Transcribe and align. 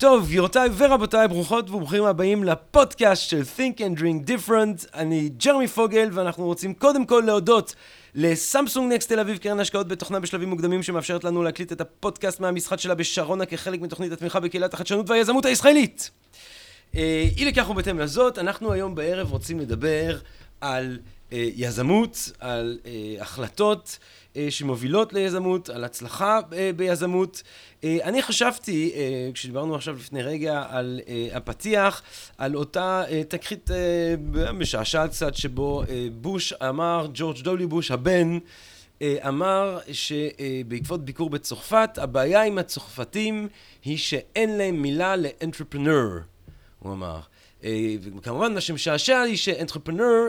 טוב, 0.00 0.24
גבירותיי 0.24 0.68
ורבותיי, 0.76 1.28
ברוכות 1.28 1.70
וברוכים 1.70 2.04
הבאים 2.04 2.44
לפודקאסט 2.44 3.28
של 3.28 3.42
Think 3.56 3.78
and 3.78 4.00
Drink 4.00 4.28
Different. 4.28 4.88
אני 4.94 5.28
ג'רמי 5.28 5.68
פוגל, 5.68 6.08
ואנחנו 6.12 6.44
רוצים 6.44 6.74
קודם 6.74 7.06
כל 7.06 7.22
להודות 7.26 7.74
לסמסונג 8.14 8.92
נקסט 8.92 9.08
תל 9.08 9.20
אביב, 9.20 9.38
קרן 9.38 9.60
השקעות 9.60 9.88
בתוכנה 9.88 10.20
בשלבים 10.20 10.48
מוקדמים, 10.48 10.82
שמאפשרת 10.82 11.24
לנו 11.24 11.42
להקליט 11.42 11.72
את 11.72 11.80
הפודקאסט 11.80 12.40
מהמשחק 12.40 12.80
שלה 12.80 12.94
בשרונה 12.94 13.46
כחלק 13.46 13.80
מתוכנית 13.80 14.12
התמיכה 14.12 14.40
בקהילת 14.40 14.74
החדשנות 14.74 15.10
והיזמות 15.10 15.44
הישראלית. 15.44 16.10
אה, 16.96 17.28
אי 17.36 17.44
לכך 17.44 17.70
ובהתאם 17.70 17.98
לזאת, 17.98 18.38
אנחנו 18.38 18.72
היום 18.72 18.94
בערב 18.94 19.32
רוצים 19.32 19.60
לדבר 19.60 20.18
על 20.60 20.98
אה, 21.32 21.48
יזמות, 21.56 22.32
על 22.38 22.78
אה, 22.86 23.22
החלטות 23.22 23.98
שמובילות 24.50 25.12
ליזמות, 25.12 25.68
על 25.68 25.84
הצלחה 25.84 26.40
ביזמות. 26.76 27.42
אני 27.84 28.22
חשבתי, 28.22 28.92
כשדיברנו 29.34 29.74
עכשיו 29.74 29.94
לפני 29.94 30.22
רגע 30.22 30.64
על 30.68 31.00
הפתיח, 31.32 32.02
על 32.38 32.56
אותה 32.56 33.02
תקרית 33.28 33.70
משעשעת 34.54 35.10
קצת, 35.10 35.34
שבו 35.34 35.82
בוש 36.12 36.52
אמר, 36.52 37.06
ג'ורג' 37.14 37.40
דובלי 37.40 37.66
בוש, 37.66 37.90
הבן, 37.90 38.38
אמר 39.02 39.78
שבעקבות 39.92 41.04
ביקור 41.04 41.30
בצרפת, 41.30 41.90
הבעיה 41.96 42.42
עם 42.42 42.58
הצרפתים 42.58 43.48
היא 43.84 43.98
שאין 43.98 44.58
להם 44.58 44.82
מילה 44.82 45.16
לאנטרפרנר. 45.16 46.08
הוא 46.78 46.92
אמר. 46.92 47.20
אה, 47.64 47.94
וכמובן 48.16 48.54
מה 48.54 48.60
שמשעשע 48.60 49.24
לי 49.24 49.36
שאנטרפרנר 49.36 50.26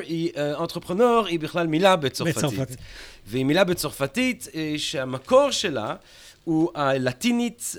אנטרפרנר 0.60 1.26
היא 1.28 1.40
בכלל 1.40 1.68
מילה 1.68 1.96
בצרפתית. 1.96 2.38
בצרפתית. 2.38 2.78
והיא 3.28 3.46
מילה 3.46 3.64
בצרפתית 3.64 4.48
אה, 4.56 4.74
שהמקור 4.78 5.52
שלה 5.52 5.96
הוא 6.44 6.70
הלטינית 6.76 7.76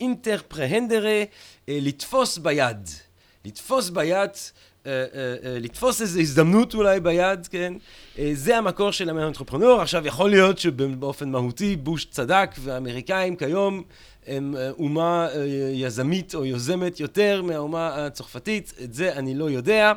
אינטר 0.00 0.38
פרהנדרה, 0.48 1.22
לתפוס 1.68 2.38
ביד. 2.38 2.88
לתפוס 3.44 3.90
ביד, 3.90 4.30
לתפוס 5.44 6.00
איזו 6.00 6.20
הזדמנות 6.20 6.74
אולי 6.74 7.00
ביד, 7.00 7.46
כן? 7.46 7.74
זה 8.32 8.56
המקור 8.56 8.90
של 8.90 9.18
האנטרפרנור. 9.18 9.80
עכשיו, 9.80 10.06
יכול 10.06 10.30
להיות 10.30 10.58
שבאופן 10.58 11.30
מהותי 11.30 11.76
בוש 11.76 12.04
צדק, 12.04 12.50
והאמריקאים 12.58 13.36
כיום 13.36 13.82
הם 14.26 14.56
אה, 14.56 14.70
אומה 14.70 15.28
אה, 15.34 15.44
יזמית 15.72 16.34
או 16.34 16.44
יוזמת 16.44 17.00
יותר 17.00 17.42
מהאומה 17.42 18.06
הצרפתית, 18.06 18.72
את 18.84 18.94
זה 18.94 19.12
אני 19.12 19.34
לא 19.34 19.50
יודע, 19.50 19.92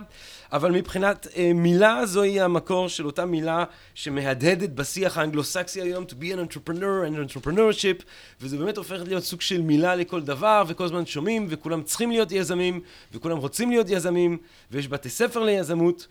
אבל 0.51 0.71
מבחינת 0.71 1.27
אה, 1.37 1.51
מילה 1.53 2.05
זוהי 2.05 2.41
המקור 2.41 2.89
של 2.89 3.05
אותה 3.05 3.25
מילה 3.25 3.63
שמהדהדת 3.93 4.69
בשיח 4.69 5.17
האנגלוסקסי 5.17 5.81
היום, 5.81 6.03
to 6.03 6.13
be 6.13 6.25
an 6.33 6.53
entrepreneur 6.53 7.05
and 7.07 7.33
entrepreneurship, 7.33 8.03
וזה 8.41 8.57
באמת 8.57 8.77
הופך 8.77 9.01
להיות 9.07 9.23
סוג 9.23 9.41
של 9.41 9.61
מילה 9.61 9.95
לכל 9.95 10.21
דבר, 10.21 10.63
וכל 10.67 10.83
הזמן 10.83 11.05
שומעים, 11.05 11.45
וכולם 11.49 11.83
צריכים 11.83 12.11
להיות 12.11 12.31
יזמים, 12.31 12.81
וכולם 13.13 13.37
רוצים 13.37 13.69
להיות 13.69 13.89
יזמים, 13.89 14.37
ויש 14.71 14.87
בתי 14.87 15.09
ספר 15.09 15.43
ליזמות. 15.43 16.07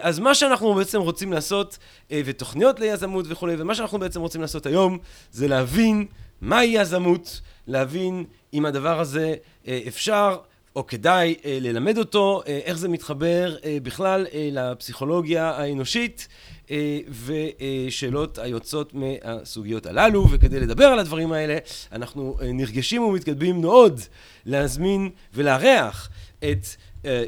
אז 0.00 0.18
מה 0.18 0.34
שאנחנו 0.34 0.74
בעצם 0.74 1.00
רוצים 1.00 1.32
לעשות, 1.32 1.78
ותוכניות 2.10 2.80
ליזמות 2.80 3.24
וכולי, 3.28 3.54
ומה 3.58 3.74
שאנחנו 3.74 3.98
בעצם 3.98 4.20
רוצים 4.20 4.40
לעשות 4.40 4.66
היום, 4.66 4.98
זה 5.32 5.48
להבין 5.48 6.06
מהי 6.40 6.66
יזמות, 6.66 7.40
להבין 7.66 8.24
אם 8.54 8.66
הדבר 8.66 9.00
הזה 9.00 9.34
אה, 9.68 9.80
אפשר 9.88 10.36
או 10.76 10.86
כדאי 10.86 11.34
אה, 11.44 11.58
ללמד 11.60 11.98
אותו, 11.98 12.42
אה, 12.46 12.60
איך 12.64 12.78
זה 12.78 12.88
מתחבר 12.88 13.56
בכלל 13.82 14.26
לפסיכולוגיה 14.32 15.50
האנושית 15.50 16.28
ושאלות 17.26 18.38
היוצאות 18.38 18.92
מהסוגיות 18.94 19.86
הללו. 19.86 20.26
וכדי 20.30 20.60
לדבר 20.60 20.84
על 20.84 20.98
הדברים 20.98 21.32
האלה, 21.32 21.58
אנחנו 21.92 22.38
נרגשים 22.42 23.02
ומתקדמים 23.02 23.60
מאוד 23.60 24.00
להזמין 24.46 25.10
ולארח 25.34 26.08
את 26.44 26.66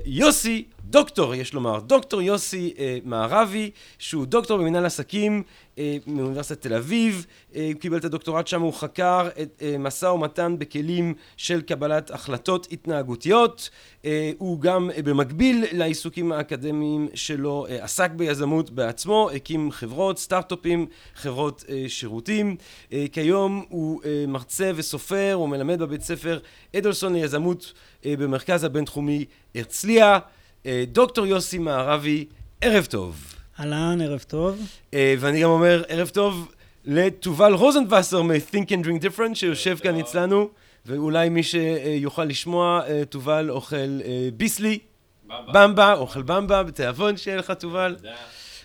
יוסי 0.05 0.65
דוקטור, 0.85 1.35
יש 1.35 1.55
לומר, 1.55 1.81
דוקטור 1.81 2.23
יוסי 2.23 2.75
אה, 2.79 2.99
מערבי, 3.05 3.71
שהוא 3.99 4.27
דוקטור 4.27 4.59
במנהל 4.59 4.87
עסקים 4.87 5.43
אה, 5.79 5.97
מאוניברסיטת 6.07 6.61
תל 6.61 6.75
אביב, 6.75 7.27
אה, 7.55 7.71
הוא 7.73 7.81
קיבל 7.81 7.97
את 7.97 8.05
הדוקטורט 8.05 8.47
שם, 8.47 8.63
הוא 8.63 8.73
חקר 8.73 9.29
את 9.43 9.63
אה, 9.63 9.79
משא 9.79 10.07
ומתן 10.07 10.57
בכלים 10.59 11.15
של 11.37 11.61
קבלת 11.61 12.11
החלטות 12.11 12.69
התנהגותיות, 12.73 13.71
אה, 14.05 14.33
הוא 14.39 14.61
גם 14.61 14.91
אה, 14.91 15.03
במקביל 15.03 15.65
לעיסוקים 15.73 16.33
האקדמיים 16.33 17.09
שלו 17.15 17.67
אה, 17.71 17.85
עסק 17.85 18.11
ביזמות 18.11 18.71
בעצמו, 18.71 19.31
הקים 19.35 19.71
חברות, 19.71 20.19
סטארט-אפים, 20.19 20.87
חברות 21.15 21.65
אה, 21.69 21.85
שירותים, 21.89 22.57
אה, 22.93 23.05
כיום 23.13 23.65
הוא 23.69 24.01
אה, 24.05 24.25
מרצה 24.29 24.71
וסופר, 24.75 25.33
הוא 25.35 25.49
מלמד 25.49 25.79
בבית 25.79 26.03
ספר 26.03 26.39
אדלסון 26.77 27.15
ליזמות 27.15 27.73
במרכז 28.07 28.65
הבינתחומי 28.65 29.25
הרצליה 29.55 30.19
אה, 30.67 30.85
דוקטור 30.89 31.27
יוסי 31.27 31.59
מערבי, 31.59 32.25
ערב 32.61 32.85
טוב. 32.85 33.35
אהלן, 33.61 34.01
ערב 34.01 34.25
טוב. 34.29 34.59
אה, 34.95 35.15
ואני 35.19 35.43
גם 35.43 35.51
אומר 35.51 35.83
ערב 35.89 36.09
טוב 36.09 36.53
לתובל 36.85 37.53
רוזנבסר 37.53 38.23
מ-Think 38.23 38.69
and 38.69 38.85
Drink 38.87 39.03
Different, 39.03 39.35
שיושב 39.35 39.79
כאן 39.83 40.01
אצלנו, 40.01 40.49
ואולי 40.87 41.29
מי 41.29 41.43
שיוכל 41.43 42.25
לשמוע, 42.25 42.83
אה, 42.89 43.05
תובל 43.05 43.51
אוכל 43.51 44.01
ביסלי. 44.37 44.79
במבה. 45.27 45.67
במבה, 45.67 45.95
אוכל 45.95 46.23
במבה, 46.23 46.63
בתיאבון 46.63 47.17
שיהיה 47.17 47.37
לך 47.37 47.51
תובל. 47.51 47.95
תודה. 47.99 48.15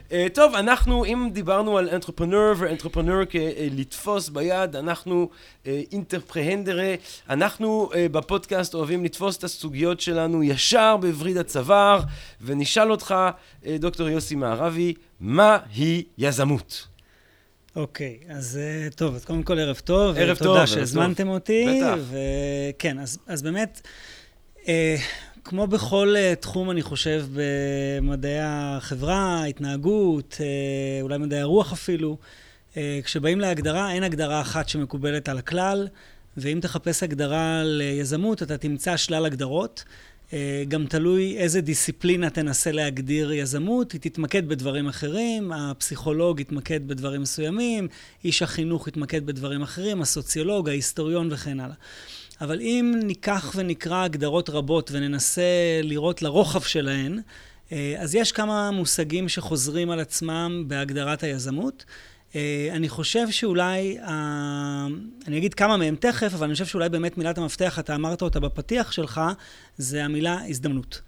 Uh, 0.09 0.11
טוב, 0.33 0.55
אנחנו, 0.55 1.05
אם 1.05 1.29
דיברנו 1.33 1.77
על 1.77 1.89
אנטרפרנר 1.89 2.53
ואנטרפרנר 2.57 3.25
כלתפוס 3.25 4.29
ביד, 4.29 4.75
אנחנו 4.75 5.29
אינטרפרהנדרה, 5.65 6.93
uh, 6.93 7.33
אנחנו 7.33 7.89
uh, 7.91 7.95
בפודקאסט 8.11 8.73
אוהבים 8.73 9.05
לתפוס 9.05 9.37
את 9.37 9.43
הסוגיות 9.43 9.99
שלנו 9.99 10.43
ישר 10.43 10.97
בווריד 10.97 11.37
הצוואר, 11.37 12.01
ונשאל 12.41 12.91
אותך, 12.91 13.15
uh, 13.63 13.65
דוקטור 13.79 14.09
יוסי 14.09 14.35
מערבי, 14.35 14.93
מה 15.19 15.57
היא 15.75 16.03
יזמות? 16.17 16.87
אוקיי, 17.75 18.19
okay, 18.21 18.33
אז 18.33 18.59
טוב, 18.95 19.15
אז 19.15 19.25
קודם 19.25 19.43
כל 19.43 19.59
ערב 19.59 19.81
טוב. 19.83 20.17
ערב 20.17 20.37
טוב, 20.37 20.47
תודה 20.47 20.67
שהזמנתם 20.67 21.27
אותי. 21.27 21.65
בטח. 21.81 21.97
וכן, 22.09 22.99
אז, 22.99 23.19
אז 23.27 23.41
באמת... 23.41 23.81
כמו 25.49 25.67
בכל 25.67 26.15
uh, 26.15 26.35
תחום, 26.35 26.71
אני 26.71 26.81
חושב, 26.81 27.25
במדעי 27.33 28.39
החברה, 28.41 29.45
התנהגות, 29.45 30.37
uh, 30.37 31.01
אולי 31.01 31.17
מדעי 31.17 31.39
הרוח 31.39 31.73
אפילו, 31.73 32.17
uh, 32.73 32.77
כשבאים 33.03 33.39
להגדרה, 33.39 33.91
אין 33.91 34.03
הגדרה 34.03 34.41
אחת 34.41 34.69
שמקובלת 34.69 35.29
על 35.29 35.37
הכלל, 35.37 35.87
ואם 36.37 36.59
תחפש 36.61 37.03
הגדרה 37.03 37.61
ליזמות, 37.65 38.43
אתה 38.43 38.57
תמצא 38.57 38.97
שלל 38.97 39.25
הגדרות. 39.25 39.83
Uh, 40.29 40.33
גם 40.67 40.85
תלוי 40.85 41.37
איזה 41.37 41.61
דיסציפלינה 41.61 42.29
תנסה 42.29 42.71
להגדיר 42.71 43.31
יזמות, 43.31 43.91
היא 43.91 44.01
תתמקד 44.01 44.47
בדברים 44.49 44.87
אחרים, 44.87 45.51
הפסיכולוג 45.51 46.39
יתמקד 46.39 46.87
בדברים 46.87 47.21
מסוימים, 47.21 47.87
איש 48.23 48.41
החינוך 48.41 48.87
יתמקד 48.87 49.25
בדברים 49.25 49.61
אחרים, 49.61 50.01
הסוציולוג, 50.01 50.69
ההיסטוריון 50.69 51.29
וכן 51.31 51.59
הלאה. 51.59 51.75
אבל 52.41 52.61
אם 52.61 52.99
ניקח 53.03 53.53
ונקרא 53.55 54.03
הגדרות 54.03 54.49
רבות 54.49 54.91
וננסה 54.93 55.41
לראות 55.83 56.21
לרוחב 56.21 56.61
שלהן, 56.61 57.21
אה, 57.71 57.95
אז 57.97 58.15
יש 58.15 58.31
כמה 58.31 58.71
מושגים 58.71 59.29
שחוזרים 59.29 59.89
על 59.89 59.99
עצמם 59.99 60.63
בהגדרת 60.67 61.23
היזמות. 61.23 61.85
אה, 62.35 62.69
אני 62.71 62.89
חושב 62.89 63.29
שאולי, 63.29 63.97
אני 65.27 65.37
אגיד 65.37 65.53
כמה 65.53 65.77
מהם 65.77 65.95
תכף, 65.95 66.33
אבל 66.33 66.45
אני 66.45 66.53
חושב 66.53 66.65
שאולי 66.65 66.89
באמת 66.89 67.17
מילת 67.17 67.37
המפתח, 67.37 67.79
אתה 67.79 67.95
אמרת 67.95 68.21
אותה 68.21 68.39
בפתיח 68.39 68.91
שלך, 68.91 69.21
זה 69.77 70.03
המילה 70.03 70.37
הזדמנות. 70.47 71.01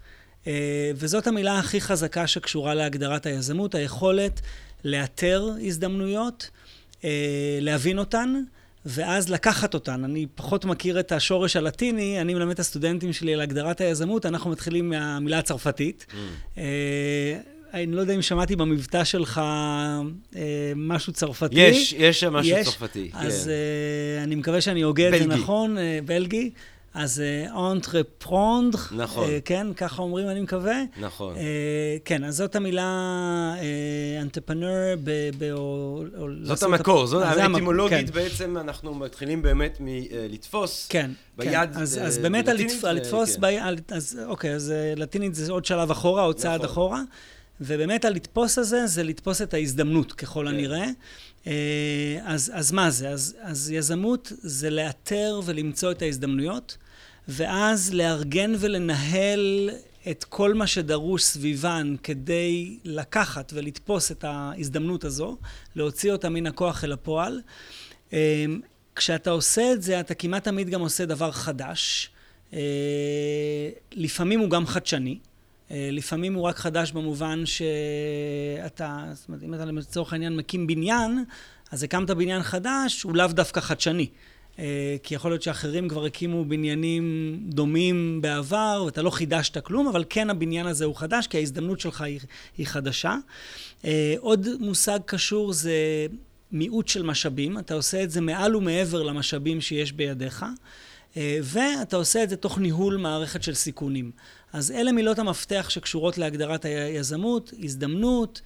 אה, 0.46 0.90
וזאת 0.94 1.26
המילה 1.26 1.58
הכי 1.58 1.80
חזקה 1.80 2.26
שקשורה 2.26 2.74
להגדרת 2.74 3.26
היזמות, 3.26 3.74
היכולת 3.74 4.40
לאתר 4.84 5.50
הזדמנויות, 5.66 6.50
להבין 7.60 7.98
אותן, 7.98 8.42
ואז 8.86 9.28
לקחת 9.28 9.74
אותן. 9.74 10.04
אני 10.04 10.26
פחות 10.34 10.64
מכיר 10.64 11.00
את 11.00 11.12
השורש 11.12 11.56
הלטיני, 11.56 12.20
אני 12.20 12.34
מלמד 12.34 12.52
את 12.52 12.58
הסטודנטים 12.58 13.12
שלי 13.12 13.34
על 13.34 13.40
הגדרת 13.40 13.80
היזמות, 13.80 14.26
אנחנו 14.26 14.50
מתחילים 14.50 14.90
מהמילה 14.90 15.38
הצרפתית. 15.38 16.06
Mm. 16.08 16.14
אה, 16.58 17.38
אני 17.74 17.92
לא 17.92 18.00
יודע 18.00 18.14
אם 18.14 18.22
שמעתי 18.22 18.56
במבטא 18.56 19.04
שלך 19.04 19.38
אה, 19.38 20.42
משהו 20.76 21.12
צרפתי. 21.12 21.60
יש, 21.60 21.92
יש 21.98 22.20
שם 22.20 22.32
משהו 22.32 22.56
יש, 22.56 22.66
צרפתי. 22.66 23.10
אז 23.12 23.44
כן. 23.44 23.50
אה, 23.50 24.24
אני 24.24 24.34
מקווה 24.34 24.60
שאני 24.60 24.82
הוגה 24.82 25.08
את 25.08 25.18
זה 25.18 25.26
נכון, 25.26 25.76
בלגי. 26.04 26.50
אז 26.94 27.22
אנטרפרונדר, 27.72 28.78
נכון. 28.96 29.24
uh, 29.24 29.28
כן, 29.44 29.66
ככה 29.76 30.02
אומרים, 30.02 30.28
אני 30.28 30.40
מקווה. 30.40 30.82
נכון. 31.00 31.34
Uh, 31.34 31.38
כן, 32.04 32.24
אז 32.24 32.36
זאת 32.36 32.56
המילה 32.56 33.54
אנטרפנר, 34.22 34.94
זאת 36.42 36.62
המקור, 36.62 37.06
זאת 37.06 37.22
האטימולוגית 37.22 38.10
כן. 38.10 38.14
בעצם, 38.14 38.56
אנחנו 38.56 38.94
מתחילים 38.94 39.42
באמת 39.42 39.76
מלתפוס 39.80 40.86
כן, 40.88 41.10
ביד 41.36 41.74
כן. 41.74 41.80
אז, 41.80 42.00
אז 42.02 42.18
באמת 42.18 42.46
כן. 42.46 42.50
ביד, 43.40 43.82
אז 43.92 44.18
אוקיי, 44.26 44.54
אז 44.54 44.72
לטינית 44.96 45.34
זה 45.34 45.52
עוד 45.52 45.64
שלב 45.64 45.90
אחורה, 45.90 46.22
עוד 46.22 46.36
צעד 46.36 46.54
נכון. 46.54 46.70
אחורה. 46.70 47.02
ובאמת 47.60 48.04
הלתפוס 48.04 48.58
הזה, 48.58 48.86
זה 48.86 49.02
לתפוס 49.02 49.42
את 49.42 49.54
ההזדמנות, 49.54 50.12
ככל 50.12 50.46
כן. 50.48 50.54
הנראה. 50.54 50.86
אז, 52.24 52.52
אז 52.54 52.72
מה 52.72 52.90
זה? 52.90 53.08
אז, 53.08 53.36
אז 53.40 53.70
יזמות 53.70 54.32
זה 54.38 54.70
לאתר 54.70 55.40
ולמצוא 55.44 55.90
את 55.90 56.02
ההזדמנויות, 56.02 56.76
ואז 57.28 57.94
לארגן 57.94 58.52
ולנהל 58.58 59.70
את 60.10 60.24
כל 60.24 60.54
מה 60.54 60.66
שדרוש 60.66 61.24
סביבן 61.24 61.94
כדי 62.02 62.78
לקחת 62.84 63.52
ולתפוס 63.56 64.12
את 64.12 64.24
ההזדמנות 64.24 65.04
הזו, 65.04 65.36
להוציא 65.76 66.12
אותה 66.12 66.28
מן 66.28 66.46
הכוח 66.46 66.84
אל 66.84 66.92
הפועל. 66.92 67.40
כשאתה 68.96 69.30
עושה 69.30 69.72
את 69.72 69.82
זה, 69.82 70.00
אתה 70.00 70.14
כמעט 70.14 70.44
תמיד 70.44 70.70
גם 70.70 70.80
עושה 70.80 71.04
דבר 71.04 71.30
חדש. 71.30 72.10
לפעמים 73.92 74.40
הוא 74.40 74.50
גם 74.50 74.66
חדשני. 74.66 75.18
לפעמים 75.70 76.34
הוא 76.34 76.42
רק 76.42 76.56
חדש 76.56 76.92
במובן 76.92 77.42
שאתה, 77.46 79.04
זאת 79.12 79.28
אומרת, 79.28 79.42
אם 79.42 79.54
אתה 79.54 79.64
לצורך 79.64 80.12
העניין 80.12 80.36
מקים 80.36 80.66
בניין, 80.66 81.24
אז 81.70 81.82
הקמת 81.82 82.10
בניין 82.10 82.42
חדש, 82.42 83.02
הוא 83.02 83.16
לאו 83.16 83.26
דווקא 83.26 83.60
חדשני. 83.60 84.06
כי 85.02 85.14
יכול 85.14 85.30
להיות 85.30 85.42
שאחרים 85.42 85.88
כבר 85.88 86.04
הקימו 86.04 86.44
בניינים 86.44 87.36
דומים 87.48 88.22
בעבר, 88.22 88.82
ואתה 88.86 89.02
לא 89.02 89.10
חידשת 89.10 89.64
כלום, 89.64 89.88
אבל 89.88 90.04
כן 90.08 90.30
הבניין 90.30 90.66
הזה 90.66 90.84
הוא 90.84 90.96
חדש, 90.96 91.26
כי 91.26 91.36
ההזדמנות 91.36 91.80
שלך 91.80 92.00
היא, 92.00 92.20
היא 92.58 92.66
חדשה. 92.66 93.16
עוד 94.18 94.48
מושג 94.60 94.98
קשור 95.06 95.52
זה 95.52 96.06
מיעוט 96.52 96.88
של 96.88 97.02
משאבים. 97.02 97.58
אתה 97.58 97.74
עושה 97.74 98.02
את 98.02 98.10
זה 98.10 98.20
מעל 98.20 98.56
ומעבר 98.56 99.02
למשאבים 99.02 99.60
שיש 99.60 99.92
בידיך. 99.92 100.44
ואתה 101.42 101.96
עושה 101.96 102.22
את 102.22 102.30
זה 102.30 102.36
תוך 102.36 102.58
ניהול 102.58 102.96
מערכת 102.96 103.42
של 103.42 103.54
סיכונים. 103.54 104.10
אז 104.52 104.70
אלה 104.70 104.92
מילות 104.92 105.18
המפתח 105.18 105.66
שקשורות 105.68 106.18
להגדרת 106.18 106.64
היזמות, 106.64 107.52
הזדמנות, 107.62 108.40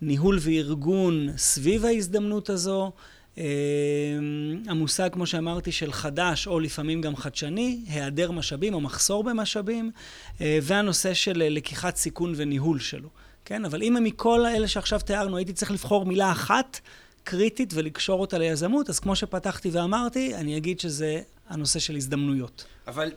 ניהול 0.00 0.38
וארגון 0.40 1.28
סביב 1.36 1.84
ההזדמנות 1.84 2.50
הזו, 2.50 2.92
המושג, 4.66 5.08
כמו 5.12 5.26
שאמרתי, 5.26 5.72
של 5.72 5.92
חדש 5.92 6.46
או 6.46 6.60
לפעמים 6.60 7.00
גם 7.00 7.16
חדשני, 7.16 7.80
היעדר 7.88 8.30
משאבים 8.30 8.74
או 8.74 8.80
מחסור 8.80 9.24
במשאבים, 9.24 9.90
והנושא 10.40 11.14
של 11.14 11.42
לקיחת 11.50 11.96
סיכון 11.96 12.32
וניהול 12.36 12.80
שלו. 12.80 13.08
כן? 13.44 13.64
אבל 13.64 13.82
אם 13.82 13.96
מכל 14.00 14.44
האלה 14.44 14.68
שעכשיו 14.68 15.00
תיארנו 15.00 15.36
הייתי 15.36 15.52
צריך 15.52 15.70
לבחור 15.70 16.06
מילה 16.06 16.32
אחת 16.32 16.80
קריטית 17.24 17.72
ולקשור 17.74 18.20
אותה 18.20 18.38
ליזמות, 18.38 18.90
אז 18.90 19.00
כמו 19.00 19.16
שפתחתי 19.16 19.70
ואמרתי, 19.70 20.34
אני 20.34 20.56
אגיד 20.56 20.80
שזה 20.80 21.20
הנושא 21.48 21.78
של 21.78 21.96
הזדמנויות. 21.96 22.64
אבל 22.86 23.12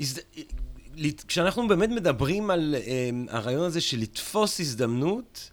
הזד... 0.00 0.20
כשאנחנו 1.28 1.68
באמת 1.68 1.88
מדברים 1.88 2.50
על 2.50 2.74
הרעיון 3.28 3.64
הזה 3.64 3.80
של 3.80 3.98
לתפוס 3.98 4.60
הזדמנות, 4.60 5.50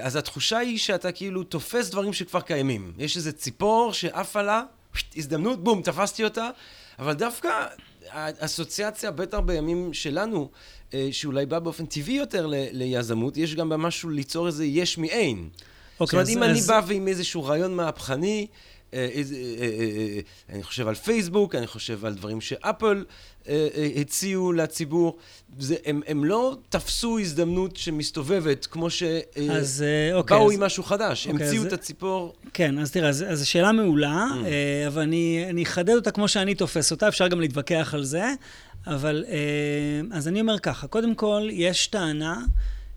אז 0.00 0.16
התחושה 0.16 0.58
היא 0.58 0.78
שאתה 0.78 1.12
כאילו 1.12 1.44
תופס 1.44 1.90
דברים 1.90 2.12
שכבר 2.12 2.40
קיימים. 2.40 2.92
יש 2.98 3.16
איזה 3.16 3.32
ציפור 3.32 3.92
שעפה 3.92 4.42
לה, 4.42 4.62
הזדמנות, 5.16 5.64
בום, 5.64 5.82
תפסתי 5.82 6.24
אותה, 6.24 6.50
אבל 6.98 7.12
דווקא 7.12 7.66
האסוציאציה, 8.10 9.10
בטח 9.10 9.38
בימים 9.38 9.94
שלנו, 9.94 10.50
uh, 10.90 10.94
שאולי 11.12 11.46
בא 11.46 11.58
באופן 11.58 11.86
טבעי 11.86 12.14
יותר 12.14 12.46
ל- 12.46 12.68
ליזמות, 12.72 13.36
יש 13.36 13.54
גם 13.54 13.68
במשהו 13.68 14.10
ליצור 14.10 14.46
איזה 14.46 14.64
יש 14.64 14.98
מאין. 14.98 15.48
Okay, 15.54 16.04
זאת 16.04 16.12
אומרת, 16.12 16.26
אז, 16.26 16.36
אם 16.36 16.42
אז... 16.42 16.50
אני 16.50 16.60
בא 16.60 16.80
ועם 16.86 17.08
איזשהו 17.08 17.44
רעיון 17.44 17.74
מהפכני, 17.74 18.46
אני 20.48 20.62
חושב 20.62 20.88
על 20.88 20.94
פייסבוק, 20.94 21.54
אני 21.54 21.66
חושב 21.66 22.04
על 22.04 22.14
דברים 22.14 22.40
שאפל 22.40 23.04
הציעו 24.00 24.52
לציבור. 24.52 25.16
זה, 25.58 25.76
הם, 25.84 26.00
הם 26.06 26.24
לא 26.24 26.56
תפסו 26.68 27.18
הזדמנות 27.18 27.76
שמסתובבת 27.76 28.66
כמו 28.66 28.90
שבאו 28.90 29.50
אז, 29.50 29.84
אוקיי, 30.14 30.54
עם 30.54 30.60
משהו 30.60 30.82
חדש, 30.82 31.26
אוקיי, 31.26 31.46
המציאו 31.46 31.62
אז, 31.62 31.66
את 31.66 31.72
הציפור. 31.72 32.34
כן, 32.52 32.78
אז 32.78 32.90
תראה, 32.90 33.08
אז, 33.08 33.24
אז 33.28 33.46
שאלה 33.46 33.72
מעולה, 33.72 34.26
mm. 34.30 34.44
אבל 34.86 35.02
אני, 35.02 35.46
אני 35.50 35.62
אחדד 35.62 35.94
אותה 35.94 36.10
כמו 36.10 36.28
שאני 36.28 36.54
תופס 36.54 36.90
אותה, 36.90 37.08
אפשר 37.08 37.28
גם 37.28 37.40
להתווכח 37.40 37.94
על 37.94 38.04
זה, 38.04 38.32
אבל 38.86 39.24
אז 40.12 40.28
אני 40.28 40.40
אומר 40.40 40.58
ככה, 40.58 40.86
קודם 40.86 41.14
כל, 41.14 41.48
יש 41.52 41.86
טענה 41.86 42.40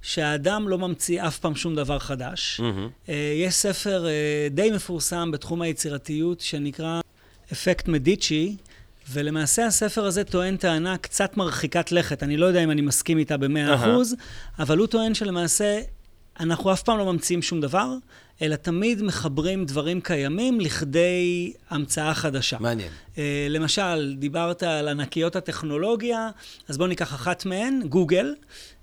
שהאדם 0.02 0.68
לא 0.68 0.78
ממציא 0.78 1.24
אף 1.24 1.40
פעם 1.40 1.56
שום 1.56 1.76
דבר 1.76 2.00
חדש. 2.00 2.62
Mm-hmm. 2.64 3.12
יש 3.36 3.54
ספר 3.54 4.08
אה, 4.08 4.48
די 4.52 4.72
מפורסם 4.72 5.32
בתחום 5.32 5.62
היצירתיות 5.62 6.40
שנקרא 6.40 7.02
אפקט 7.52 7.88
מדיצ'י, 7.88 8.56
ולמעשה 9.12 9.66
הספר 9.66 10.06
הזה 10.06 10.24
טוען 10.24 10.58
טענה 10.58 10.98
קצת 10.98 11.38
מרחיקת 11.38 11.92
לכת. 11.92 12.24
אני 12.24 12.38
לא 12.38 12.46
יודע 12.46 12.64
אם 12.64 12.72
אני 12.72 12.82
מסכים 12.82 13.18
איתה 13.18 13.38
במאה 13.38 13.76
אחוז, 13.76 14.14
uh-huh. 14.14 14.62
אבל 14.64 14.78
הוא 14.78 14.88
טוען 14.88 15.14
שלמעשה 15.14 15.82
אנחנו 16.40 16.74
אף 16.74 16.84
פעם 16.84 16.98
לא 16.98 17.14
ממציאים 17.14 17.42
שום 17.42 17.62
דבר, 17.62 17.94
אלא 18.42 18.56
תמיד 18.56 19.04
מחברים 19.04 19.66
דברים 19.66 20.02
קיימים 20.02 20.60
לכדי 20.60 21.54
המצאה 21.70 22.14
חדשה. 22.14 22.58
מעניין. 22.60 22.90
Uh, 23.16 23.18
למשל, 23.50 24.16
דיברת 24.18 24.64
על 24.64 24.88
ענקיות 24.88 25.36
הטכנולוגיה, 25.36 26.30
אז 26.68 26.78
בואו 26.78 26.90
ניקח 26.90 27.14
אחת 27.14 27.46
מהן, 27.46 27.82
גוגל. 27.90 28.34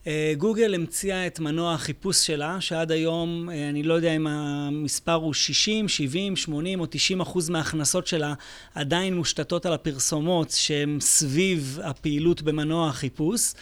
אה, 0.08 0.32
גוגל 0.38 0.74
המציאה 0.74 1.26
את 1.26 1.40
מנוע 1.40 1.74
החיפוש 1.74 2.26
שלה, 2.26 2.60
שעד 2.60 2.92
היום, 2.92 3.50
אה, 3.50 3.68
אני 3.68 3.82
לא 3.82 3.94
יודע 3.94 4.16
אם 4.16 4.26
המספר 4.26 5.12
הוא 5.12 5.34
60, 5.34 5.88
70, 5.88 6.36
80 6.36 6.80
או 6.80 6.86
90 6.90 7.20
אחוז 7.20 7.50
מההכנסות 7.50 8.06
שלה 8.06 8.34
עדיין 8.74 9.16
מושתתות 9.16 9.66
על 9.66 9.72
הפרסומות 9.72 10.50
שהן 10.50 10.98
סביב 11.00 11.78
הפעילות 11.82 12.42
במנוע 12.42 12.88
החיפוש. 12.88 13.52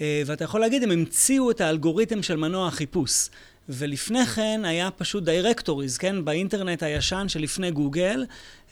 אה, 0.00 0.22
ואתה 0.26 0.44
יכול 0.44 0.60
להגיד, 0.60 0.82
הם 0.82 0.90
המציאו 0.90 1.50
את 1.50 1.60
האלגוריתם 1.60 2.22
של 2.22 2.36
מנוע 2.36 2.68
החיפוש. 2.68 3.28
ולפני 3.68 4.26
כן 4.26 4.60
היה 4.64 4.90
פשוט 4.90 5.24
דירקטוריז, 5.24 5.98
כן? 5.98 6.24
באינטרנט 6.24 6.82
הישן 6.82 7.26
שלפני 7.28 7.70
גוגל, 7.70 8.24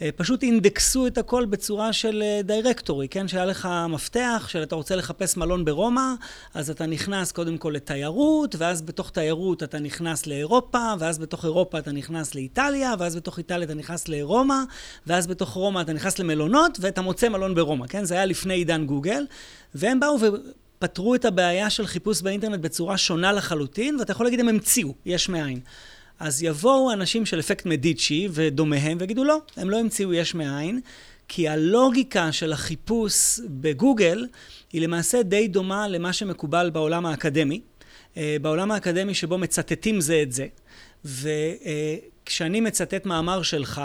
אה, 0.03 0.09
פשוט 0.17 0.43
אינדקסו 0.43 1.07
את 1.07 1.19
הכל 1.19 1.45
בצורה 1.45 1.93
של 1.93 2.23
דירקטורי, 2.45 3.07
אה, 3.07 3.11
כן? 3.11 3.29
שהיה 3.29 3.45
לך 3.45 3.69
מפתח 3.89 4.47
של 4.49 4.63
אתה 4.63 4.75
רוצה 4.75 4.97
לחפש 4.97 5.37
מלון 5.37 5.65
ברומא, 5.65 6.15
אז 6.55 6.71
אתה 6.71 6.87
נכנס 6.87 7.33
קודם 7.33 7.59
כל 7.59 7.73
לתיירות, 7.75 8.55
ואז 8.59 8.83
בתוך 8.83 9.11
תיירות 9.11 9.63
אתה 9.63 9.79
נכנס 9.79 10.27
לאירופה, 10.27 10.93
ואז 10.99 11.19
בתוך 11.19 11.45
אירופה 11.45 11.79
אתה 11.79 11.93
נכנס 11.93 12.35
לאיטליה, 12.35 12.95
ואז 12.99 13.17
בתוך 13.17 13.39
איטליה 13.39 13.65
אתה 13.65 13.75
נכנס 13.75 14.09
לרומא, 14.09 14.59
ואז 15.07 15.27
בתוך 15.27 15.51
רומא 15.51 15.81
אתה 15.81 15.93
נכנס 15.93 16.19
למלונות, 16.19 16.79
ואתה 16.81 17.01
מוצא 17.01 17.29
מלון 17.29 17.55
ברומא, 17.55 17.87
כן? 17.87 18.05
זה 18.05 18.15
היה 18.15 18.25
לפני 18.25 18.55
עידן 18.55 18.87
גוגל, 18.87 19.27
והם 19.75 20.01
באו 20.01 20.21
ו... 20.21 20.27
פתרו 20.79 21.15
את 21.15 21.25
הבעיה 21.25 21.71
של 21.71 21.87
חיפוש 21.87 22.23
באינטרנט 22.23 22.61
בצורה 22.61 22.97
שונה 22.97 23.33
לחלוטין, 23.33 23.97
ואתה 23.99 24.13
יכול 24.13 24.27
להגיד 24.27 24.41
הם 24.41 24.49
המציאו, 24.49 24.95
יש 25.07 25.29
מאין. 25.29 25.61
אז 26.19 26.43
יבואו 26.43 26.93
אנשים 26.93 27.27
של 27.27 27.41
אפקט 27.41 27.67
מדיצ'י 27.67 28.29
ודומיהם 28.31 28.99
ויגידו 29.01 29.25
לא, 29.25 29.39
הם 29.57 29.71
לא 29.71 29.79
המציאו 29.79 30.13
יש 30.13 30.35
מאין, 30.35 30.81
כי 31.29 31.49
הלוגיקה 31.49 32.33
של 32.33 32.53
החיפוש 32.53 33.41
בגוגל 33.49 34.27
היא 34.73 34.81
למעשה 34.83 35.23
די 35.23 35.49
דומה 35.49 35.89
למה 35.89 36.13
שמקובל 36.13 36.71
בעולם 36.71 37.07
האקדמי. 37.07 37.61
אה, 38.17 38.37
בעולם 38.43 38.71
האקדמי 38.71 39.15
שבו 39.15 39.39
מצטטים 39.39 40.01
זה 40.01 40.23
את 40.23 40.33
זה, 40.33 40.47
וכשאני 41.05 42.61
מצטט 42.61 43.07
מאמר 43.07 43.43
שלך, 43.43 43.83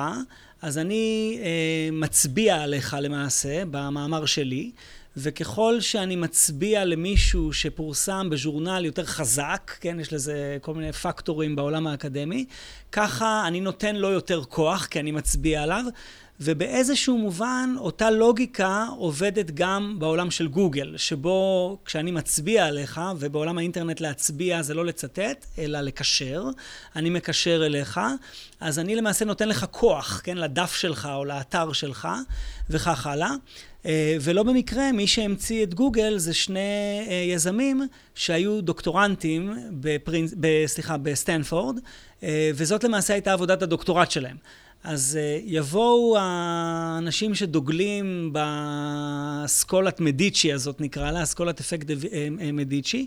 אז 0.62 0.78
אני 0.78 1.38
אה, 1.44 1.90
מצביע 1.92 2.56
עליך 2.56 2.98
למעשה 3.02 3.64
במאמר 3.72 4.26
שלי, 4.26 4.72
וככל 5.18 5.80
שאני 5.80 6.16
מצביע 6.16 6.86
למישהו 6.86 7.54
שפורסם 7.54 8.30
בז'ורנל 8.30 8.86
יותר 8.86 9.06
חזק, 9.06 9.72
כן, 9.80 10.00
יש 10.00 10.14
לזה 10.14 10.58
כל 10.62 10.74
מיני 10.74 10.94
פקטורים 10.94 11.56
בעולם 11.56 11.88
האקדמי, 11.88 12.46
ככה 12.92 13.48
אני 13.48 13.62
נותן 13.62 13.96
לו 13.96 14.10
יותר 14.10 14.44
כוח, 14.44 14.86
כי 14.86 15.00
אני 15.00 15.12
מצביע 15.12 15.64
עליו, 15.64 15.86
ובאיזשהו 16.44 17.18
מובן 17.18 17.76
אותה 17.78 18.12
לוגיקה 18.12 18.86
עובדת 18.98 19.52
גם 19.52 19.96
בעולם 20.00 20.32
של 20.32 20.48
גוגל, 20.48 20.98
שבו 20.98 21.78
כשאני 21.86 22.12
מצביע 22.12 22.66
עליך, 22.66 23.02
ובעולם 23.20 23.58
האינטרנט 23.58 24.00
להצביע 24.00 24.62
זה 24.62 24.74
לא 24.74 24.86
לצטט, 24.86 25.46
אלא 25.58 25.82
לקשר, 25.82 26.44
אני 26.96 27.10
מקשר 27.10 27.66
אליך, 27.66 28.00
אז 28.60 28.80
אני 28.80 28.96
למעשה 28.96 29.26
נותן 29.26 29.50
לך 29.50 29.66
כוח, 29.72 30.22
כן, 30.24 30.38
לדף 30.38 30.74
שלך 30.74 31.10
או 31.14 31.26
לאתר 31.26 31.74
שלך, 31.74 32.08
וכך 32.70 33.08
הלאה. 33.08 33.32
אה, 33.86 34.18
ולא 34.22 34.44
במקרה, 34.44 34.92
מי 34.92 35.08
שהמציא 35.08 35.64
את 35.64 35.74
גוגל 35.74 36.18
זה 36.18 36.34
שני 36.34 36.60
אה, 37.08 37.14
יזמים 37.14 37.88
שהיו 38.16 38.62
דוקטורנטים, 38.62 39.54
בפרינס, 39.72 40.34
סליחה, 40.66 40.98
בסטנפורד, 40.98 41.80
אה, 42.24 42.52
וזאת 42.56 42.84
למעשה 42.84 43.14
הייתה 43.14 43.34
עבודת 43.34 43.62
הדוקטורט 43.62 44.12
שלהם. 44.12 44.38
אז 44.84 45.20
יבואו 45.46 46.18
האנשים 46.20 47.36
שדוגלים 47.36 48.34
באסכולת 48.34 50.00
מדיצ'י 50.00 50.54
הזאת, 50.54 50.82
נקרא 50.82 51.12
לה, 51.12 51.24
אסכולת 51.24 51.60
אפקט 51.60 51.88
מדיצ'י, 52.54 53.06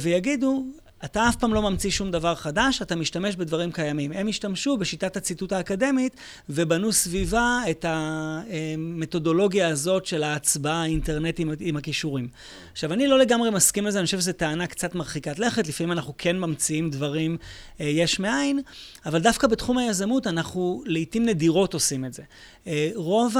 ויגידו, 0.00 0.64
אתה 1.04 1.28
אף 1.28 1.36
פעם 1.36 1.54
לא 1.54 1.62
ממציא 1.70 1.90
שום 1.90 2.10
דבר 2.10 2.34
חדש, 2.34 2.82
אתה 2.82 2.96
משתמש 2.96 3.36
בדברים 3.36 3.72
קיימים. 3.72 4.12
הם 4.12 4.28
השתמשו 4.28 4.76
בשיטת 4.76 5.16
הציטוט 5.16 5.52
האקדמית 5.52 6.16
ובנו 6.48 6.92
סביבה 6.92 7.60
את 7.70 7.84
המתודולוגיה 7.88 9.68
הזאת 9.68 10.06
של 10.06 10.22
ההצבעה 10.22 10.82
האינטרנטית 10.82 11.38
עם, 11.38 11.52
עם 11.60 11.76
הכישורים. 11.76 12.28
עכשיו, 12.72 12.92
אני 12.92 13.06
לא 13.06 13.18
לגמרי 13.18 13.50
מסכים 13.50 13.86
לזה, 13.86 13.98
אני 13.98 14.04
חושב 14.04 14.20
שזו 14.20 14.32
טענה 14.32 14.66
קצת 14.66 14.94
מרחיקת 14.94 15.38
לכת, 15.38 15.68
לפעמים 15.68 15.92
אנחנו 15.92 16.14
כן 16.18 16.38
ממציאים 16.38 16.90
דברים 16.90 17.36
אה, 17.80 17.86
יש 17.86 18.20
מאין, 18.20 18.60
אבל 19.06 19.18
דווקא 19.18 19.46
בתחום 19.46 19.78
היזמות 19.78 20.26
אנחנו 20.26 20.82
לעיתים 20.86 21.26
נדירות 21.26 21.74
עושים 21.74 22.04
את 22.04 22.14
זה. 22.14 22.22
אה, 22.66 22.90
רוב 22.94 23.34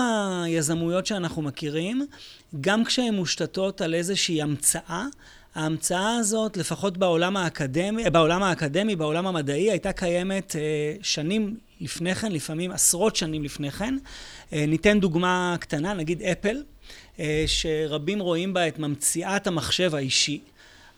היזמויות 0.44 1.06
שאנחנו 1.06 1.42
מכירים, 1.42 2.06
גם 2.60 2.84
כשהן 2.84 3.14
מושתתות 3.14 3.80
על 3.80 3.94
איזושהי 3.94 4.42
המצאה, 4.42 5.06
ההמצאה 5.54 6.16
הזאת, 6.16 6.56
לפחות 6.56 6.98
בעולם 6.98 7.36
האקדמי, 7.36 8.10
בעולם 8.10 8.42
האקדמי, 8.42 8.96
בעולם 8.96 9.26
המדעי, 9.26 9.70
הייתה 9.70 9.92
קיימת 9.92 10.56
אה, 10.56 10.94
שנים 11.02 11.56
לפני 11.80 12.14
כן, 12.14 12.32
לפעמים 12.32 12.70
עשרות 12.70 13.16
שנים 13.16 13.44
לפני 13.44 13.70
כן. 13.70 13.96
אה, 14.52 14.64
ניתן 14.68 15.00
דוגמה 15.00 15.56
קטנה, 15.60 15.94
נגיד 15.94 16.22
אפל, 16.22 16.62
אה, 17.20 17.44
שרבים 17.46 18.20
רואים 18.20 18.54
בה 18.54 18.68
את 18.68 18.78
ממציאת 18.78 19.46
המחשב 19.46 19.94
האישי. 19.94 20.40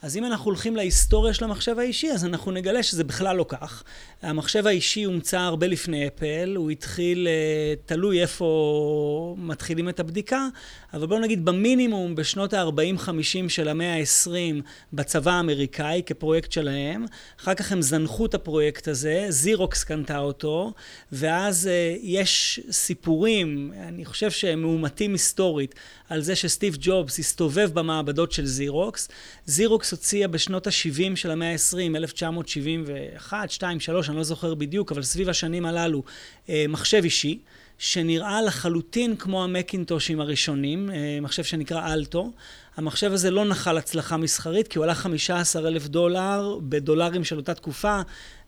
אז 0.02 0.16
אם 0.16 0.25
אנחנו 0.25 0.45
הולכים 0.45 0.76
להיסטוריה 0.76 1.35
של 1.35 1.45
המחשב 1.45 1.78
האישי, 1.78 2.11
אז 2.11 2.25
אנחנו 2.25 2.52
נגלה 2.52 2.83
שזה 2.83 3.04
בכלל 3.04 3.37
לא 3.37 3.45
כך. 3.49 3.83
המחשב 4.22 4.66
האישי 4.66 5.04
הומצא 5.04 5.38
הרבה 5.38 5.66
לפני 5.66 6.06
אפל, 6.06 6.54
הוא 6.56 6.70
התחיל, 6.70 7.28
אה, 7.28 7.74
תלוי 7.86 8.22
איפה 8.22 9.36
מתחילים 9.38 9.88
את 9.88 10.00
הבדיקה, 10.00 10.48
אבל 10.94 11.06
בואו 11.06 11.20
נגיד 11.20 11.44
במינימום 11.44 12.14
בשנות 12.14 12.54
ה-40-50 12.54 13.48
של 13.48 13.68
המאה 13.68 13.94
ה-20 13.94 14.62
בצבא 14.92 15.30
האמריקאי 15.30 16.02
כפרויקט 16.06 16.52
שלהם, 16.52 17.04
אחר 17.40 17.54
כך 17.54 17.72
הם 17.72 17.82
זנחו 17.82 18.26
את 18.26 18.34
הפרויקט 18.34 18.88
הזה, 18.88 19.26
זירוקס 19.28 19.84
קנתה 19.84 20.18
אותו, 20.18 20.72
ואז 21.12 21.66
אה, 21.66 21.96
יש 22.02 22.60
סיפורים, 22.70 23.72
אני 23.88 24.04
חושב 24.04 24.30
שהם 24.30 24.62
מאומתים 24.62 25.12
היסטורית, 25.12 25.74
על 26.08 26.22
זה 26.22 26.36
שסטיב 26.36 26.76
ג'ובס 26.80 27.18
הסתובב 27.18 27.70
במעבדות 27.74 28.32
של 28.32 28.46
זירוקס. 28.46 29.08
זירוקס 29.46 29.90
הוציאה 29.92 30.28
בשנות 30.28 30.66
ה-70 30.66 31.16
של 31.16 31.30
המאה 31.30 31.52
ה-20, 31.52 31.96
1971, 31.96 33.50
2, 33.50 33.80
3, 33.80 34.09
אני 34.10 34.18
לא 34.18 34.22
זוכר 34.22 34.54
בדיוק, 34.54 34.92
אבל 34.92 35.02
סביב 35.02 35.28
השנים 35.28 35.66
הללו, 35.66 36.02
אה, 36.48 36.64
מחשב 36.68 37.00
אישי, 37.04 37.38
שנראה 37.78 38.42
לחלוטין 38.42 39.16
כמו 39.16 39.44
המקינטושים 39.44 40.20
הראשונים, 40.20 40.90
אה, 40.90 41.18
מחשב 41.20 41.44
שנקרא 41.44 41.92
אלטו. 41.92 42.32
המחשב 42.76 43.12
הזה 43.12 43.30
לא 43.30 43.44
נחל 43.44 43.78
הצלחה 43.78 44.16
מסחרית, 44.16 44.68
כי 44.68 44.78
הוא 44.78 44.84
עלה 44.84 44.94
15 44.94 45.68
אלף 45.68 45.86
דולר 45.86 46.58
בדולרים 46.62 47.24
של 47.24 47.36
אותה 47.36 47.54
תקופה. 47.54 48.00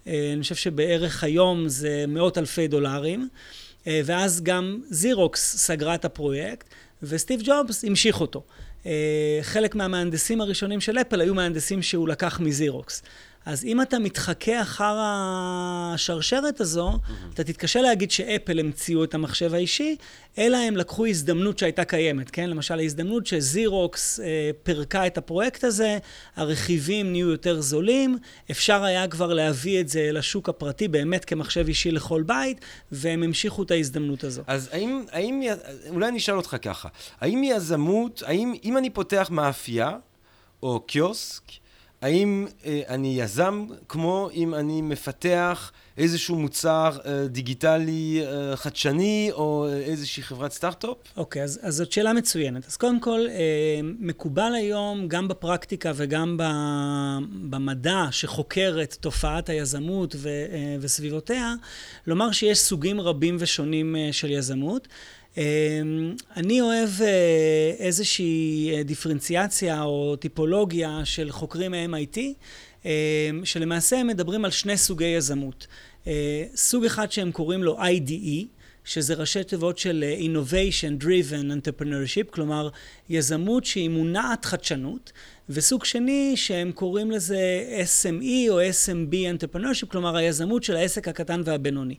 אה, 0.07 0.31
אני 0.33 0.43
חושב 0.43 0.55
שבערך 0.55 1.25
היום 1.25 1.69
זה 1.69 2.05
מאות 2.09 2.39
אלפי 2.39 2.69
דולרים. 2.69 3.29
ואז 4.05 4.43
גם 4.43 4.81
זירוקס 4.91 5.57
סגרה 5.57 5.95
את 5.95 6.05
הפרויקט, 6.05 6.67
וסטיב 7.03 7.41
ג'ובס 7.45 7.85
המשיך 7.85 8.21
אותו. 8.21 8.43
חלק 9.43 9.75
מהמהנדסים 9.75 10.41
הראשונים 10.41 10.81
של 10.81 10.99
אפל 10.99 11.21
היו 11.21 11.35
מהנדסים 11.35 11.83
שהוא 11.83 12.09
לקח 12.09 12.41
מזירוקס. 12.41 13.03
אז 13.47 13.65
אם 13.65 13.83
אתה 13.83 13.99
מתחכה 13.99 14.63
אחר 14.63 14.99
השרשרת 15.01 16.61
הזו, 16.61 16.91
mm-hmm. 16.91 17.35
אתה 17.35 17.45
תתקשה 17.45 17.81
להגיד 17.81 18.11
שאפל 18.11 18.59
המציאו 18.59 19.05
את 19.05 19.15
המחשב 19.15 19.55
האישי, 19.55 19.97
אלא 20.39 20.57
הם 20.57 20.77
לקחו 20.77 21.07
הזדמנות 21.07 21.59
שהייתה 21.59 21.85
קיימת, 21.85 22.31
כן? 22.31 22.51
למשל, 22.51 22.79
ההזדמנות 22.79 23.27
שזירוקס 23.27 24.21
אה, 24.21 24.51
פירקה 24.63 25.07
את 25.07 25.19
הפרויקט 25.19 25.65
הזה, 25.65 25.99
הרכיבים 26.37 27.13
נהיו 27.13 27.31
יותר 27.31 27.61
זולים, 27.61 28.19
אפשר 28.51 28.85
היה 28.85 29.09
כבר 29.09 29.35
להביא 29.35 29.81
את 29.81 29.89
זה 29.89 30.13
לשוק 30.13 30.49
הפרטי 30.49 30.89
באמת 30.89 31.25
כמחשב 31.25 31.69
אישי 31.69 31.91
לכל 31.91 32.23
בית, 32.23 32.61
והם 32.93 33.23
המשיכו 33.23 33.63
את 33.63 33.71
ההזדמנות 33.71 34.25
הזו. 34.25 34.43
אז 34.47 34.69
האם, 34.73 35.05
האם 35.13 35.43
אולי 35.89 36.09
אני 36.09 36.19
אשאל 36.19 36.37
אותך 36.37 36.57
ככה, 36.63 36.89
האם 37.21 37.43
יזמות, 37.45 38.23
האם 38.27 38.55
אם 38.65 38.77
אני 38.77 38.91
פותח 38.91 39.29
מאפייה 39.31 39.97
או 40.63 40.81
קיוסק, 40.81 41.43
האם 42.03 42.47
אה, 42.67 42.83
אני 42.89 43.21
יזם 43.21 43.67
כמו 43.89 44.29
אם 44.35 44.55
אני 44.55 44.83
מפתח 44.83 45.73
איזשהו 45.99 46.37
מוצר 46.37 46.99
אה, 47.05 47.29
דיגיטלי 47.29 48.23
אה, 48.27 48.57
חדשני 48.57 49.31
או 49.33 49.67
אה, 49.69 49.79
איזושהי 49.79 50.23
חברת 50.23 50.53
סטארט-אפ? 50.53 50.97
אוקיי, 51.17 51.43
אז, 51.43 51.61
אז 51.63 51.77
זאת 51.77 51.93
שאלה 51.93 52.13
מצוינת. 52.13 52.67
אז 52.67 52.77
קודם 52.77 53.01
כל, 53.01 53.21
אה, 53.29 53.81
מקובל 53.83 54.53
היום 54.55 55.09
גם 55.09 55.29
בפרקטיקה 55.29 55.93
וגם 55.95 56.37
ב, 56.37 56.43
במדע 57.51 58.07
שחוקר 58.11 58.79
את 58.83 58.95
תופעת 59.01 59.49
היזמות 59.49 60.15
ו, 60.19 60.29
אה, 60.29 60.77
וסביבותיה, 60.81 61.55
לומר 62.07 62.33
שיש 62.33 62.59
סוגים 62.59 63.01
רבים 63.01 63.37
ושונים 63.39 63.97
אה, 63.97 64.09
של 64.13 64.31
יזמות. 64.31 64.89
אמ, 65.37 66.15
אני 66.37 66.61
אוהב 66.61 66.89
אה, 67.01 67.75
איזושהי 67.79 68.71
אה, 68.75 68.83
דיפרנציאציה 68.83 69.83
או 69.83 70.17
טיפולוגיה 70.17 71.01
של 71.05 71.31
חוקרים 71.31 71.73
מ-MIT, 71.73 72.19
אמ, 72.85 72.91
שלמעשה 73.45 73.99
הם 73.99 74.07
מדברים 74.07 74.45
על 74.45 74.51
שני 74.51 74.77
סוגי 74.77 75.05
יזמות. 75.05 75.67
אה, 76.07 76.45
סוג 76.55 76.85
אחד 76.85 77.13
שהם 77.13 77.33
קוראים 77.33 77.63
לו 77.63 77.79
IDE, 77.79 78.47
שזה 78.85 79.15
ראשי 79.15 79.45
תיבות 79.45 79.79
של 79.79 80.05
Innovation 80.19 81.05
Driven 81.05 81.45
Entrepreneurship, 81.45 82.31
כלומר 82.31 82.69
יזמות 83.09 83.65
שהיא 83.65 83.91
מונעת 83.91 84.45
חדשנות, 84.45 85.13
וסוג 85.49 85.85
שני 85.85 86.33
שהם 86.37 86.73
קוראים 86.73 87.11
לזה 87.11 87.65
SME 87.85 88.51
או 88.51 88.61
SMB 88.61 89.15
Entrepreneurship, 89.15 89.87
כלומר 89.89 90.17
היזמות 90.17 90.65
של 90.65 90.77
העסק 90.77 91.09
הקטן 91.09 91.43
והבינוני. 91.45 91.95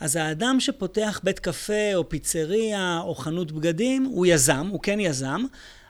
אז 0.00 0.16
האדם 0.16 0.60
שפותח 0.60 1.20
בית 1.24 1.38
קפה 1.38 1.94
או 1.94 2.08
פיצריה 2.08 3.00
או 3.04 3.14
חנות 3.14 3.52
בגדים 3.52 4.04
הוא 4.04 4.26
יזם, 4.26 4.66
הוא 4.70 4.80
כן 4.80 5.00
יזם, 5.00 5.44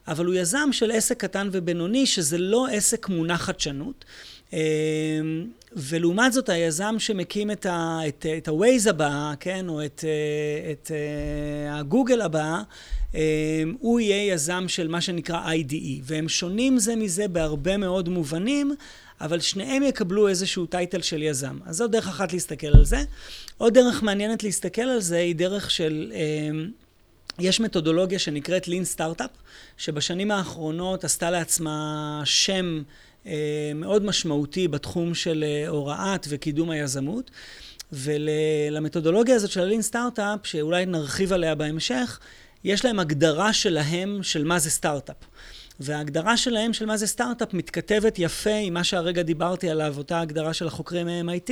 אבל 0.09 0.27
הוא 0.27 0.35
יזם 0.35 0.69
של 0.73 0.91
עסק 0.91 1.21
קטן 1.21 1.49
ובינוני, 1.53 2.07
שזה 2.07 2.39
לא 2.39 2.67
עסק 2.73 3.09
מונח 3.09 3.43
חדשנות. 3.43 4.05
אמ, 4.53 4.59
ולעומת 5.73 6.33
זאת, 6.33 6.49
היזם 6.49 6.95
שמקים 6.99 7.51
את, 7.51 7.67
ה, 7.67 7.99
את, 8.09 8.27
את 8.39 8.49
ה-Waze 8.49 8.91
הבא, 8.91 9.33
כן, 9.41 9.69
או 9.69 9.85
את, 9.85 10.05
את 10.71 10.91
הגוגל 11.71 12.21
הבא, 12.21 12.63
אמ, 13.15 13.21
הוא 13.81 14.01
יהיה 14.01 14.33
יזם 14.33 14.65
של 14.69 14.89
מה 14.89 15.01
שנקרא 15.01 15.53
IDE, 15.53 16.01
והם 16.03 16.29
שונים 16.29 16.79
זה 16.79 16.97
מזה 16.97 17.29
בהרבה 17.29 17.77
מאוד 17.77 18.09
מובנים, 18.09 18.75
אבל 19.21 19.41
שניהם 19.41 19.83
יקבלו 19.83 20.29
איזשהו 20.29 20.67
טייטל 20.67 21.03
של 21.03 21.23
יזם. 21.23 21.59
אז 21.67 21.77
זו 21.77 21.89
דרך 21.89 22.09
אחת 22.09 22.33
להסתכל 22.33 22.67
על 22.67 22.85
זה. 22.85 23.03
עוד 23.59 23.75
דרך 23.75 24.03
מעניינת 24.03 24.43
להסתכל 24.43 24.83
על 24.83 25.01
זה 25.01 25.17
היא 25.17 25.37
דרך 25.37 25.71
של... 25.71 26.13
אמ, 26.15 26.71
יש 27.39 27.61
מתודולוגיה 27.61 28.19
שנקראת 28.19 28.67
Lean 28.67 28.97
Startup, 28.99 29.39
שבשנים 29.77 30.31
האחרונות 30.31 31.05
עשתה 31.05 31.31
לעצמה 31.31 32.23
שם 32.25 32.83
אה, 33.27 33.73
מאוד 33.75 34.05
משמעותי 34.05 34.69
בתחום 34.69 35.15
של 35.15 35.45
אה, 35.47 35.69
הוראת 35.69 36.27
וקידום 36.31 36.71
היזמות. 36.71 37.31
ולמתודולוגיה 37.93 39.35
הזאת 39.35 39.51
של 39.51 39.61
ה-Lean 39.61 39.95
Startup, 39.95 40.45
שאולי 40.45 40.87
נרחיב 40.87 41.33
עליה 41.33 41.55
בהמשך, 41.55 42.19
יש 42.65 42.85
להם 42.85 42.99
הגדרה 42.99 43.53
שלהם 43.53 44.23
של 44.23 44.45
מה 44.45 44.59
זה 44.59 44.71
סטארט-אפ. 44.71 45.17
וההגדרה 45.81 46.37
שלהם 46.37 46.73
של 46.73 46.87
מה 46.87 46.97
זה 46.97 47.07
סטארט-אפ 47.07 47.55
מתכתבת 47.55 48.19
יפה 48.19 48.55
עם 48.55 48.75
מה 48.75 48.85
שהרגע 48.85 49.23
דיברתי 49.23 49.71
עליו, 49.71 49.95
אותה 49.99 50.21
הגדרה 50.21 50.55
של 50.55 50.67
החוקרים 50.67 51.07
מ-MIT, 51.07 51.51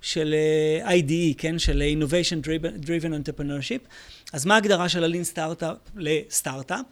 של 0.00 0.34
uh, 0.82 0.86
אה, 0.86 0.96
IDE, 0.98 1.34
כן? 1.38 1.58
של 1.58 1.82
Innovation 1.98 2.46
Driven 2.86 3.10
Entrepreneurship. 3.10 3.88
אז 4.32 4.46
מה 4.46 4.54
ההגדרה 4.54 4.88
של 4.88 5.04
ה-Lean 5.04 5.22
סטארט-אפ 5.22 5.76
לסטארט-אפ? 5.96 6.86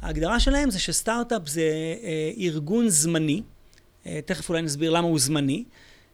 ההגדרה 0.00 0.40
שלהם 0.40 0.70
זה 0.70 0.78
שסטארט-אפ 0.78 1.42
זה 1.48 1.62
uh, 1.62 2.40
ארגון 2.40 2.88
זמני, 2.88 3.42
uh, 4.04 4.08
תכף 4.26 4.48
אולי 4.48 4.62
נסביר 4.62 4.90
למה 4.90 5.06
הוא 5.06 5.18
זמני, 5.18 5.64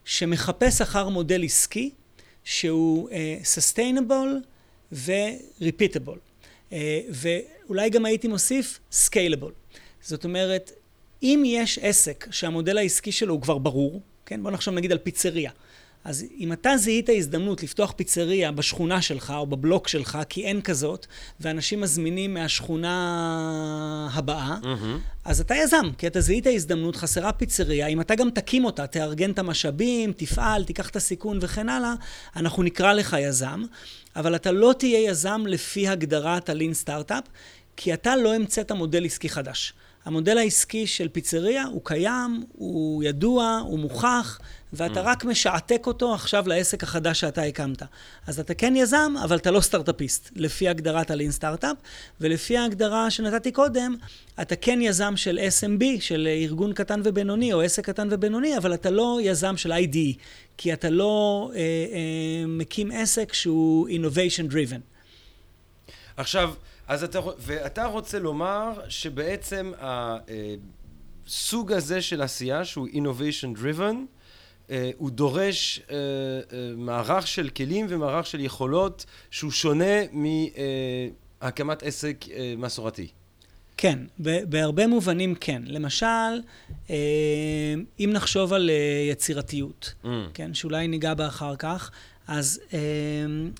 שמחפש 0.04 0.80
אחר 0.80 1.08
מודל 1.08 1.44
עסקי 1.44 1.90
שהוא 2.44 3.08
sustainable 3.42 4.46
ו-repeatable. 4.92 6.18
ואולי 7.10 7.90
גם 7.90 8.04
הייתי 8.04 8.28
מוסיף 8.28 8.80
scalable. 8.92 9.57
זאת 10.02 10.24
אומרת, 10.24 10.72
אם 11.22 11.42
יש 11.46 11.78
עסק 11.82 12.26
שהמודל 12.30 12.78
העסקי 12.78 13.12
שלו 13.12 13.34
הוא 13.34 13.42
כבר 13.42 13.58
ברור, 13.58 14.00
כן? 14.26 14.42
בוא 14.42 14.50
נחשוב 14.50 14.74
נגיד 14.74 14.92
על 14.92 14.98
פיצריה. 14.98 15.50
אז 16.04 16.24
אם 16.38 16.52
אתה 16.52 16.76
זיהית 16.76 17.08
הזדמנות 17.16 17.62
לפתוח 17.62 17.92
פיצריה 17.96 18.52
בשכונה 18.52 19.02
שלך 19.02 19.32
או 19.36 19.46
בבלוק 19.46 19.88
שלך, 19.88 20.18
כי 20.28 20.44
אין 20.44 20.60
כזאת, 20.62 21.06
ואנשים 21.40 21.80
מזמינים 21.80 22.34
מהשכונה 22.34 24.08
הבאה, 24.12 24.56
mm-hmm. 24.62 25.00
אז 25.24 25.40
אתה 25.40 25.54
יזם, 25.54 25.90
כי 25.98 26.06
אתה 26.06 26.20
זיהית 26.20 26.46
הזדמנות, 26.46 26.96
חסרה 26.96 27.32
פיצריה, 27.32 27.86
אם 27.86 28.00
אתה 28.00 28.14
גם 28.14 28.30
תקים 28.30 28.64
אותה, 28.64 28.86
תארגן 28.86 29.30
את 29.30 29.38
המשאבים, 29.38 30.12
תפעל, 30.12 30.64
תיקח 30.64 30.88
את 30.88 30.96
הסיכון 30.96 31.38
וכן 31.42 31.68
הלאה, 31.68 31.94
אנחנו 32.36 32.62
נקרא 32.62 32.92
לך 32.92 33.16
יזם, 33.20 33.62
אבל 34.16 34.36
אתה 34.36 34.52
לא 34.52 34.74
תהיה 34.78 35.10
יזם 35.10 35.42
לפי 35.46 35.88
הגדרת 35.88 36.48
הלין 36.48 36.74
סטארט-אפ, 36.74 37.24
כי 37.76 37.94
אתה 37.94 38.16
לא 38.16 38.34
המצאת 38.34 38.72
מודל 38.72 39.04
עסקי 39.04 39.28
חדש. 39.28 39.72
המודל 40.04 40.38
העסקי 40.38 40.86
של 40.86 41.08
פיצריה 41.08 41.64
הוא 41.64 41.80
קיים, 41.84 42.44
הוא 42.52 43.02
ידוע, 43.04 43.62
הוא 43.64 43.78
מוכח, 43.78 44.38
ואתה 44.72 45.00
mm. 45.00 45.04
רק 45.04 45.24
משעתק 45.24 45.86
אותו 45.86 46.14
עכשיו 46.14 46.48
לעסק 46.48 46.82
החדש 46.82 47.20
שאתה 47.20 47.42
הקמת. 47.42 47.82
אז 48.26 48.40
אתה 48.40 48.54
כן 48.54 48.76
יזם, 48.76 49.14
אבל 49.24 49.36
אתה 49.36 49.50
לא 49.50 49.60
סטארט-אפיסט, 49.60 50.30
לפי 50.36 50.68
הגדרת 50.68 51.10
הלין 51.10 51.30
סטארט-אפ, 51.30 51.76
ולפי 52.20 52.56
ההגדרה 52.56 53.10
שנתתי 53.10 53.52
קודם, 53.52 53.96
אתה 54.42 54.56
כן 54.56 54.78
יזם 54.82 55.16
של 55.16 55.38
SMB, 55.60 55.84
של 56.00 56.28
ארגון 56.30 56.72
קטן 56.72 57.00
ובינוני, 57.04 57.52
או 57.52 57.60
עסק 57.60 57.86
קטן 57.86 58.08
ובינוני, 58.10 58.56
אבל 58.56 58.74
אתה 58.74 58.90
לא 58.90 59.18
יזם 59.22 59.56
של 59.56 59.72
IDE, 59.72 60.18
כי 60.56 60.72
אתה 60.72 60.90
לא 60.90 61.50
אה, 61.54 61.60
אה, 61.60 62.46
מקים 62.46 62.90
עסק 62.92 63.32
שהוא 63.32 63.88
innovation 63.88 64.52
driven. 64.52 64.80
עכשיו, 66.16 66.54
אז 66.88 67.04
אתה, 67.04 67.20
ואתה 67.38 67.86
רוצה 67.86 68.18
לומר 68.18 68.72
שבעצם 68.88 69.72
הסוג 71.26 71.72
הזה 71.72 72.02
של 72.02 72.22
עשייה, 72.22 72.64
שהוא 72.64 72.88
innovation 72.88 73.58
driven, 73.58 73.96
אה, 74.70 74.90
הוא 74.96 75.10
דורש 75.10 75.80
אה, 75.90 75.96
אה, 75.96 76.72
מערך 76.76 77.26
של 77.26 77.48
כלים 77.48 77.86
ומערך 77.88 78.26
של 78.26 78.40
יכולות 78.40 79.04
שהוא 79.30 79.50
שונה 79.50 79.94
מהקמת 80.12 81.82
עסק 81.82 82.24
מסורתי. 82.58 83.08
כן, 83.76 83.98
בהרבה 84.18 84.86
מובנים 84.86 85.34
כן. 85.34 85.62
למשל, 85.66 86.06
אם 88.00 88.10
נחשוב 88.12 88.52
על 88.52 88.70
יצירתיות, 89.10 89.94
mm. 90.04 90.06
כן, 90.34 90.54
שאולי 90.54 90.88
ניגע 90.88 91.14
בה 91.14 91.26
אחר 91.26 91.56
כך, 91.56 91.90
אז 92.28 92.60
אה, 92.72 92.78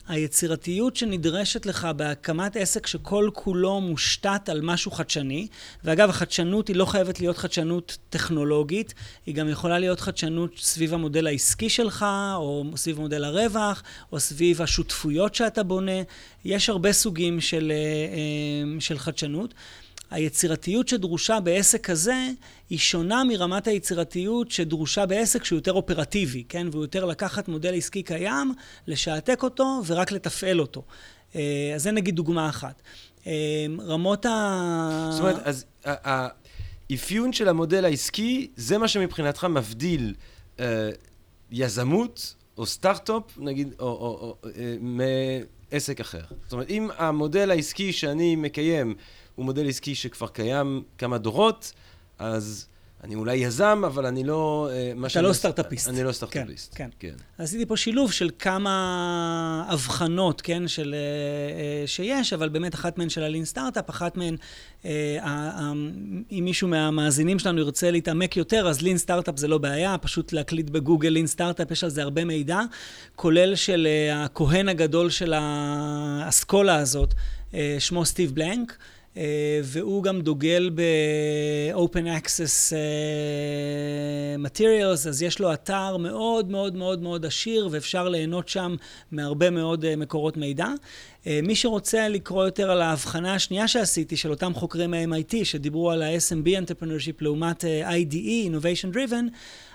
היצירתיות 0.08 0.96
שנדרשת 0.96 1.66
לך 1.66 1.88
בהקמת 1.96 2.56
עסק 2.56 2.86
שכל 2.86 3.30
כולו 3.34 3.80
מושתת 3.80 4.48
על 4.48 4.60
משהו 4.60 4.90
חדשני, 4.90 5.46
ואגב, 5.84 6.10
החדשנות 6.10 6.68
היא 6.68 6.76
לא 6.76 6.84
חייבת 6.84 7.20
להיות 7.20 7.38
חדשנות 7.38 7.98
טכנולוגית, 8.10 8.94
היא 9.26 9.34
גם 9.34 9.48
יכולה 9.48 9.78
להיות 9.78 10.00
חדשנות 10.00 10.58
סביב 10.58 10.94
המודל 10.94 11.26
העסקי 11.26 11.68
שלך, 11.68 12.06
או 12.34 12.64
סביב 12.76 13.00
מודל 13.00 13.24
הרווח, 13.24 13.82
או 14.12 14.20
סביב 14.20 14.62
השותפויות 14.62 15.34
שאתה 15.34 15.62
בונה. 15.62 16.02
יש 16.44 16.68
הרבה 16.68 16.92
סוגים 16.92 17.40
של, 17.40 17.72
אה, 17.74 17.76
אה, 17.76 18.80
של 18.80 18.98
חדשנות. 18.98 19.54
היצירתיות 20.10 20.88
שדרושה 20.88 21.40
בעסק 21.40 21.84
כזה 21.84 22.28
היא 22.70 22.78
שונה 22.78 23.24
מרמת 23.24 23.66
היצירתיות 23.66 24.50
שדרושה 24.50 25.06
בעסק 25.06 25.44
שהוא 25.44 25.56
יותר 25.56 25.72
אופרטיבי, 25.72 26.44
כן? 26.48 26.66
והוא 26.70 26.84
יותר 26.84 27.04
לקחת 27.04 27.48
מודל 27.48 27.74
עסקי 27.74 28.02
קיים, 28.02 28.54
לשעתק 28.86 29.42
אותו 29.42 29.82
ורק 29.86 30.12
לתפעל 30.12 30.60
אותו. 30.60 30.82
אה, 31.36 31.72
אז 31.74 31.82
זה 31.82 31.90
נגיד 31.90 32.16
דוגמה 32.16 32.48
אחת. 32.48 32.82
אה, 33.26 33.66
רמות 33.80 34.26
ה... 34.26 35.08
זאת 35.10 35.20
אומרת, 35.20 35.46
אז 35.46 35.64
האפיון 35.84 37.32
של 37.32 37.48
המודל 37.48 37.84
העסקי, 37.84 38.50
זה 38.56 38.78
מה 38.78 38.88
שמבחינתך 38.88 39.44
מבדיל 39.44 40.14
אה, 40.60 40.90
יזמות 41.50 42.34
או 42.58 42.66
סטארט-אפ, 42.66 43.22
נגיד, 43.38 43.74
או, 43.78 43.86
או, 43.86 44.36
או, 44.42 44.50
מעסק 44.80 46.00
אחר. 46.00 46.22
זאת 46.44 46.52
אומרת, 46.52 46.70
אם 46.70 46.88
המודל 46.98 47.50
העסקי 47.50 47.92
שאני 47.92 48.36
מקיים 48.36 48.94
הוא 49.38 49.44
מודל 49.44 49.68
עסקי 49.68 49.94
שכבר 49.94 50.28
קיים 50.28 50.82
כמה 50.98 51.18
דורות, 51.18 51.72
אז 52.18 52.66
אני 53.04 53.14
אולי 53.14 53.36
יזם, 53.36 53.82
אבל 53.86 54.06
אני 54.06 54.24
לא... 54.24 54.68
אה, 54.72 54.92
אתה 55.06 55.22
לא 55.22 55.32
סטארט-אפיסט. 55.32 55.88
אני 55.88 56.04
לא 56.04 56.12
סטארט-אפיסט. 56.12 56.74
כן, 56.74 56.88
כן. 56.98 57.08
כן. 57.36 57.42
עשיתי 57.42 57.66
פה 57.66 57.76
שילוב 57.76 58.12
של 58.12 58.30
כמה 58.38 59.64
הבחנות, 59.68 60.40
כן, 60.40 60.68
של, 60.68 60.94
אה, 60.94 61.80
אה, 61.80 61.86
שיש, 61.86 62.32
אבל 62.32 62.48
באמת 62.48 62.74
אחת 62.74 62.98
מהן 62.98 63.08
של 63.08 63.22
הלין 63.22 63.44
סטארט-אפ, 63.44 63.90
אחת 63.90 64.16
מהן, 64.16 64.36
אם 66.30 66.44
מישהו 66.44 66.68
מהמאזינים 66.68 67.38
שלנו 67.38 67.60
ירצה 67.60 67.90
להתעמק 67.90 68.36
יותר, 68.36 68.68
אז 68.68 68.82
לין 68.82 68.98
סטארט-אפ 68.98 69.38
זה 69.38 69.48
לא 69.48 69.58
בעיה, 69.58 69.98
פשוט 69.98 70.32
להקליט 70.32 70.70
בגוגל 70.70 71.08
לין 71.08 71.26
סטארט-אפ, 71.26 71.70
יש 71.70 71.84
על 71.84 71.90
זה 71.90 72.02
הרבה 72.02 72.24
מידע, 72.24 72.60
כולל 73.16 73.54
של 73.54 73.88
הכהן 74.12 74.68
הגדול 74.68 75.10
של 75.10 75.34
האסכולה 75.36 76.76
הזאת, 76.76 77.14
שמו 77.78 78.04
סטיב 78.04 78.34
בלנק. 78.34 78.78
אה, 79.18 79.60
והוא 79.62 80.02
גם 80.02 80.20
דוגל 80.20 80.70
ב-open 80.74 82.06
access 82.22 82.72
אה, 82.72 84.36
materials, 84.48 85.08
אז 85.08 85.22
יש 85.22 85.40
לו 85.40 85.52
אתר 85.52 85.96
מאוד 85.96 86.50
מאוד 86.50 86.76
מאוד 86.76 87.02
מאוד 87.02 87.26
עשיר, 87.26 87.68
ואפשר 87.70 88.08
ליהנות 88.08 88.48
שם 88.48 88.76
מהרבה 89.12 89.50
מאוד 89.50 89.84
אה, 89.84 89.96
מקורות 89.96 90.36
מידע. 90.36 90.68
מי 91.26 91.56
שרוצה 91.56 92.08
לקרוא 92.08 92.44
יותר 92.44 92.70
על 92.70 92.82
ההבחנה 92.82 93.34
השנייה 93.34 93.68
שעשיתי, 93.68 94.16
של 94.16 94.30
אותם 94.30 94.54
חוקרי 94.54 94.86
מה-MIT, 94.86 95.34
שדיברו 95.44 95.90
על 95.90 96.02
ה-SMB 96.02 96.46
entrepreneurship 96.46 97.16
לעומת 97.20 97.64
IDE, 97.84 98.50
Innovation 98.50 98.94
Driven, 98.94 99.30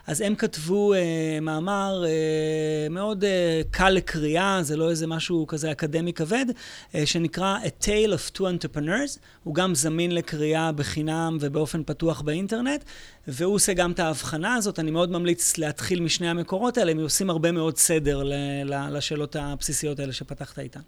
אז 0.07 0.21
הם 0.21 0.35
כתבו 0.35 0.93
uh, 0.93 0.97
מאמר 1.41 2.03
uh, 2.03 2.89
מאוד 2.89 3.23
uh, 3.23 3.27
קל 3.71 3.89
לקריאה, 3.89 4.63
זה 4.63 4.77
לא 4.77 4.89
איזה 4.89 5.07
משהו 5.07 5.47
כזה 5.47 5.71
אקדמי 5.71 6.13
כבד, 6.13 6.45
uh, 6.49 6.95
שנקרא 7.05 7.57
A 7.63 7.83
Tale 7.83 8.13
of 8.13 8.37
Two 8.37 8.41
Entrepreneurs. 8.41 9.19
הוא 9.43 9.55
גם 9.55 9.75
זמין 9.75 10.11
לקריאה 10.11 10.71
בחינם 10.71 11.37
ובאופן 11.41 11.83
פתוח 11.83 12.21
באינטרנט, 12.21 12.83
והוא 13.27 13.55
עושה 13.55 13.73
גם 13.73 13.91
את 13.91 13.99
ההבחנה 13.99 14.55
הזאת. 14.55 14.79
אני 14.79 14.91
מאוד 14.91 15.11
ממליץ 15.11 15.57
להתחיל 15.57 16.01
משני 16.01 16.29
המקורות 16.29 16.77
האלה, 16.77 16.91
הם 16.91 16.99
עושים 16.99 17.29
הרבה 17.29 17.51
מאוד 17.51 17.77
סדר 17.77 18.23
לשאלות 18.65 19.35
הבסיסיות 19.35 19.99
האלה 19.99 20.13
שפתחת 20.13 20.59
איתן. 20.59 20.81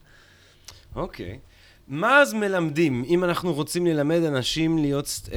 אוקיי. 0.96 1.40
מה 1.88 2.22
אז 2.22 2.34
מלמדים, 2.34 3.04
אם 3.08 3.24
אנחנו 3.24 3.54
רוצים 3.54 3.86
ללמד 3.86 4.24
אנשים 4.24 4.78
להיות, 4.78 5.30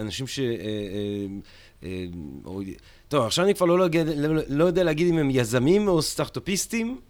אנשים 0.00 0.26
ש... 0.26 0.40
טוב, 3.08 3.26
עכשיו 3.26 3.44
אני 3.44 3.54
כבר 3.54 3.66
לא, 3.66 3.78
לא, 4.16 4.42
לא 4.48 4.64
יודע 4.64 4.84
להגיד 4.84 5.08
אם 5.08 5.18
הם 5.18 5.30
יזמים 5.30 5.88
או 5.88 6.02
סטארט-אפיסטים, 6.02 7.00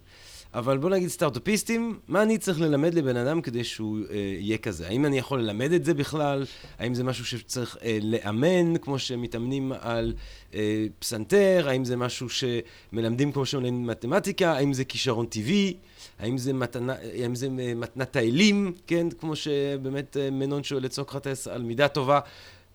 אבל 0.53 0.77
בוא 0.77 0.89
נגיד 0.89 1.09
סטארט-אפיסטים, 1.09 1.99
מה 2.07 2.21
אני 2.21 2.37
צריך 2.37 2.61
ללמד 2.61 2.93
לבן 2.93 3.17
אדם 3.17 3.41
כדי 3.41 3.63
שהוא 3.63 3.99
אה, 4.09 4.15
יהיה 4.39 4.57
כזה? 4.57 4.87
האם 4.87 5.05
אני 5.05 5.17
יכול 5.17 5.41
ללמד 5.41 5.71
את 5.71 5.85
זה 5.85 5.93
בכלל? 5.93 6.45
האם 6.79 6.93
זה 6.93 7.03
משהו 7.03 7.25
שצריך 7.25 7.77
אה, 7.83 7.97
לאמן, 8.01 8.77
כמו 8.77 8.99
שמתאמנים 8.99 9.71
על 9.79 10.13
אה, 10.53 10.85
פסנתר? 10.99 11.65
האם 11.69 11.85
זה 11.85 11.97
משהו 11.97 12.27
שמלמדים 12.29 13.31
כמו 13.31 13.45
שמלמדים 13.45 13.87
מתמטיקה? 13.87 14.51
האם 14.51 14.73
זה 14.73 14.85
כישרון 14.85 15.25
טבעי? 15.25 15.77
האם 16.19 16.37
זה, 16.37 16.53
מתנה, 16.53 16.93
האם 17.13 17.35
זה 17.35 17.47
אה, 17.59 17.73
מתנת 17.75 18.15
האלים, 18.15 18.73
כן? 18.87 19.07
כמו 19.19 19.35
שבאמת 19.35 20.17
אה, 20.17 20.29
מנון 20.31 20.63
שואל 20.63 20.85
את 20.85 20.93
סוקרטס 20.93 21.47
על 21.47 21.61
מידה 21.61 21.87
טובה. 21.87 22.19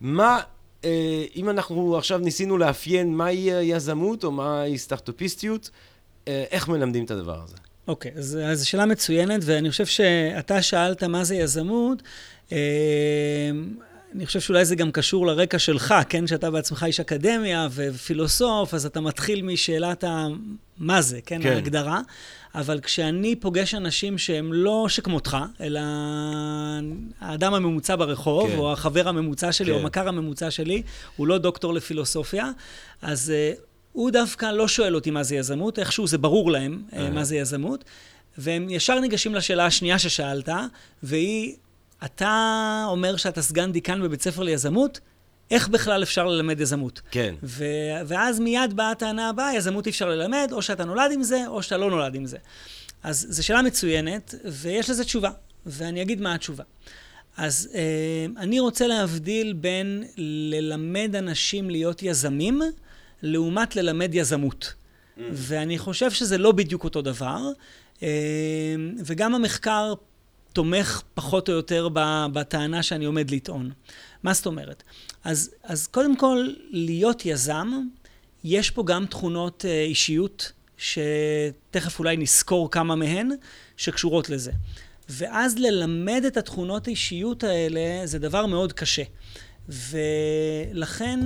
מה 0.01 0.41
אה, 0.85 1.25
אם 1.37 1.51
אנחנו 1.51 1.99
עכשיו 1.99 2.19
ניסינו 2.19 2.59
לאפיין 2.59 3.15
מהי 3.15 3.51
יזמות 3.63 4.25
או 4.25 4.31
מהי 4.31 4.79
סטארט-אפיסטיות, 4.79 5.71
אה, 6.29 6.45
איך 6.51 6.69
מלמדים 6.69 7.05
את 7.05 7.11
הדבר 7.11 7.41
הזה? 7.45 7.57
אוקיי, 7.89 8.13
okay, 8.15 8.19
אז, 8.19 8.39
אז 8.45 8.65
שאלה 8.65 8.87
מצוינת, 8.87 9.41
ואני 9.45 9.71
חושב 9.71 9.87
שאתה 9.87 10.63
שאלת 10.63 11.03
מה 11.03 11.25
זה 11.25 11.35
יזמות. 11.35 12.03
אני 14.15 14.27
חושב 14.27 14.41
שאולי 14.41 14.65
זה 14.65 14.77
גם 14.77 14.93
קשור 14.93 15.27
לרקע 15.27 15.59
שלך, 15.59 15.95
כן? 16.09 16.27
שאתה 16.27 16.51
בעצמך 16.51 16.85
איש 16.87 17.01
אקדמיה 17.01 17.69
ופילוסוף, 17.71 18.75
אז 18.75 18.87
אתה 18.87 19.01
מתחיל 19.01 19.43
משאלת 19.43 20.05
ה... 20.05 20.27
מה 20.79 21.03
זה, 21.03 21.21
כן? 21.27 21.43
כן. 21.43 21.53
ההגדרה. 21.53 22.01
אבל 22.55 22.81
כשאני 22.81 23.37
פוגש 23.37 23.75
אנשים 23.75 24.19
שהם 24.19 24.53
לא 24.53 24.87
שכמותך, 24.89 25.37
אלא 25.61 25.81
האדם 27.21 27.55
הממוצע 27.55 27.97
ברחוב, 27.97 28.51
כן. 28.51 28.59
או 28.59 28.73
החבר 28.73 29.09
הממוצע 29.09 29.53
שלי, 29.53 29.67
כן. 29.67 29.73
או 29.73 29.79
המכר 29.79 30.09
הממוצע 30.09 30.51
שלי, 30.51 30.83
הוא 31.17 31.27
לא 31.27 31.39
דוקטור 31.39 31.75
לפילוסופיה, 31.75 32.51
אז 33.03 33.33
uh, 33.57 33.61
הוא 33.93 34.11
דווקא 34.11 34.47
לא 34.47 34.69
שואל 34.69 34.95
אותי 34.95 35.11
מה 35.11 35.23
זה 35.23 35.37
יזמות, 35.37 35.79
איכשהו 35.79 36.07
זה 36.07 36.19
ברור 36.19 36.51
להם 36.51 36.83
uh, 36.91 36.97
מה 37.13 37.25
זה 37.25 37.37
יזמות, 37.37 37.85
והם 38.39 38.71
ישר 38.71 39.01
ניגשים 39.01 39.35
לשאלה 39.35 39.67
השנייה 39.67 39.99
ששאלת, 39.99 40.49
והיא, 41.03 41.55
אתה 42.05 42.85
אומר 42.89 43.17
שאתה 43.17 43.43
סגן 43.43 43.73
דיקן 43.73 44.03
בבית 44.03 44.23
ספר 44.23 44.43
ליזמות, 44.43 45.01
איך 45.51 45.69
בכלל 45.69 46.03
אפשר 46.03 46.27
ללמד 46.27 46.61
יזמות. 46.61 47.01
כן. 47.11 47.35
ו- 47.43 47.65
ואז 48.07 48.41
מיד 48.41 48.75
באה 48.75 48.91
הטענה 48.91 49.29
הבאה, 49.29 49.55
יזמות 49.55 49.87
אי 49.87 49.91
אפשר 49.91 50.09
ללמד, 50.09 50.49
או 50.53 50.63
שאתה 50.63 50.85
נולד 50.85 51.13
עם 51.13 51.23
זה, 51.23 51.47
או 51.47 51.63
שאתה 51.63 51.77
לא 51.77 51.91
נולד 51.91 52.15
עם 52.15 52.27
זה. 52.27 52.37
אז 53.03 53.27
זו 53.31 53.47
שאלה 53.47 53.63
מצוינת, 53.63 54.35
ויש 54.45 54.91
לזה 54.91 55.05
תשובה, 55.05 55.31
ואני 55.67 56.03
אגיד 56.03 56.21
מה 56.21 56.35
התשובה. 56.35 56.65
אז 57.37 57.69
אה, 57.75 57.81
אני 58.37 58.61
רוצה 58.61 58.87
להבדיל 58.87 59.53
בין 59.53 60.05
ללמד 60.17 61.17
אנשים 61.19 61.71
להיות 61.71 62.03
יזמים, 62.03 62.63
לעומת 63.23 63.77
ללמד 63.77 64.15
יזמות. 64.15 64.75
ואני 65.33 65.79
חושב 65.79 66.11
שזה 66.11 66.39
לא 66.39 66.53
בדיוק 66.53 66.85
אותו 66.85 67.03
דבר. 67.03 67.39
אה, 68.03 68.09
וגם 68.99 69.35
המחקר 69.35 69.95
תומך 70.53 71.03
פחות 71.15 71.49
או 71.49 71.55
יותר 71.55 71.89
בטענה 72.33 72.83
שאני 72.83 73.05
עומד 73.05 73.31
לטעון. 73.31 73.71
מה 74.23 74.33
זאת 74.33 74.47
אומרת? 74.47 74.83
אז, 75.25 75.51
אז 75.63 75.87
קודם 75.87 76.17
כל, 76.17 76.49
להיות 76.71 77.27
יזם, 77.27 77.69
יש 78.45 78.71
פה 78.71 78.85
גם 78.85 79.07
תכונות 79.07 79.65
אה, 79.69 79.83
אישיות, 79.83 80.53
שתכף 80.77 81.99
אולי 81.99 82.17
נזכור 82.17 82.71
כמה 82.71 82.95
מהן, 82.95 83.31
שקשורות 83.77 84.31
לזה. 84.31 84.53
ואז 85.09 85.59
ללמד 85.59 86.23
את 86.27 86.37
התכונות 86.37 86.87
האישיות 86.87 87.45
האלה 87.45 88.07
זה 88.07 88.19
דבר 88.19 88.47
מאוד 88.47 88.73
קשה. 88.73 89.03
ולכן 89.69 91.21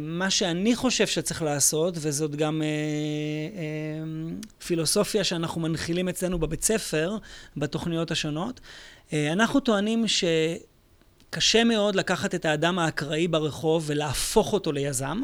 מה 0.00 0.30
שאני 0.30 0.76
חושב 0.76 1.06
שצריך 1.06 1.42
לעשות, 1.42 1.94
וזאת 2.00 2.36
גם 2.36 2.62
אה, 2.62 2.66
אה, 2.66 4.32
פילוסופיה 4.66 5.24
שאנחנו 5.24 5.60
מנחילים 5.60 6.08
אצלנו 6.08 6.38
בבית 6.38 6.64
ספר, 6.64 7.16
בתוכניות 7.56 8.10
השונות, 8.10 8.60
אה, 9.12 9.32
אנחנו 9.32 9.60
טוענים 9.60 10.04
שקשה 10.08 11.64
מאוד 11.64 11.94
לקחת 11.94 12.34
את 12.34 12.44
האדם 12.44 12.78
האקראי 12.78 13.28
ברחוב 13.28 13.84
ולהפוך 13.86 14.52
אותו 14.52 14.72
ליזם. 14.72 15.20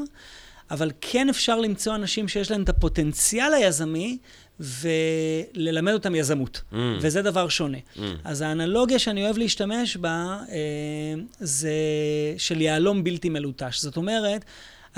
אבל 0.70 0.90
כן 1.00 1.28
אפשר 1.28 1.60
למצוא 1.60 1.94
אנשים 1.94 2.28
שיש 2.28 2.50
להם 2.50 2.62
את 2.62 2.68
הפוטנציאל 2.68 3.54
היזמי 3.54 4.18
וללמד 4.60 5.92
אותם 5.92 6.14
יזמות, 6.14 6.62
mm. 6.72 6.76
וזה 7.00 7.22
דבר 7.22 7.48
שונה. 7.48 7.78
Mm. 7.78 8.00
אז 8.24 8.40
האנלוגיה 8.40 8.98
שאני 8.98 9.24
אוהב 9.24 9.38
להשתמש 9.38 9.96
בה 9.96 10.38
אה, 10.48 10.56
זה 11.38 11.70
של 12.38 12.60
יהלום 12.60 13.04
בלתי 13.04 13.28
מלוטש. 13.28 13.80
זאת 13.80 13.96
אומרת, 13.96 14.44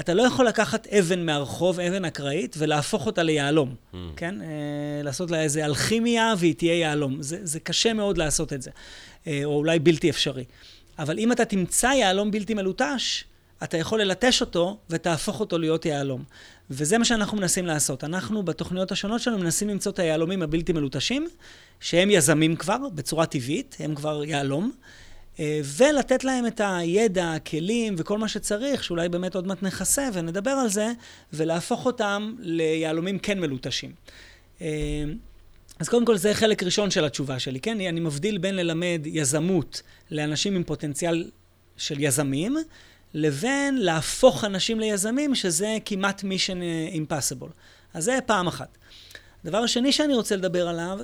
אתה 0.00 0.14
לא 0.14 0.22
יכול 0.22 0.46
לקחת 0.46 0.86
אבן 0.86 1.26
מהרחוב, 1.26 1.80
אבן 1.80 2.04
אקראית, 2.04 2.56
ולהפוך 2.58 3.06
אותה 3.06 3.22
ליהלום, 3.22 3.74
mm. 3.74 3.96
כן? 4.16 4.42
אה, 4.42 4.46
לעשות 5.02 5.30
לה 5.30 5.42
איזה 5.42 5.64
אלכימיה 5.64 6.34
והיא 6.38 6.54
תהיה 6.54 6.74
יהלום. 6.78 7.22
זה, 7.22 7.38
זה 7.42 7.60
קשה 7.60 7.92
מאוד 7.92 8.18
לעשות 8.18 8.52
את 8.52 8.62
זה, 8.62 8.70
אה, 9.26 9.40
או 9.44 9.56
אולי 9.56 9.78
בלתי 9.78 10.10
אפשרי. 10.10 10.44
אבל 10.98 11.18
אם 11.18 11.32
אתה 11.32 11.44
תמצא 11.44 11.86
יהלום 11.86 12.30
בלתי 12.30 12.54
מלוטש, 12.54 13.24
אתה 13.62 13.76
יכול 13.76 14.00
ללטש 14.02 14.40
אותו 14.40 14.78
ותהפוך 14.90 15.40
אותו 15.40 15.58
להיות 15.58 15.86
יהלום. 15.86 16.24
וזה 16.70 16.98
מה 16.98 17.04
שאנחנו 17.04 17.38
מנסים 17.38 17.66
לעשות. 17.66 18.04
אנחנו 18.04 18.42
בתוכניות 18.42 18.92
השונות 18.92 19.20
שלנו 19.20 19.38
מנסים 19.38 19.68
למצוא 19.68 19.92
את 19.92 19.98
היהלומים 19.98 20.42
הבלתי 20.42 20.72
מלוטשים, 20.72 21.28
שהם 21.80 22.10
יזמים 22.10 22.56
כבר, 22.56 22.78
בצורה 22.94 23.26
טבעית, 23.26 23.76
הם 23.80 23.94
כבר 23.94 24.24
יהלום, 24.24 24.72
אה, 25.40 25.60
ולתת 25.76 26.24
להם 26.24 26.46
את 26.46 26.60
הידע, 26.64 27.32
הכלים 27.32 27.94
וכל 27.98 28.18
מה 28.18 28.28
שצריך, 28.28 28.84
שאולי 28.84 29.08
באמת 29.08 29.34
עוד 29.34 29.46
מעט 29.46 29.62
נכסה 29.62 30.08
ונדבר 30.12 30.50
על 30.50 30.68
זה, 30.68 30.92
ולהפוך 31.32 31.86
אותם 31.86 32.34
ליהלומים 32.38 33.18
כן 33.18 33.40
מלוטשים. 33.40 33.92
אה, 34.60 34.66
אז 35.78 35.88
קודם 35.88 36.04
כל 36.04 36.16
זה 36.16 36.34
חלק 36.34 36.62
ראשון 36.62 36.90
של 36.90 37.04
התשובה 37.04 37.38
שלי, 37.38 37.60
כן? 37.60 37.80
אני 37.80 38.00
מבדיל 38.00 38.38
בין 38.38 38.56
ללמד 38.56 39.00
יזמות 39.04 39.82
לאנשים 40.10 40.56
עם 40.56 40.64
פוטנציאל 40.64 41.30
של 41.76 42.00
יזמים, 42.00 42.56
לבין 43.14 43.76
להפוך 43.76 44.44
אנשים 44.44 44.80
ליזמים, 44.80 45.34
שזה 45.34 45.78
כמעט 45.84 46.22
mission 46.22 46.60
impossible. 46.94 47.50
אז 47.94 48.04
זה 48.04 48.18
פעם 48.26 48.46
אחת. 48.46 48.78
הדבר 49.44 49.58
השני 49.58 49.92
שאני 49.92 50.14
רוצה 50.14 50.36
לדבר 50.36 50.68
עליו, 50.68 50.98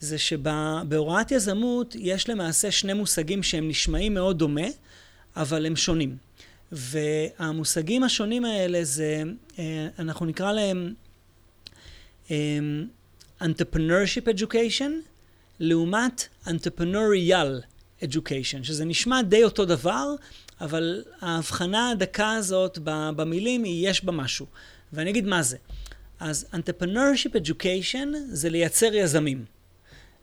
זה 0.00 0.18
שבהוראת 0.18 1.30
יזמות 1.30 1.94
יש 1.98 2.28
למעשה 2.28 2.70
שני 2.70 2.92
מושגים 2.92 3.42
שהם 3.42 3.68
נשמעים 3.68 4.14
מאוד 4.14 4.38
דומה, 4.38 4.66
אבל 5.36 5.66
הם 5.66 5.76
שונים. 5.76 6.16
והמושגים 6.72 8.02
השונים 8.02 8.44
האלה 8.44 8.84
זה, 8.84 9.22
אה, 9.58 9.88
אנחנו 9.98 10.26
נקרא 10.26 10.52
להם 10.52 10.94
אה, 12.30 12.36
entrepreneurship 13.42 14.36
education, 14.36 14.90
לעומת 15.60 16.28
entrepreneurial 16.46 17.64
education, 18.02 18.62
שזה 18.62 18.84
נשמע 18.84 19.22
די 19.22 19.44
אותו 19.44 19.64
דבר, 19.64 20.14
אבל 20.60 21.04
ההבחנה 21.20 21.90
הדקה 21.90 22.32
הזאת 22.32 22.78
במילים, 23.16 23.64
היא 23.64 23.88
יש 23.88 24.04
בה 24.04 24.12
משהו. 24.12 24.46
ואני 24.92 25.10
אגיד 25.10 25.26
מה 25.26 25.42
זה. 25.42 25.56
אז 26.20 26.46
entrepreneurship 26.52 27.32
education 27.32 28.08
זה 28.28 28.50
לייצר 28.50 28.94
יזמים. 28.94 29.44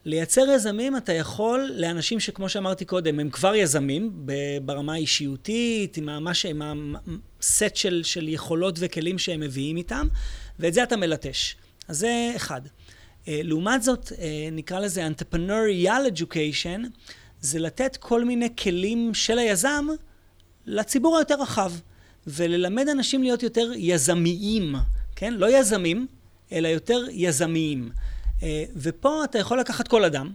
לייצר 0.05 0.45
יזמים 0.55 0.97
אתה 0.97 1.13
יכול 1.13 1.71
לאנשים 1.75 2.19
שכמו 2.19 2.49
שאמרתי 2.49 2.85
קודם, 2.85 3.19
הם 3.19 3.29
כבר 3.29 3.55
יזמים 3.55 4.25
ברמה 4.65 4.93
האישיותית, 4.93 5.97
עם, 5.97 6.05
ממש, 6.05 6.45
עם 6.45 6.95
הסט 7.39 7.75
של, 7.75 8.01
של 8.03 8.29
יכולות 8.29 8.75
וכלים 8.79 9.17
שהם 9.17 9.39
מביאים 9.39 9.77
איתם, 9.77 10.07
ואת 10.59 10.73
זה 10.73 10.83
אתה 10.83 10.97
מלטש. 10.97 11.55
אז 11.87 11.97
זה 11.97 12.31
אחד. 12.35 12.61
אה, 13.27 13.39
לעומת 13.43 13.83
זאת, 13.83 14.11
אה, 14.19 14.49
נקרא 14.51 14.79
לזה 14.79 15.07
entrepreneurial 15.07 16.11
education, 16.15 16.81
זה 17.41 17.59
לתת 17.59 17.97
כל 17.97 18.25
מיני 18.25 18.49
כלים 18.55 19.13
של 19.13 19.39
היזם 19.39 19.87
לציבור 20.67 21.17
היותר 21.17 21.41
רחב, 21.41 21.71
וללמד 22.27 22.89
אנשים 22.89 23.23
להיות 23.23 23.43
יותר 23.43 23.71
יזמיים, 23.75 24.75
כן? 25.15 25.33
לא 25.33 25.59
יזמים, 25.59 26.07
אלא 26.51 26.67
יותר 26.67 27.05
יזמיים. 27.11 27.89
אה, 28.43 28.63
ופה 28.75 29.23
אתה 29.23 29.39
יכול 29.39 29.59
לקחת 29.59 29.87
כל 29.87 30.03
אדם 30.03 30.31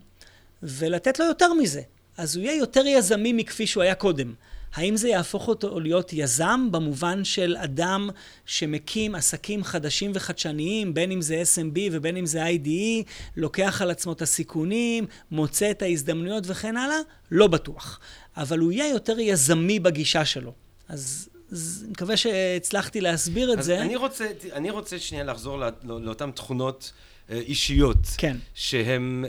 ולתת 0.62 1.18
לו 1.18 1.24
יותר 1.24 1.52
מזה. 1.52 1.82
אז 2.16 2.36
הוא 2.36 2.44
יהיה 2.44 2.56
יותר 2.56 2.86
יזמי 2.86 3.32
מכפי 3.32 3.66
שהוא 3.66 3.82
היה 3.82 3.94
קודם. 3.94 4.34
האם 4.74 4.96
זה 4.96 5.08
יהפוך 5.08 5.48
אותו 5.48 5.80
להיות 5.80 6.12
יזם 6.12 6.68
במובן 6.70 7.24
של 7.24 7.56
אדם 7.58 8.10
שמקים 8.46 9.14
עסקים 9.14 9.64
חדשים 9.64 10.12
וחדשניים, 10.14 10.94
בין 10.94 11.12
אם 11.12 11.20
זה 11.20 11.42
SMB 11.54 11.78
ובין 11.92 12.16
אם 12.16 12.26
זה 12.26 12.46
IDE, 12.46 13.08
לוקח 13.36 13.82
על 13.82 13.90
עצמו 13.90 14.12
את 14.12 14.22
הסיכונים, 14.22 15.06
מוצא 15.30 15.70
את 15.70 15.82
ההזדמנויות 15.82 16.44
וכן 16.46 16.76
הלאה? 16.76 16.96
לא 17.30 17.46
בטוח. 17.46 18.00
אבל 18.36 18.58
הוא 18.58 18.72
יהיה 18.72 18.88
יותר 18.88 19.18
יזמי 19.18 19.80
בגישה 19.80 20.24
שלו. 20.24 20.52
אז 20.88 21.28
אז 21.52 21.80
אני 21.82 21.90
מקווה 21.90 22.16
שהצלחתי 22.16 23.00
להסביר 23.00 23.52
את 23.52 23.62
זה. 23.62 23.80
אני 23.80 23.96
רוצה, 23.96 24.26
אני 24.52 24.70
רוצה 24.70 24.98
שנייה 24.98 25.24
לחזור 25.24 25.58
לא, 25.58 26.00
לאותן 26.00 26.30
תכונות 26.30 26.92
אה, 27.30 27.38
אישיות. 27.38 28.06
כן. 28.18 28.36
שהן... 28.54 29.24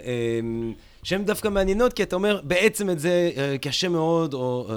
שהן 1.03 1.25
דווקא 1.25 1.47
מעניינות, 1.47 1.93
כי 1.93 2.03
אתה 2.03 2.15
אומר, 2.15 2.41
בעצם 2.43 2.89
את 2.89 2.99
זה 2.99 3.31
אה, 3.37 3.55
קשה 3.61 3.89
מאוד, 3.89 4.33
או 4.33 4.67
אה, 4.69 4.75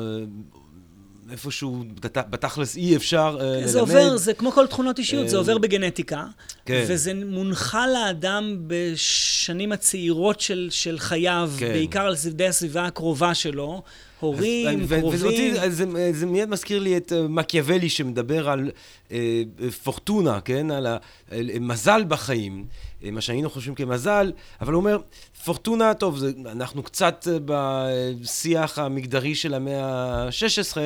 איפשהו 1.30 1.84
בתכלס 2.30 2.76
אי 2.76 2.96
אפשר 2.96 3.36
ללמד. 3.36 3.66
זה 3.66 3.80
עובר, 3.80 4.16
זה 4.16 4.34
כמו 4.34 4.52
כל 4.52 4.66
תכונות 4.66 4.98
אישיות, 4.98 5.28
זה 5.28 5.36
עובר 5.36 5.58
בגנטיקה. 5.58 6.24
כן. 6.64 6.84
וזה 6.88 7.14
מונחה 7.14 7.86
לאדם 7.86 8.56
בשנים 8.66 9.72
הצעירות 9.72 10.40
של, 10.40 10.68
של 10.70 10.98
חייו, 10.98 11.50
כן. 11.58 11.72
בעיקר 11.72 12.06
על 12.06 12.14
ידי 12.28 12.46
הסביבה 12.46 12.86
הקרובה 12.86 13.34
שלו. 13.34 13.82
הורים, 14.20 14.82
אז, 14.82 14.92
קרובים. 15.00 15.20
ואותי, 15.22 15.70
זה, 15.70 15.86
זה 16.12 16.26
מיד 16.26 16.48
מזכיר 16.48 16.78
לי 16.78 16.96
את 16.96 17.12
אה, 17.12 17.28
מקיאוולי 17.28 17.88
שמדבר 17.88 18.48
על 18.48 18.70
אה, 19.12 19.42
פורטונה, 19.82 20.40
כן? 20.40 20.70
על 20.70 20.86
המזל 21.30 22.04
בחיים, 22.08 22.64
אה, 23.04 23.10
מה 23.10 23.20
שהיינו 23.20 23.50
חושבים 23.50 23.74
כמזל, 23.74 24.32
אבל 24.60 24.72
הוא 24.72 24.80
אומר, 24.80 24.98
פורטונה, 25.44 25.94
טוב, 25.94 26.18
זה, 26.18 26.32
אנחנו 26.46 26.82
קצת 26.82 27.28
אה, 27.30 27.38
בשיח 27.44 28.78
המגדרי 28.78 29.34
של 29.34 29.54
המאה 29.54 29.84
ה-16, 29.84 30.76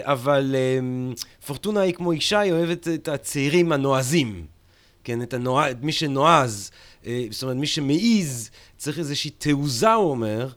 אבל 0.00 0.56
פורטונה 1.46 1.80
היא 1.80 1.94
כמו 1.94 2.12
אישה, 2.12 2.40
היא 2.40 2.52
אוהבת 2.52 2.88
את 2.88 3.08
הצעירים 3.08 3.72
הנועזים, 3.72 4.46
כן? 5.04 5.22
את, 5.22 5.34
הנוע... 5.34 5.70
את 5.70 5.82
מי 5.82 5.92
שנועז. 5.92 6.70
זאת 7.30 7.42
אומרת, 7.42 7.56
מי 7.56 7.66
שמעיז, 7.66 8.50
צריך 8.76 8.98
איזושהי 8.98 9.30
תעוזה, 9.30 9.92
הוא 9.92 10.10
אומר, 10.10 10.52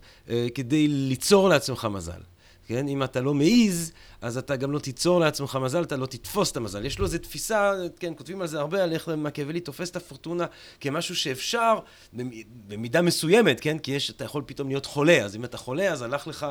כדי 0.54 0.88
ליצור 0.88 1.48
לעצמך 1.48 1.88
מזל. 1.90 2.20
כן? 2.66 2.88
אם 2.88 3.02
אתה 3.02 3.20
לא 3.20 3.34
מעיז, 3.34 3.92
אז 4.22 4.38
אתה 4.38 4.56
גם 4.56 4.72
לא 4.72 4.78
תיצור 4.78 5.20
לעצמך 5.20 5.58
מזל, 5.62 5.82
אתה 5.82 5.96
לא 5.96 6.06
תתפוס 6.06 6.52
את 6.52 6.56
המזל. 6.56 6.84
יש 6.84 6.98
לו 6.98 7.04
איזו 7.04 7.18
תפיסה, 7.18 7.72
כן, 7.98 8.12
כותבים 8.16 8.40
על 8.40 8.46
זה 8.46 8.60
הרבה, 8.60 8.82
על 8.82 8.92
איך 8.92 9.08
מקיאוולי 9.08 9.60
תופס 9.60 9.90
את 9.90 9.96
הפורטונה 9.96 10.46
כמשהו 10.80 11.16
שאפשר, 11.16 11.78
במידה 12.68 13.02
מסוימת, 13.02 13.60
כן? 13.60 13.78
כי 13.78 13.90
יש, 13.90 14.10
אתה 14.10 14.24
יכול 14.24 14.42
פתאום 14.46 14.68
להיות 14.68 14.86
חולה, 14.86 15.24
אז 15.24 15.36
אם 15.36 15.44
אתה 15.44 15.56
חולה, 15.56 15.92
אז 15.92 16.02
הלך 16.02 16.26
לך, 16.26 16.46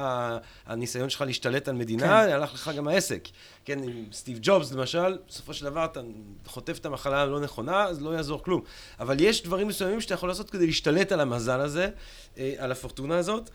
הניסיון 0.66 1.10
שלך 1.10 1.22
להשתלט 1.22 1.68
על 1.68 1.76
מדינה, 1.76 2.24
כן. 2.26 2.32
הלך 2.32 2.54
לך 2.54 2.72
גם 2.78 2.88
העסק. 2.88 3.28
כן, 3.66 3.84
עם 3.84 4.06
סטיב 4.12 4.40
ג'ובס 4.42 4.72
למשל, 4.72 5.18
בסופו 5.28 5.54
של 5.54 5.66
דבר 5.66 5.86
אתה 5.86 6.02
חוטף 6.46 6.78
את 6.78 6.86
המחלה 6.86 7.22
הלא 7.22 7.40
נכונה, 7.40 7.84
אז 7.84 8.02
לא 8.02 8.10
יעזור 8.10 8.44
כלום. 8.44 8.62
אבל 9.00 9.16
יש 9.20 9.44
דברים 9.44 9.68
מסוימים 9.68 10.02
שאתה 10.02 10.14
יכול 10.14 10.30
לעשות 10.30 10.50
כדי 10.50 10.66
להשתלט 10.66 11.12
על 11.12 11.20
המזל 11.20 11.60
הזה, 11.60 11.90
אה, 12.38 12.54
על 12.58 12.72
הפורטונה 12.72 13.18
הזאת. 13.18 13.50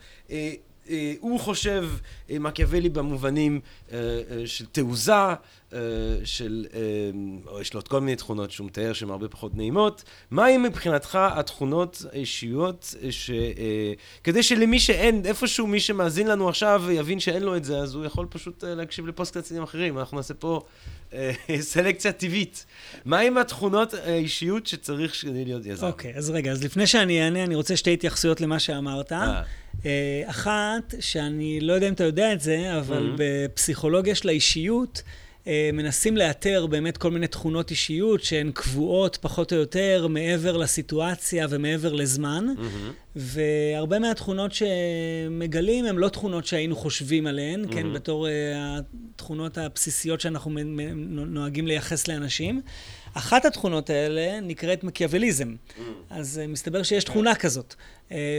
אה, 0.89 1.13
הוא 1.19 1.39
חושב 1.39 1.89
אה, 2.29 2.39
מקיאוולי 2.39 2.89
במובנים 2.89 3.59
אה, 3.91 3.97
של 4.45 4.65
תעוזה, 4.65 5.13
של, 6.23 6.65
יש 7.61 7.73
לו 7.73 7.77
עוד 7.79 7.87
כל 7.87 8.01
מיני 8.01 8.15
תכונות 8.15 8.51
שהוא 8.51 8.67
מתאר 8.67 8.93
שהן 8.93 9.09
הרבה 9.09 9.27
פחות 9.27 9.55
נעימות. 9.55 10.03
מהי 10.31 10.57
מבחינתך 10.57 11.19
התכונות 11.21 12.05
האישיות, 12.11 12.95
ש... 13.09 13.31
כדי 14.23 14.43
שלמי 14.43 14.79
שאין, 14.79 15.21
איפשהו 15.25 15.67
מי 15.67 15.79
שמאזין 15.79 16.27
לנו 16.27 16.49
עכשיו 16.49 16.83
יבין 16.91 17.19
שאין 17.19 17.43
לו 17.43 17.55
את 17.55 17.63
זה, 17.63 17.77
אז 17.77 17.95
הוא 17.95 18.05
יכול 18.05 18.25
פשוט 18.29 18.63
להקשיב 18.63 19.07
לפוסט-קצים 19.07 19.63
אחרים. 19.63 19.99
אנחנו 19.99 20.17
נעשה 20.17 20.33
פה 20.33 20.61
סלקציה 21.59 22.11
טבעית. 22.11 22.65
מהם 23.05 23.37
התכונות 23.37 23.93
האישיות 23.93 24.67
שצריך 24.67 25.21
כדי 25.21 25.45
להיות 25.45 25.65
יזם? 25.65 25.87
אוקיי, 25.87 26.13
okay, 26.13 26.17
אז 26.17 26.29
רגע, 26.29 26.51
אז 26.51 26.63
לפני 26.63 26.87
שאני 26.87 27.23
אענה, 27.23 27.43
אני 27.43 27.55
רוצה 27.55 27.77
שתי 27.77 27.93
התייחסויות 27.93 28.41
למה 28.41 28.59
שאמרת. 28.59 29.11
אה, 29.85 30.23
אחת, 30.25 30.93
שאני 30.99 31.59
לא 31.59 31.73
יודע 31.73 31.87
אם 31.87 31.93
אתה 31.93 32.03
יודע 32.03 32.33
את 32.33 32.41
זה, 32.41 32.77
אבל 32.77 33.09
mm-hmm. 33.09 33.17
בפסיכולוגיה 33.17 34.15
של 34.15 34.29
האישיות, 34.29 35.01
אה, 35.47 35.69
מנסים 35.73 36.17
לאתר 36.17 36.65
באמת 36.65 36.97
כל 36.97 37.11
מיני 37.11 37.27
תכונות 37.27 37.71
אישיות 37.71 38.23
שהן 38.23 38.51
קבועות 38.51 39.17
פחות 39.21 39.53
או 39.53 39.57
יותר 39.57 40.07
מעבר 40.09 40.57
לסיטואציה 40.57 41.47
ומעבר 41.49 41.93
לזמן. 41.93 42.45
Mm-hmm. 42.57 43.07
והרבה 43.15 43.99
מהתכונות 43.99 44.51
שמגלים 44.53 45.85
הן 45.85 45.95
לא 45.95 46.09
תכונות 46.09 46.45
שהיינו 46.45 46.75
חושבים 46.75 47.27
עליהן, 47.27 47.65
mm-hmm. 47.65 47.73
כן, 47.73 47.93
בתור 47.93 48.27
uh, 48.27 48.29
התכונות 49.15 49.57
הבסיסיות 49.57 50.21
שאנחנו 50.21 50.51
נוהגים 51.05 51.67
לייחס 51.67 52.07
לאנשים. 52.07 52.61
אחת 53.13 53.45
התכונות 53.45 53.89
האלה 53.89 54.39
נקראת 54.41 54.83
מקיאווליזם. 54.83 55.55
Mm. 55.55 55.81
אז 56.09 56.41
uh, 56.43 56.47
מסתבר 56.47 56.83
שיש 56.83 57.03
תכונה 57.03 57.35
כזאת, 57.35 57.75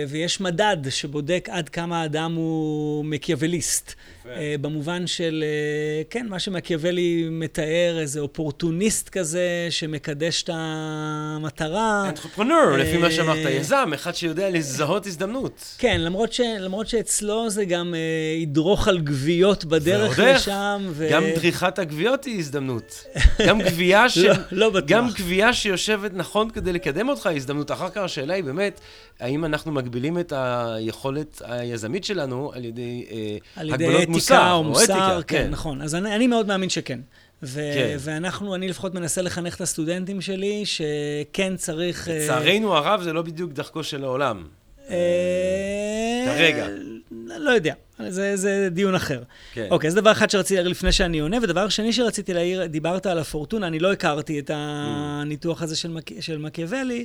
ויש 0.08 0.40
מדד 0.40 0.76
שבודק 0.90 1.48
עד 1.52 1.68
כמה 1.68 2.02
האדם 2.02 2.34
הוא 2.34 3.04
מקיאווליסט. 3.04 3.94
Uh, 4.24 4.28
במובן 4.60 5.06
של, 5.06 5.44
uh, 5.44 6.06
כן, 6.10 6.26
מה 6.28 6.38
שמקיאוולי 6.38 7.28
מתאר, 7.30 7.96
איזה 8.00 8.20
אופורטוניסט 8.20 9.08
כזה, 9.08 9.66
שמקדש 9.70 10.42
את 10.42 10.50
המטרה. 10.52 12.04
אנטרופרנור, 12.08 12.76
לפי 12.78 12.96
מה 12.96 13.10
שאמרת, 13.10 13.38
יזם, 13.50 13.90
אחד 13.94 14.14
שיודע 14.14 14.50
לזהות 14.50 15.06
הזדמנות. 15.06 15.74
כן, 15.78 16.00
למרות, 16.00 16.32
ש, 16.32 16.40
למרות 16.40 16.88
שאצלו 16.88 17.50
זה 17.50 17.64
גם 17.64 17.94
ידרוך 18.42 18.88
על 18.88 18.98
גוויות 18.98 19.64
בדרך 19.64 20.18
לשם. 20.18 20.86
ו... 20.90 21.08
גם 21.12 21.24
דריכת 21.34 21.78
הגוויות 21.78 22.24
היא 22.24 22.38
הזדמנות. 22.38 23.04
גם 23.48 23.60
גבייה 23.60 24.08
של... 24.08 24.28
לא, 24.28 24.34
לא 24.50 24.70
בטוח. 24.70 24.88
גם 24.88 25.08
גבייה 25.10 25.52
שיושבת 25.52 26.10
נכון 26.14 26.50
כדי 26.50 26.72
לקדם 26.72 27.08
אותך 27.08 27.26
היא 27.26 27.36
הזדמנות. 27.36 27.70
אחר 27.70 27.90
כך 27.90 27.96
השאלה 27.96 28.34
היא 28.34 28.44
באמת, 28.44 28.80
האם 29.20 29.44
אנחנו 29.44 29.57
מגבילים 29.66 30.18
את 30.18 30.32
היכולת 30.36 31.42
היזמית 31.44 32.04
שלנו 32.04 32.52
על 32.54 32.64
ידי 32.64 33.06
אה, 33.10 33.36
על 33.56 33.70
ידי 33.70 33.84
מוסר. 33.86 33.94
על 33.96 34.02
ידי 34.02 34.18
אתיקה 34.18 34.52
או 34.52 34.64
מוסר, 34.64 35.22
כן, 35.22 35.38
כן, 35.38 35.50
נכון. 35.50 35.82
אז 35.82 35.94
אני, 35.94 36.16
אני 36.16 36.26
מאוד 36.26 36.46
מאמין 36.46 36.68
שכן. 36.68 37.00
ו- 37.42 37.60
כן. 37.74 37.96
ואנחנו, 38.00 38.54
אני 38.54 38.68
לפחות 38.68 38.94
מנסה 38.94 39.22
לחנך 39.22 39.56
את 39.56 39.60
הסטודנטים 39.60 40.20
שלי, 40.20 40.62
שכן 40.66 41.56
צריך... 41.56 42.08
אה, 42.08 42.24
לצערנו. 42.24 42.76
הרב, 42.76 43.02
זה 43.02 43.12
לא 43.12 43.22
בדיוק 43.22 43.52
דרכו 43.52 43.84
של 43.84 44.04
העולם. 44.04 44.44
אה, 44.90 46.24
כרגע. 46.26 46.66
לא 47.10 47.50
יודע, 47.50 47.74
זה, 48.08 48.36
זה 48.36 48.68
דיון 48.70 48.94
אחר. 48.94 49.22
כן. 49.52 49.66
אוקיי, 49.70 49.90
זה 49.90 50.00
דבר 50.00 50.12
אחד 50.12 50.30
שרציתי 50.30 50.54
להעיר 50.54 50.68
לפני 50.68 50.92
שאני 50.92 51.18
עונה, 51.18 51.36
ודבר 51.42 51.68
שני 51.68 51.92
שרציתי 51.92 52.34
להעיר, 52.34 52.66
דיברת 52.66 53.06
על 53.06 53.18
הפורטונה, 53.18 53.66
אני 53.66 53.78
לא 53.78 53.92
הכרתי 53.92 54.38
את 54.38 54.50
הניתוח 54.54 55.62
הזה 55.62 55.76
של, 55.76 55.90
מק... 55.90 56.20
של 56.20 56.38
מקיאוולי, 56.38 57.04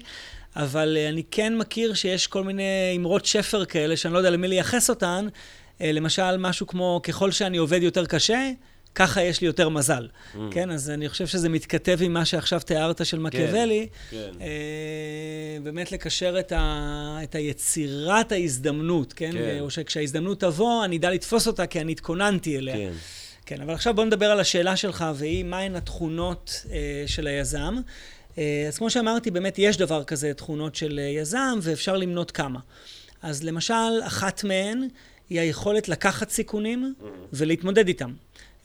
אבל 0.55 0.97
אה, 0.99 1.09
אני 1.09 1.23
כן 1.31 1.57
מכיר 1.57 1.93
שיש 1.93 2.27
כל 2.27 2.43
מיני 2.43 2.93
אמרות 2.97 3.25
שפר 3.25 3.65
כאלה, 3.65 3.97
שאני 3.97 4.13
לא 4.13 4.17
יודע 4.17 4.29
למי 4.29 4.47
לייחס 4.47 4.89
אותן, 4.89 5.27
אה, 5.81 5.91
למשל, 5.91 6.37
משהו 6.37 6.67
כמו, 6.67 6.99
ככל 7.03 7.31
שאני 7.31 7.57
עובד 7.57 7.83
יותר 7.83 8.05
קשה, 8.05 8.51
ככה 8.95 9.21
יש 9.21 9.41
לי 9.41 9.47
יותר 9.47 9.69
מזל. 9.69 10.08
Mm. 10.08 10.38
כן, 10.51 10.71
אז 10.71 10.89
אני 10.89 11.10
חושב 11.10 11.27
שזה 11.27 11.49
מתכתב 11.49 11.97
עם 12.01 12.13
מה 12.13 12.25
שעכשיו 12.25 12.60
תיארת 12.60 13.06
של 13.06 13.19
מקיאוולי. 13.19 13.88
כן, 14.10 14.17
כן. 14.17 14.41
אה, 14.41 15.58
באמת 15.63 15.91
לקשר 15.91 16.39
את, 16.39 16.51
ה, 16.51 17.17
את 17.23 17.36
היצירת 17.36 18.32
ההזדמנות, 18.32 19.13
כן? 19.13 19.32
כן. 19.32 19.58
או 19.60 19.69
שכשההזדמנות 19.69 20.39
תבוא, 20.39 20.86
אני 20.86 20.97
אדע 20.97 21.12
לתפוס 21.12 21.47
אותה 21.47 21.65
כי 21.65 21.82
אני 21.82 21.91
התכוננתי 21.91 22.58
אליה. 22.58 22.75
כן. 22.75 22.91
כן, 23.45 23.62
אבל 23.62 23.73
עכשיו 23.73 23.93
בוא 23.93 24.06
נדבר 24.06 24.32
על 24.32 24.39
השאלה 24.39 24.75
שלך, 24.75 25.06
והיא, 25.15 25.43
מהן 25.43 25.75
התכונות 25.75 26.65
אה, 26.71 27.03
של 27.08 27.27
היזם. 27.27 27.75
אה, 28.38 28.65
אז 28.67 28.77
כמו 28.77 28.89
שאמרתי, 28.89 29.32
באמת 29.32 29.56
יש 29.58 29.77
דבר 29.77 30.03
כזה, 30.03 30.34
תכונות 30.34 30.75
של 30.75 30.99
אה, 30.99 31.10
יזם, 31.21 31.60
ואפשר 31.62 31.97
למנות 31.97 32.32
כמה. 32.32 32.60
אז 33.21 33.43
למשל, 33.43 34.01
אחת 34.08 34.43
מהן 34.43 34.88
היא 35.29 35.39
היכולת 35.39 35.89
לקחת 35.89 36.29
סיכונים 36.29 36.93
mm. 36.99 37.06
ולהתמודד 37.34 37.88
איתם. 37.88 38.13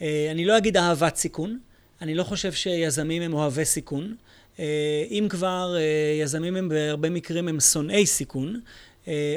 אה, 0.03 0.29
אני 0.31 0.45
לא 0.45 0.59
אגיד 0.59 0.77
אהבת 0.77 1.17
סיכון, 1.17 1.59
אני 2.03 2.15
לא 2.15 2.23
חושב 2.23 2.53
שיזמים 2.53 3.23
הם 3.23 3.35
אוהבי 3.35 3.65
סיכון. 3.65 4.15
אה, 4.59 5.05
אם 5.11 5.27
כבר, 5.31 5.77
אה, 5.77 6.23
יזמים 6.23 6.57
הם 6.57 6.69
בהרבה 6.69 7.11
מקרים 7.11 7.49
הם 7.49 7.61
שונאי 7.61 8.07
סיכון, 8.07 8.61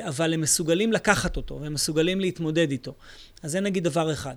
אבל 0.01 0.33
הם 0.33 0.41
מסוגלים 0.41 0.93
לקחת 0.93 1.37
אותו, 1.37 1.59
והם 1.61 1.73
מסוגלים 1.73 2.19
להתמודד 2.19 2.71
איתו. 2.71 2.93
אז 3.43 3.51
זה 3.51 3.59
נגיד 3.59 3.83
דבר 3.83 4.13
אחד. 4.13 4.35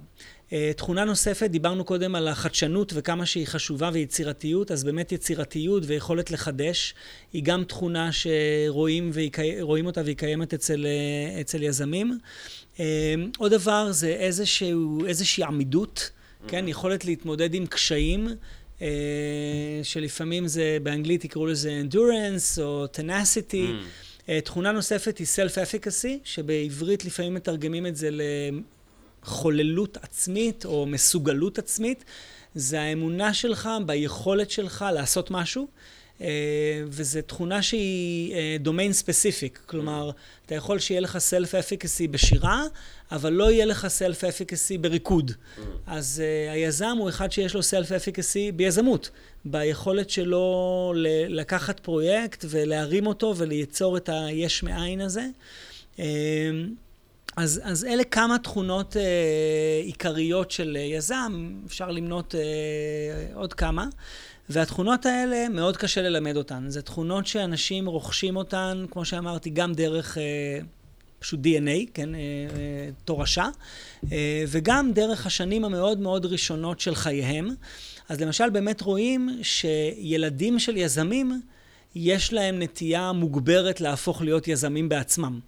תכונה 0.76 1.04
נוספת, 1.04 1.50
דיברנו 1.50 1.84
קודם 1.84 2.14
על 2.14 2.28
החדשנות 2.28 2.92
וכמה 2.96 3.26
שהיא 3.26 3.46
חשובה 3.46 3.90
ויצירתיות, 3.92 4.70
אז 4.70 4.84
באמת 4.84 5.12
יצירתיות 5.12 5.82
ויכולת 5.86 6.30
לחדש 6.30 6.94
היא 7.32 7.42
גם 7.42 7.64
תכונה 7.64 8.10
שרואים 8.12 9.10
ורואים 9.14 9.86
אותה 9.86 10.00
והיא 10.04 10.16
קיימת 10.16 10.54
אצל, 10.54 10.86
אצל 11.40 11.62
יזמים. 11.62 12.18
עוד 13.38 13.50
דבר 13.54 13.92
זה 13.92 14.08
איזשהו, 14.08 15.06
איזושהי 15.06 15.44
עמידות. 15.44 16.10
כן, 16.48 16.68
יכולת 16.68 17.04
להתמודד 17.04 17.54
עם 17.54 17.66
קשיים, 17.66 18.28
אה, 18.82 18.88
שלפעמים 19.82 20.46
זה, 20.46 20.78
באנגלית 20.82 21.24
יקראו 21.24 21.46
לזה 21.46 21.82
endurance 21.84 22.60
או 22.62 22.84
tenacity. 22.84 23.52
Mm. 23.52 24.28
אה, 24.28 24.40
תכונה 24.40 24.72
נוספת 24.72 25.18
היא 25.18 25.26
self-efficacy, 25.26 26.18
שבעברית 26.24 27.04
לפעמים 27.04 27.34
מתרגמים 27.34 27.86
את 27.86 27.96
זה 27.96 28.08
לחוללות 29.22 29.96
עצמית 29.96 30.64
או 30.64 30.86
מסוגלות 30.86 31.58
עצמית. 31.58 32.04
זה 32.54 32.80
האמונה 32.80 33.34
שלך 33.34 33.68
ביכולת 33.86 34.50
שלך 34.50 34.84
לעשות 34.94 35.30
משהו. 35.30 35.68
אה, 36.24 36.82
וזו 36.86 37.20
תכונה 37.26 37.62
שהיא 37.62 38.34
דומיין 38.60 38.92
ספציפיק, 38.92 39.60
כלומר, 39.66 40.10
אתה 40.46 40.54
יכול 40.54 40.78
שיהיה 40.78 41.00
לך 41.00 41.18
סלף-אפיקסי 41.18 42.08
בשירה, 42.08 42.62
אבל 43.12 43.32
לא 43.32 43.50
יהיה 43.50 43.64
לך 43.64 43.86
סלף-אפיקסי 43.88 44.78
בריקוד. 44.78 45.30
Mm. 45.30 45.60
אז 45.86 46.22
uh, 46.22 46.52
היזם 46.52 46.96
הוא 46.98 47.08
אחד 47.08 47.32
שיש 47.32 47.54
לו 47.54 47.62
סלף-אפיקסי 47.62 48.52
ביזמות, 48.52 49.10
ביכולת 49.44 50.10
שלו 50.10 50.92
לקחת 51.28 51.80
פרויקט 51.80 52.44
ולהרים 52.48 53.06
אותו 53.06 53.34
וליצור 53.36 53.96
את 53.96 54.08
היש 54.12 54.62
מאין 54.62 55.00
הזה. 55.00 55.26
אז, 57.36 57.60
אז 57.64 57.84
אלה 57.84 58.04
כמה 58.04 58.38
תכונות 58.38 58.96
uh, 58.96 58.98
עיקריות 59.84 60.50
של 60.50 60.76
יזם, 60.80 61.54
אפשר 61.66 61.90
למנות 61.90 62.34
uh, 62.34 63.36
עוד 63.36 63.52
כמה. 63.52 63.86
והתכונות 64.48 65.06
האלה, 65.06 65.48
מאוד 65.48 65.76
קשה 65.76 66.02
ללמד 66.02 66.36
אותן. 66.36 66.64
זה 66.68 66.82
תכונות 66.82 67.26
שאנשים 67.26 67.86
רוכשים 67.86 68.36
אותן, 68.36 68.84
כמו 68.90 69.04
שאמרתי, 69.04 69.50
גם 69.50 69.72
דרך... 69.72 70.16
Uh, 70.16 70.20
פשוט 71.24 71.40
DNA, 71.40 71.90
כן, 71.94 72.14
אה, 72.14 72.20
אה, 72.20 72.88
תורשה, 73.04 73.48
אה, 74.12 74.44
וגם 74.48 74.92
דרך 74.92 75.26
השנים 75.26 75.64
המאוד 75.64 76.00
מאוד 76.00 76.26
ראשונות 76.26 76.80
של 76.80 76.94
חייהם. 76.94 77.48
אז 78.08 78.20
למשל 78.20 78.50
באמת 78.50 78.80
רואים 78.80 79.28
שילדים 79.42 80.58
של 80.58 80.76
יזמים, 80.76 81.40
יש 81.94 82.32
להם 82.32 82.62
נטייה 82.62 83.12
מוגברת 83.12 83.80
להפוך 83.80 84.22
להיות 84.22 84.48
יזמים 84.48 84.88
בעצמם. 84.88 85.40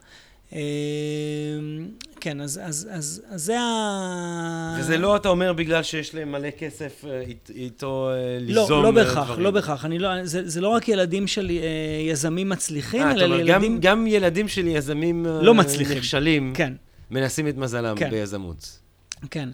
אמ, 2.26 2.30
כן, 2.32 2.40
אז, 2.40 2.60
אז, 2.64 2.88
אז, 2.90 3.22
אז 3.28 3.42
זה 3.44 3.60
ה... 3.60 4.76
וזה 4.80 4.98
לא, 4.98 5.16
אתה 5.16 5.28
אומר, 5.28 5.52
בגלל 5.52 5.82
שיש 5.82 6.14
להם 6.14 6.32
מלא 6.32 6.50
כסף 6.58 7.04
אה, 7.04 7.22
איתו 7.54 8.10
אה, 8.10 8.38
ליזום 8.40 8.64
דברים. 8.66 8.82
לא, 8.82 8.82
לא 8.82 8.90
בהכרח, 8.90 9.38
לא 9.38 9.50
בהכרח. 9.50 9.84
לא, 9.84 10.24
זה, 10.24 10.48
זה 10.48 10.60
לא 10.60 10.68
רק 10.68 10.88
ילדים 10.88 11.26
של 11.26 11.50
יזמים 12.10 12.48
מצליחים, 12.48 13.02
아, 13.02 13.12
אלא 13.12 13.24
אומר, 13.24 13.40
ילדים... 13.40 13.74
גם, 13.74 13.80
גם 13.80 14.06
ילדים 14.06 14.48
של 14.48 14.66
יזמים 14.66 15.26
לא 15.26 15.54
מצליחים. 15.54 15.98
נכשלים, 15.98 16.52
כן. 16.54 16.72
מנסים 17.10 17.48
את 17.48 17.56
מזלם 17.56 17.96
כן. 17.96 18.10
ביזמות. 18.10 18.78
כן. 19.30 19.48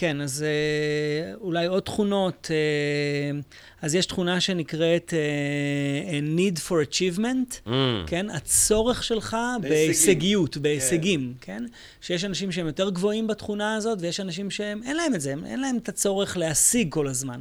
כן, 0.00 0.20
אז 0.20 0.42
אה, 0.42 1.34
אולי 1.40 1.66
עוד 1.66 1.82
תכונות, 1.82 2.48
אה, 2.50 3.40
אז 3.82 3.94
יש 3.94 4.06
תכונה 4.06 4.40
שנקראת 4.40 5.14
אה, 5.14 6.20
need 6.36 6.58
for 6.58 6.90
achievement, 6.90 7.66
mm. 7.66 7.70
כן? 8.06 8.30
הצורך 8.30 9.04
שלך 9.04 9.36
בהישגיות. 9.62 10.56
בהישגים, 10.56 11.34
כן. 11.40 11.58
כן? 11.58 11.66
שיש 12.00 12.24
אנשים 12.24 12.52
שהם 12.52 12.66
יותר 12.66 12.90
גבוהים 12.90 13.26
בתכונה 13.26 13.74
הזאת, 13.74 13.98
ויש 14.00 14.20
אנשים 14.20 14.50
שהם, 14.50 14.82
אין 14.82 14.96
להם 14.96 15.14
את 15.14 15.20
זה, 15.20 15.34
אין 15.46 15.60
להם 15.60 15.76
את 15.76 15.88
הצורך 15.88 16.36
להשיג 16.36 16.92
כל 16.92 17.08
הזמן. 17.08 17.40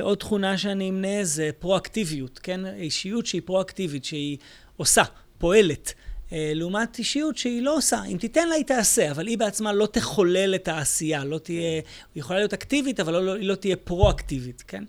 עוד 0.00 0.18
תכונה 0.18 0.58
שאני 0.58 0.88
אמנה 0.88 1.24
זה 1.24 1.50
פרואקטיביות, 1.58 2.38
כן? 2.38 2.66
אישיות 2.66 3.26
שהיא 3.26 3.42
פרואקטיבית, 3.44 4.04
שהיא 4.04 4.36
עושה. 4.76 5.02
פועלת. 5.38 5.94
אה, 6.32 6.52
לעומת 6.54 6.98
אישיות 6.98 7.36
שהיא 7.36 7.62
לא 7.62 7.76
עושה. 7.76 8.02
אם 8.12 8.16
תיתן 8.16 8.48
לה, 8.48 8.54
היא 8.54 8.64
תעשה, 8.64 9.10
אבל 9.10 9.26
היא 9.26 9.38
בעצמה 9.38 9.72
לא 9.72 9.86
תחולל 9.86 10.54
את 10.54 10.68
העשייה, 10.68 11.24
לא 11.24 11.38
תהיה... 11.38 11.70
היא 11.70 11.82
יכולה 12.14 12.38
להיות 12.38 12.52
אקטיבית, 12.52 13.00
אבל 13.00 13.22
לא, 13.22 13.34
היא 13.34 13.48
לא 13.48 13.54
תהיה 13.54 13.76
פרו-אקטיבית, 13.76 14.64
כן? 14.68 14.84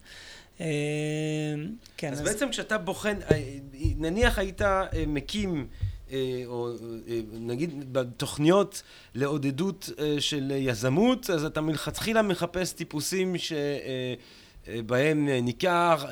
אה, 0.62 0.65
כן. 1.97 2.12
אז, 2.12 2.19
אז 2.19 2.26
בעצם 2.26 2.50
כשאתה 2.50 2.78
בוחן, 2.78 3.17
אה, 3.32 3.58
נניח 3.97 4.38
היית 4.39 4.62
מקים, 5.08 5.67
או 6.45 6.69
נגיד 7.34 7.93
בתוכניות 7.93 8.82
לעודדות 9.15 9.89
של 10.19 10.52
יזמות, 10.56 11.30
אז 11.30 11.45
אתה 11.45 11.62
מלכתחילה 11.62 12.21
מחפש 12.21 12.73
טיפוסים 12.73 13.38
ש... 13.38 13.54
בהם 14.86 15.30
ניכר 15.30 16.06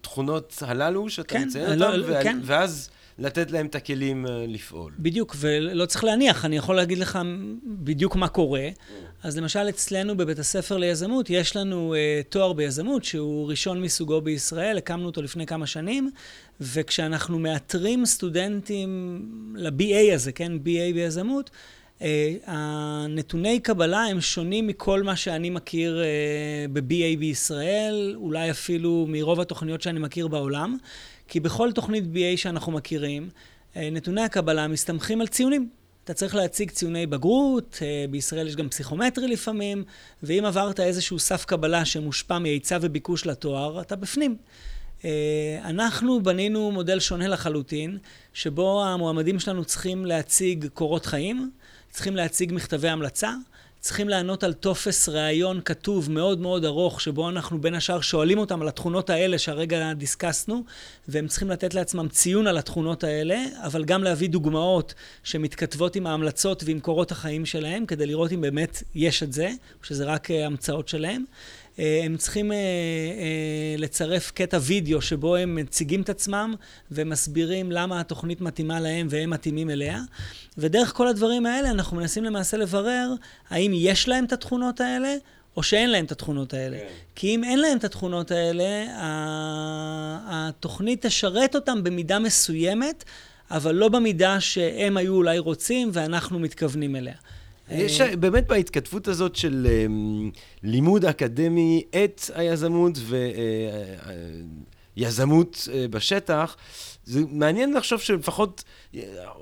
תכונות 0.00 0.62
הללו 0.66 1.10
שאתה 1.10 1.28
כן, 1.28 1.44
מציין 1.46 1.78
לא, 1.78 1.86
אותם, 1.86 2.10
לא, 2.10 2.22
כן. 2.22 2.38
ואז 2.42 2.90
לתת 3.22 3.50
להם 3.50 3.66
את 3.66 3.74
הכלים 3.74 4.26
אה, 4.26 4.44
לפעול. 4.48 4.92
בדיוק, 4.98 5.36
ולא 5.38 5.86
צריך 5.86 6.04
להניח, 6.04 6.44
אני 6.44 6.56
יכול 6.56 6.76
להגיד 6.76 6.98
לך 6.98 7.18
בדיוק 7.64 8.16
מה 8.16 8.28
קורה. 8.28 8.68
אז 9.22 9.38
למשל 9.38 9.68
אצלנו 9.68 10.16
בבית 10.16 10.38
הספר 10.38 10.76
ליזמות, 10.76 11.30
יש 11.30 11.56
לנו 11.56 11.94
uh, 11.94 12.26
תואר 12.28 12.52
ביזמות 12.52 13.04
שהוא 13.04 13.50
ראשון 13.50 13.82
מסוגו 13.82 14.20
בישראל, 14.20 14.78
הקמנו 14.78 15.06
אותו 15.06 15.22
לפני 15.22 15.46
כמה 15.46 15.66
שנים, 15.66 16.10
וכשאנחנו 16.60 17.38
מאתרים 17.38 18.06
סטודנטים 18.06 19.22
ל-BA 19.56 20.14
הזה, 20.14 20.32
כן, 20.32 20.52
BA 20.56 20.94
ביזמות, 20.94 21.50
uh, 21.98 22.02
הנתוני 22.46 23.60
קבלה 23.60 24.04
הם 24.04 24.20
שונים 24.20 24.66
מכל 24.66 25.02
מה 25.02 25.16
שאני 25.16 25.50
מכיר 25.50 26.02
uh, 26.02 26.72
ב-BA 26.72 27.18
בישראל, 27.18 28.14
אולי 28.16 28.50
אפילו 28.50 29.06
מרוב 29.08 29.40
התוכניות 29.40 29.82
שאני 29.82 29.98
מכיר 29.98 30.28
בעולם. 30.28 30.76
כי 31.32 31.40
בכל 31.40 31.72
תוכנית 31.72 32.04
BA 32.04 32.36
שאנחנו 32.36 32.72
מכירים, 32.72 33.28
אה, 33.76 33.88
נתוני 33.92 34.22
הקבלה 34.22 34.68
מסתמכים 34.68 35.20
על 35.20 35.26
ציונים. 35.26 35.68
אתה 36.04 36.14
צריך 36.14 36.34
להציג 36.34 36.70
ציוני 36.70 37.06
בגרות, 37.06 37.78
אה, 37.82 38.04
בישראל 38.10 38.48
יש 38.48 38.56
גם 38.56 38.68
פסיכומטרי 38.68 39.28
לפעמים, 39.28 39.84
ואם 40.22 40.44
עברת 40.44 40.80
איזשהו 40.80 41.18
סף 41.18 41.44
קבלה 41.44 41.84
שמושפע 41.84 42.38
מהיצע 42.38 42.78
וביקוש 42.80 43.26
לתואר, 43.26 43.80
אתה 43.80 43.96
בפנים. 43.96 44.36
אה, 45.04 45.10
אנחנו 45.64 46.22
בנינו 46.22 46.70
מודל 46.70 47.00
שונה 47.00 47.28
לחלוטין, 47.28 47.98
שבו 48.32 48.84
המועמדים 48.84 49.38
שלנו 49.38 49.64
צריכים 49.64 50.06
להציג 50.06 50.66
קורות 50.74 51.06
חיים, 51.06 51.50
צריכים 51.90 52.16
להציג 52.16 52.52
מכתבי 52.52 52.88
המלצה, 52.88 53.32
צריכים 53.82 54.08
לענות 54.08 54.44
על 54.44 54.52
טופס 54.52 55.08
ראיון 55.08 55.60
כתוב 55.64 56.10
מאוד 56.10 56.40
מאוד 56.40 56.64
ארוך, 56.64 57.00
שבו 57.00 57.28
אנחנו 57.28 57.60
בין 57.60 57.74
השאר 57.74 58.00
שואלים 58.00 58.38
אותם 58.38 58.62
על 58.62 58.68
התכונות 58.68 59.10
האלה 59.10 59.38
שהרגע 59.38 59.92
דיסקסנו, 59.92 60.64
והם 61.08 61.28
צריכים 61.28 61.50
לתת 61.50 61.74
לעצמם 61.74 62.08
ציון 62.08 62.46
על 62.46 62.58
התכונות 62.58 63.04
האלה, 63.04 63.44
אבל 63.62 63.84
גם 63.84 64.04
להביא 64.04 64.28
דוגמאות 64.28 64.94
שמתכתבות 65.24 65.96
עם 65.96 66.06
ההמלצות 66.06 66.62
ועם 66.66 66.80
קורות 66.80 67.12
החיים 67.12 67.46
שלהם, 67.46 67.86
כדי 67.86 68.06
לראות 68.06 68.32
אם 68.32 68.40
באמת 68.40 68.82
יש 68.94 69.22
את 69.22 69.32
זה, 69.32 69.48
או 69.80 69.84
שזה 69.84 70.04
רק 70.04 70.30
אה, 70.30 70.46
המצאות 70.46 70.88
שלהם. 70.88 71.24
אה, 71.78 72.00
הם 72.04 72.16
צריכים 72.16 72.52
אה, 72.52 72.56
אה, 72.56 73.74
לצרף 73.78 74.30
קטע 74.30 74.58
וידאו 74.62 75.02
שבו 75.02 75.36
הם 75.36 75.54
מציגים 75.54 76.02
את 76.02 76.08
עצמם 76.08 76.54
ומסבירים 76.90 77.72
למה 77.72 78.00
התוכנית 78.00 78.40
מתאימה 78.40 78.80
להם 78.80 79.06
והם 79.10 79.30
מתאימים 79.30 79.70
אליה. 79.70 80.00
ודרך 80.58 80.92
כל 80.92 81.08
הדברים 81.08 81.46
האלה 81.46 81.70
אנחנו 81.70 81.96
מנסים 81.96 82.24
למעשה 82.24 82.56
לברר 82.56 83.14
האם 83.50 83.72
יש 83.74 84.08
להם 84.08 84.24
את 84.24 84.32
התכונות 84.32 84.80
האלה 84.80 85.14
או 85.56 85.62
שאין 85.62 85.90
להם 85.90 86.04
את 86.04 86.12
התכונות 86.12 86.54
האלה. 86.54 86.78
כן. 86.78 86.86
כי 87.14 87.34
אם 87.34 87.44
אין 87.44 87.58
להם 87.58 87.78
את 87.78 87.84
התכונות 87.84 88.30
האלה, 88.30 88.86
התוכנית 90.26 91.06
תשרת 91.06 91.54
אותם 91.54 91.84
במידה 91.84 92.18
מסוימת, 92.18 93.04
אבל 93.50 93.74
לא 93.74 93.88
במידה 93.88 94.40
שהם 94.40 94.96
היו 94.96 95.14
אולי 95.14 95.38
רוצים 95.38 95.90
ואנחנו 95.92 96.38
מתכוונים 96.38 96.96
אליה. 96.96 97.14
יש 97.74 98.00
באמת 98.00 98.46
בהתכתבות 98.46 99.08
הזאת 99.08 99.36
של 99.36 99.66
אמ, 99.70 100.30
לימוד 100.62 101.04
אקדמי 101.04 101.82
את 102.04 102.22
היזמות 102.34 102.98
ויזמות 104.96 105.68
אה, 105.72 105.88
בשטח, 105.88 106.56
זה 107.04 107.20
מעניין 107.30 107.74
לחשוב 107.74 108.00
שלפחות 108.00 108.64
אה, 108.94 109.00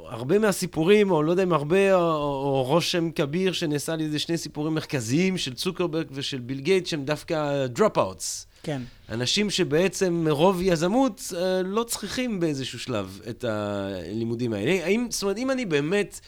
הרבה 0.09 0.39
מהסיפורים, 0.39 1.11
או 1.11 1.23
לא 1.23 1.31
יודע 1.31 1.43
אם 1.43 1.53
הרבה, 1.53 1.95
או, 1.95 2.01
או 2.01 2.65
רושם 2.67 3.11
כביר 3.11 3.53
שנעשה 3.53 3.93
על 3.93 4.01
ידי 4.01 4.19
שני 4.19 4.39
סיפורים 4.39 4.75
מרכזיים 4.75 5.39
של 5.39 5.55
צוקרברג 5.55 6.07
ושל 6.13 6.39
ביל 6.39 6.61
גייט, 6.61 6.87
שהם 6.87 7.05
דווקא 7.05 7.67
dropouts. 7.67 8.47
כן. 8.63 8.83
אנשים 9.09 9.51
שבעצם 9.51 10.15
מרוב 10.15 10.63
יזמות 10.63 11.33
אה, 11.37 11.63
לא 11.63 11.83
צריכים 11.83 12.41
באיזשהו 12.41 12.79
שלב 12.79 13.21
את 13.31 13.45
הלימודים 13.45 14.53
האלה. 14.53 14.85
האם, 14.85 15.07
זאת 15.11 15.23
אומרת, 15.23 15.39
אם 15.39 15.51
אני 15.51 15.67
באמת... 15.67 16.21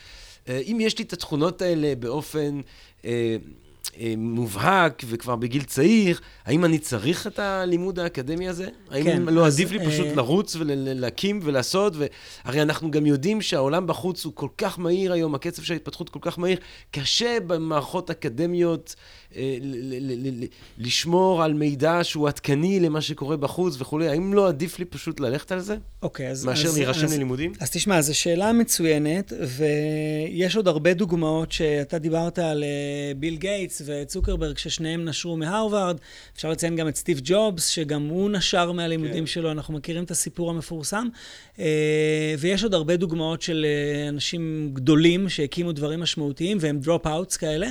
אה, 0.48 0.60
אם 0.66 0.78
יש 0.80 0.98
לי 0.98 1.04
את 1.04 1.12
התכונות 1.12 1.62
האלה 1.62 1.94
באופן 1.94 2.60
אה, 3.04 3.36
אה, 4.00 4.14
מובהק 4.16 5.02
וכבר 5.06 5.36
בגיל 5.36 5.62
צעיר, 5.62 6.20
האם 6.44 6.64
אני 6.64 6.78
צריך 6.78 7.26
את 7.26 7.38
הלימוד 7.38 7.98
האקדמי 7.98 8.48
הזה? 8.48 8.68
האם 8.90 9.04
כן, 9.04 9.22
לא 9.22 9.46
אז, 9.46 9.54
עדיף 9.54 9.70
לי 9.70 9.86
פשוט 9.86 10.06
אה... 10.06 10.14
לרוץ 10.14 10.56
ולהקים 10.56 11.40
ולעשות? 11.42 11.92
ו... 11.96 12.06
הרי 12.44 12.62
אנחנו 12.62 12.90
גם 12.90 13.06
יודעים 13.06 13.42
שהעולם 13.42 13.86
בחוץ 13.86 14.24
הוא 14.24 14.32
כל 14.36 14.48
כך 14.58 14.78
מהיר 14.78 15.12
היום, 15.12 15.34
הקצב 15.34 15.62
של 15.62 15.72
ההתפתחות 15.72 16.08
כל 16.08 16.18
כך 16.22 16.38
מהיר, 16.38 16.58
קשה 16.90 17.38
במערכות 17.46 18.10
אקדמיות 18.10 18.94
לשמור 20.78 21.42
על 21.42 21.52
מידע 21.52 21.98
שהוא 22.02 22.28
עדכני 22.28 22.80
למה 22.80 23.00
שקורה 23.00 23.36
בחוץ 23.36 23.80
וכולי. 23.80 24.08
האם 24.08 24.34
לא 24.34 24.48
עדיף 24.48 24.78
לי 24.78 24.84
פשוט 24.84 25.20
ללכת 25.20 25.52
על 25.52 25.60
זה? 25.60 25.76
אוקיי, 26.02 26.30
אז... 26.30 26.44
מאשר 26.44 26.70
להירשם 26.74 27.06
ללימודים? 27.06 27.52
אז 27.60 27.70
תשמע, 27.70 28.00
זו 28.00 28.18
שאלה 28.18 28.52
מצוינת, 28.52 29.32
ויש 29.40 30.56
עוד 30.56 30.68
הרבה 30.68 30.94
דוגמאות 30.94 31.52
שאתה 31.52 31.98
דיברת 31.98 32.38
על 32.38 32.64
אה, 32.64 33.14
ביל 33.16 33.36
גייטס 33.36 33.82
וצוקרברג, 33.86 34.58
ששניהם 34.58 35.04
נשרו 35.04 35.36
מהרווארד. 35.36 35.96
אפשר 36.36 36.50
לציין 36.50 36.76
גם 36.76 36.88
את 36.88 36.96
סטיב 36.96 37.20
ג'ובס, 37.24 37.66
שגם 37.66 38.06
הוא 38.08 38.30
נשר 38.30 38.72
מהלימודים 38.72 39.14
כן. 39.14 39.26
שלו, 39.26 39.50
אנחנו 39.50 39.74
מכירים 39.74 40.04
את 40.04 40.10
הסיפור 40.10 40.50
המפורסם. 40.50 41.08
אה, 41.58 42.34
ויש 42.38 42.62
עוד 42.62 42.74
הרבה 42.74 42.96
דוגמאות 42.96 43.42
של 43.42 43.66
אנשים 44.08 44.70
גדולים 44.72 45.28
שהקימו 45.28 45.72
דברים 45.72 46.00
משמעותיים, 46.00 46.58
והם 46.60 46.78
dropouts 46.78 47.36
כאלה. 47.36 47.68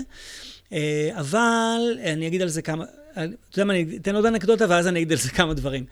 אה, 0.74 1.10
אבל 1.16 1.98
אני 2.04 2.28
אגיד 2.28 2.42
על 2.42 2.48
זה 2.48 2.62
כמה, 2.62 2.86
אתה 3.12 3.22
יודע 3.54 3.66
מה, 3.66 3.74
אני 3.74 3.98
אתן 4.02 4.16
עוד 4.16 4.26
אנקדוטה 4.26 4.66
ואז 4.70 4.88
אני 4.88 5.00
אגיד 5.00 5.12
על 5.12 5.18
זה 5.18 5.30
כמה 5.38 5.54
דברים. 5.54 5.86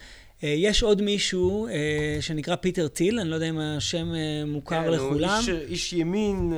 אה, 0.44 0.50
יש 0.58 0.84
עוד 0.84 1.02
מישהו 1.02 1.68
אה, 1.68 2.18
שנקרא 2.22 2.56
פיטר 2.56 2.88
טיל, 2.88 3.20
אני 3.20 3.30
לא 3.30 3.36
יודע 3.36 3.50
אם 3.50 3.60
השם 3.60 4.14
מוכר 4.48 4.84
כן, 4.84 4.92
לכולם. 4.92 5.42
כן, 5.46 5.52
הוא 5.52 5.60
איש, 5.60 5.70
איש 5.70 5.94
ימין, 5.94 6.54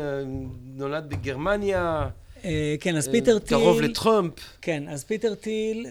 נולד 0.76 1.10
בגרמניה. 1.10 2.10
כן, 2.80 2.96
אז 2.96 3.08
פיטר 3.08 3.40
טיל... 3.40 3.58
קרוב 3.58 3.82
לטראמפ. 3.82 4.34
כן, 4.62 4.84
אז 4.88 5.04
פיטר 5.04 5.36
טיל... 5.36 5.86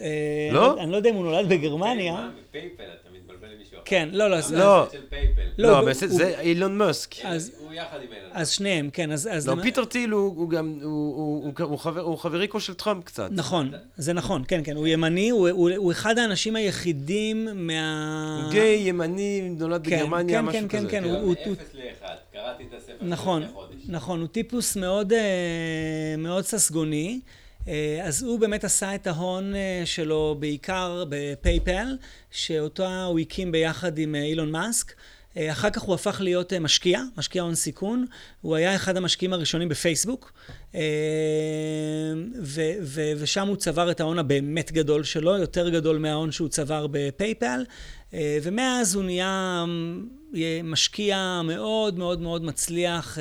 לא? 0.52 0.82
אני 0.82 0.92
לא 0.92 0.96
יודע 0.96 1.10
אם 1.10 1.14
הוא 1.14 1.24
נולד 1.24 1.48
בגרמניה. 1.48 2.28
פייפל, 2.50 2.82
אתה 2.82 3.09
אחר. 3.80 3.82
כן, 3.84 4.08
לא, 4.12 4.30
לא. 4.30 4.36
לא, 4.50 4.86
לא, 5.58 5.84
לא 5.84 5.92
זה 5.92 6.40
אילון 6.40 6.78
מאסק. 6.78 7.14
הוא 7.14 7.72
יחד 7.72 7.96
עם 7.96 8.12
אילון. 8.12 8.30
אז 8.32 8.50
שניהם, 8.50 8.90
כן, 8.92 9.12
אז... 9.12 9.48
לא, 9.48 9.62
פיטר 9.62 9.84
טיל 9.84 10.10
הוא 10.10 10.50
גם, 10.50 10.78
הוא 12.00 12.18
חבריקו 12.18 12.60
של 12.60 12.74
טראמפ 12.74 13.04
קצת. 13.04 13.28
נכון, 13.32 13.70
זה 13.96 14.12
נכון, 14.12 14.42
כן, 14.48 14.60
כן, 14.64 14.76
הוא 14.76 14.86
ימני, 14.86 15.30
הוא 15.30 15.92
אחד 15.92 16.18
האנשים 16.18 16.56
היחידים 16.56 17.48
מה... 17.54 18.40
הוא 18.44 18.52
גיי, 18.52 18.88
ימני, 18.88 19.50
נולד 19.58 19.84
כן, 19.84 19.96
בגרמניה, 19.96 20.38
כן, 20.38 20.44
משהו 20.44 20.60
כן, 20.60 20.78
כזה. 20.78 20.88
כן, 20.88 21.02
כן, 21.02 21.08
כן. 21.08 21.22
הוא... 21.22 21.32
אפס 21.32 21.74
לאחד, 21.74 22.14
קראתי 22.32 22.62
את 22.68 22.74
הספר 22.78 22.94
נכון, 23.00 23.42
נכון, 23.88 24.20
הוא 24.20 24.28
טיפוס 24.28 24.76
מאוד 24.76 25.12
אה, 25.12 26.42
ססגוני. 26.42 27.20
אה, 27.68 28.00
אז 28.04 28.22
הוא 28.22 28.40
באמת 28.40 28.64
עשה 28.64 28.94
את 28.94 29.06
ההון 29.06 29.54
אה, 29.54 29.82
שלו 29.84 30.36
בעיקר 30.38 31.04
בפייפל, 31.08 31.96
שאותה 32.30 33.04
הוא 33.04 33.18
הקים 33.18 33.52
ביחד 33.52 33.98
עם 33.98 34.14
אילון 34.14 34.50
מאסק. 34.50 34.94
אה, 35.36 35.52
אחר 35.52 35.70
כך 35.70 35.82
הוא 35.82 35.94
הפך 35.94 36.20
להיות 36.20 36.52
אה, 36.52 36.58
משקיע, 36.60 37.00
משקיע 37.16 37.42
הון 37.42 37.54
סיכון. 37.54 38.06
הוא 38.40 38.56
היה 38.56 38.76
אחד 38.76 38.96
המשקיעים 38.96 39.32
הראשונים 39.32 39.68
בפייסבוק, 39.68 40.32
אה, 40.74 40.80
ו- 42.42 42.72
ו- 42.82 43.12
ושם 43.18 43.48
הוא 43.48 43.56
צבר 43.56 43.90
את 43.90 44.00
ההון 44.00 44.18
הבאמת 44.18 44.72
גדול 44.72 45.04
שלו, 45.04 45.38
יותר 45.38 45.68
גדול 45.68 45.98
מההון 45.98 46.32
שהוא 46.32 46.48
צבר 46.48 46.86
בפייפל, 46.90 47.64
ומאז 48.42 48.94
הוא 48.94 49.04
נהיה 49.04 49.64
משקיע 50.64 51.40
מאוד 51.44 51.98
מאוד 51.98 52.20
מאוד 52.20 52.44
מצליח 52.44 53.18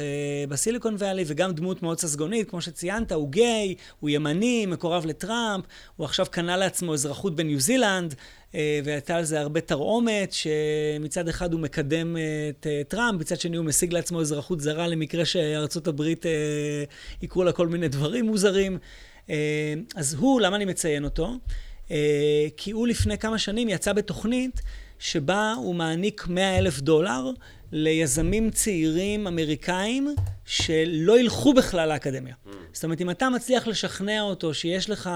בסיליקון 0.50 0.96
ואלי, 0.98 1.24
וגם 1.28 1.52
דמות 1.52 1.84
מאוד 1.84 2.00
ססגונית, 2.00 2.50
כמו 2.50 2.62
שציינת, 2.62 3.12
הוא 3.12 3.30
גיי, 3.30 3.76
הוא 4.00 4.10
ימני, 4.10 4.66
מקורב 4.66 5.06
לטראמפ, 5.06 5.66
הוא 5.96 6.06
עכשיו 6.06 6.26
קנה 6.32 6.58
לעצמו 6.58 6.94
אזרחות 6.94 7.36
בניו 7.36 7.60
זילנד. 7.60 8.16
אה, 8.56 8.80
והייתה 8.84 9.16
על 9.16 9.24
זה 9.24 9.40
הרבה 9.40 9.62
תרעומת, 9.62 10.34
שמצד 10.34 11.28
אחד 11.28 11.54
הוא 11.54 11.62
מקדם 11.62 12.18
את 12.50 12.68
אה, 12.68 12.82
טראמפ, 12.88 13.22
מצד 13.22 13.40
שני 13.40 13.58
הוא 13.58 13.66
משיג 13.66 13.94
לעצמו 13.94 14.22
אזרחות 14.22 14.60
זרה 14.60 14.88
למקרה 14.88 15.26
שארצות 15.26 15.88
הברית 15.88 16.26
אה, 16.26 16.32
יקרו 17.22 17.44
לה 17.44 17.52
כל 17.52 17.68
מיני 17.68 17.88
דברים 17.88 18.26
מוזרים. 18.26 18.78
אז 19.96 20.14
הוא, 20.14 20.42
למה 20.42 20.56
אני 20.56 20.66
מציין 20.66 21.06
אותו? 21.06 21.38
כי 22.58 22.72
הוא 22.72 22.88
לפני 22.88 23.18
כמה 23.18 23.38
שנים 23.38 23.70
יצא 23.70 23.94
בתוכנית 23.94 24.62
שבה 25.00 25.54
הוא 25.58 25.76
מעניק 25.76 26.28
100 26.28 26.58
אלף 26.58 26.80
דולר 26.80 27.32
ליזמים 27.72 28.50
צעירים 28.50 29.28
אמריקאים 29.28 30.16
שלא 30.46 31.20
ילכו 31.20 31.54
בכלל 31.54 31.90
לאקדמיה. 31.90 32.34
Mm. 32.34 32.50
זאת 32.74 32.84
אומרת, 32.84 33.02
אם 33.02 33.10
אתה 33.10 33.30
מצליח 33.30 33.68
לשכנע 33.68 34.22
אותו 34.22 34.54
שיש 34.54 34.90
לך 34.90 35.10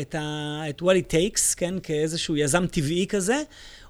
את, 0.00 0.14
ה, 0.14 0.62
את 0.68 0.82
what 0.82 0.84
it 0.84 1.12
takes, 1.12 1.54
כן, 1.56 1.74
כאיזשהו 1.82 2.36
יזם 2.36 2.66
טבעי 2.66 3.06
כזה, 3.08 3.42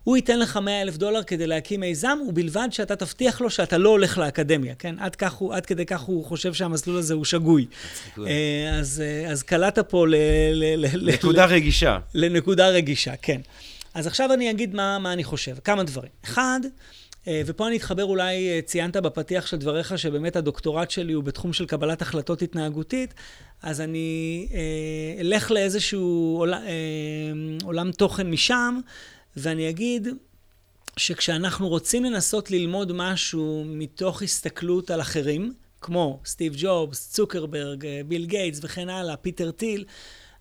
הוא 0.05 0.17
ייתן 0.17 0.39
לך 0.39 0.57
100 0.57 0.83
אלף 0.83 0.97
דולר 0.97 1.22
כדי 1.22 1.47
להקים 1.47 1.81
מיזם, 1.81 2.18
ובלבד 2.29 2.68
שאתה 2.70 2.97
תבטיח 2.97 3.41
לו 3.41 3.51
שאתה 3.51 3.79
לא 3.79 3.89
הולך 3.89 4.18
לאקדמיה, 4.18 4.75
כן? 4.75 4.95
עד, 4.99 5.16
כך 5.16 5.33
הוא, 5.33 5.55
עד 5.55 5.66
כדי 5.66 5.87
כך 5.87 6.01
הוא 6.01 6.25
חושב 6.25 6.55
שהמסלול 6.55 6.99
הזה 6.99 7.14
הוא 7.14 7.25
שגוי. 7.25 7.66
אה, 8.18 8.79
אז, 8.79 9.03
אה, 9.05 9.31
אז 9.31 9.43
קלעת 9.43 9.79
פה 9.79 10.07
ל... 10.07 10.14
ל, 10.53 10.87
ל 10.87 11.12
נקודה 11.12 11.47
ל, 11.47 11.49
רגישה. 11.49 11.99
לנקודה 12.14 12.68
רגישה, 12.68 13.16
כן. 13.22 13.41
אז 13.99 14.07
עכשיו 14.07 14.32
אני 14.32 14.51
אגיד 14.51 14.74
מה, 14.74 14.99
מה 14.99 15.12
אני 15.12 15.24
חושב. 15.24 15.57
כמה 15.64 15.84
דברים. 15.84 16.11
אחד, 16.24 16.61
אה, 17.28 17.42
ופה 17.46 17.68
אני 17.68 17.76
אתחבר 17.76 18.05
אולי, 18.05 18.62
ציינת 18.62 18.96
בפתיח 18.96 19.46
של 19.46 19.57
דבריך 19.57 19.99
שבאמת 19.99 20.36
הדוקטורט 20.36 20.90
שלי 20.90 21.12
הוא 21.12 21.24
בתחום 21.24 21.53
של 21.53 21.66
קבלת 21.66 22.03
החלטות 22.03 22.42
התנהגותית, 22.42 23.14
אז 23.62 23.80
אני 23.80 24.49
אלך 25.20 25.51
לאיזשהו 25.51 26.34
עולם, 26.38 26.62
עולם 27.64 27.92
תוכן 27.92 28.30
משם. 28.30 28.80
ואני 29.36 29.68
אגיד 29.68 30.09
שכשאנחנו 30.96 31.68
רוצים 31.68 32.05
לנסות 32.05 32.51
ללמוד 32.51 32.92
משהו 32.92 33.64
מתוך 33.66 34.22
הסתכלות 34.22 34.90
על 34.90 35.01
אחרים, 35.01 35.53
כמו 35.80 36.20
סטיב 36.24 36.55
ג'ובס, 36.57 37.11
צוקרברג, 37.11 37.86
ביל 38.07 38.26
גייטס 38.26 38.61
וכן 38.62 38.88
הלאה, 38.88 39.16
פיטר 39.16 39.51
טיל, 39.51 39.84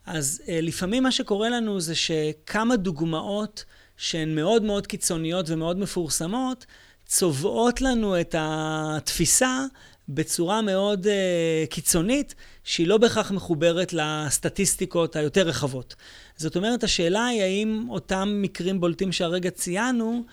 אז 0.08 0.42
אה, 0.44 0.50
לפעמים 0.62 1.04
מה 1.04 1.12
שקורה 1.12 1.50
לנו 1.50 1.80
זה 1.80 1.96
שכמה 1.96 2.76
דוגמאות 2.76 3.66
שהן 3.98 4.36
מאוד 4.36 4.64
מאוד 4.64 4.88
קיצוניות 4.88 5.50
ומאוד 5.50 5.80
מפורסמות, 5.80 6.66
צובעות 7.06 7.82
לנו 7.82 8.22
את 8.22 8.36
התפיסה 8.38 9.66
בצורה 10.10 10.62
מאוד 10.62 11.06
uh, 11.06 11.70
קיצונית, 11.70 12.36
שהיא 12.64 12.88
לא 12.88 12.98
בהכרח 12.98 13.32
מחוברת 13.32 13.94
לסטטיסטיקות 13.94 15.16
היותר 15.16 15.48
רחבות. 15.48 15.96
זאת 16.38 16.56
אומרת, 16.56 16.84
השאלה 16.84 17.26
היא 17.26 17.42
האם 17.42 17.86
אותם 17.90 18.40
מקרים 18.42 18.80
בולטים 18.80 19.12
שהרגע 19.12 19.50
ציינו, 19.50 20.24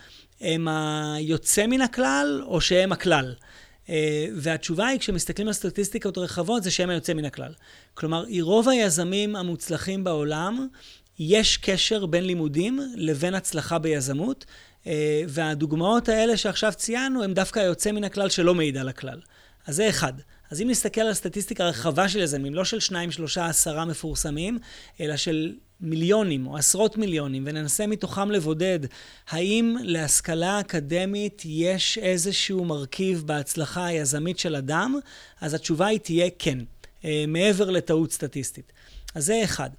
הם 0.40 0.68
היוצא 0.68 1.66
מן 1.66 1.80
הכלל 1.80 2.42
או 2.46 2.60
שהם 2.60 2.92
הכלל. 2.92 3.34
Uh, 3.86 3.90
והתשובה 4.36 4.86
היא, 4.86 4.98
כשמסתכלים 4.98 5.46
על 5.46 5.52
סטטיסטיקות 5.52 6.18
רחבות, 6.18 6.62
זה 6.62 6.70
שהם 6.70 6.90
היוצא 6.90 7.14
מן 7.14 7.24
הכלל. 7.24 7.52
כלומר, 7.94 8.24
רוב 8.40 8.68
היזמים 8.68 9.36
המוצלחים 9.36 10.04
בעולם, 10.04 10.68
יש 11.18 11.56
קשר 11.56 12.06
בין 12.06 12.24
לימודים 12.24 12.80
לבין 12.96 13.34
הצלחה 13.34 13.78
ביזמות, 13.78 14.44
uh, 14.84 14.86
והדוגמאות 15.28 16.08
האלה 16.08 16.36
שעכשיו 16.36 16.72
ציינו, 16.72 17.22
הם 17.22 17.34
דווקא 17.34 17.60
היוצא 17.60 17.92
מן 17.92 18.04
הכלל 18.04 18.28
שלא 18.28 18.54
מעיד 18.54 18.76
על 18.76 18.88
הכלל. 18.88 19.20
אז 19.66 19.76
זה 19.76 19.88
אחד. 19.88 20.12
אז 20.50 20.62
אם 20.62 20.70
נסתכל 20.70 21.00
על 21.00 21.14
סטטיסטיקה 21.14 21.64
רחבה 21.64 22.08
של 22.08 22.20
יזמים, 22.20 22.54
לא 22.54 22.64
של 22.64 22.80
שניים, 22.80 23.10
שלושה, 23.10 23.46
עשרה 23.46 23.84
מפורסמים, 23.84 24.58
אלא 25.00 25.16
של 25.16 25.52
מיליונים 25.84 26.46
או 26.46 26.56
עשרות 26.56 26.96
מיליונים, 26.96 27.42
וננסה 27.46 27.86
מתוכם 27.86 28.30
לבודד 28.30 28.78
האם 29.28 29.76
להשכלה 29.80 30.60
אקדמית 30.60 31.42
יש 31.44 31.98
איזשהו 31.98 32.64
מרכיב 32.64 33.22
בהצלחה 33.26 33.86
היזמית 33.86 34.38
של 34.38 34.56
אדם, 34.56 34.98
אז 35.40 35.54
התשובה 35.54 35.86
היא 35.86 35.98
תהיה 35.98 36.28
כן, 36.38 36.58
אה, 37.04 37.24
מעבר 37.28 37.70
לטעות 37.70 38.12
סטטיסטית. 38.12 38.72
אז 39.14 39.26
זה 39.26 39.40
אחד. 39.44 39.70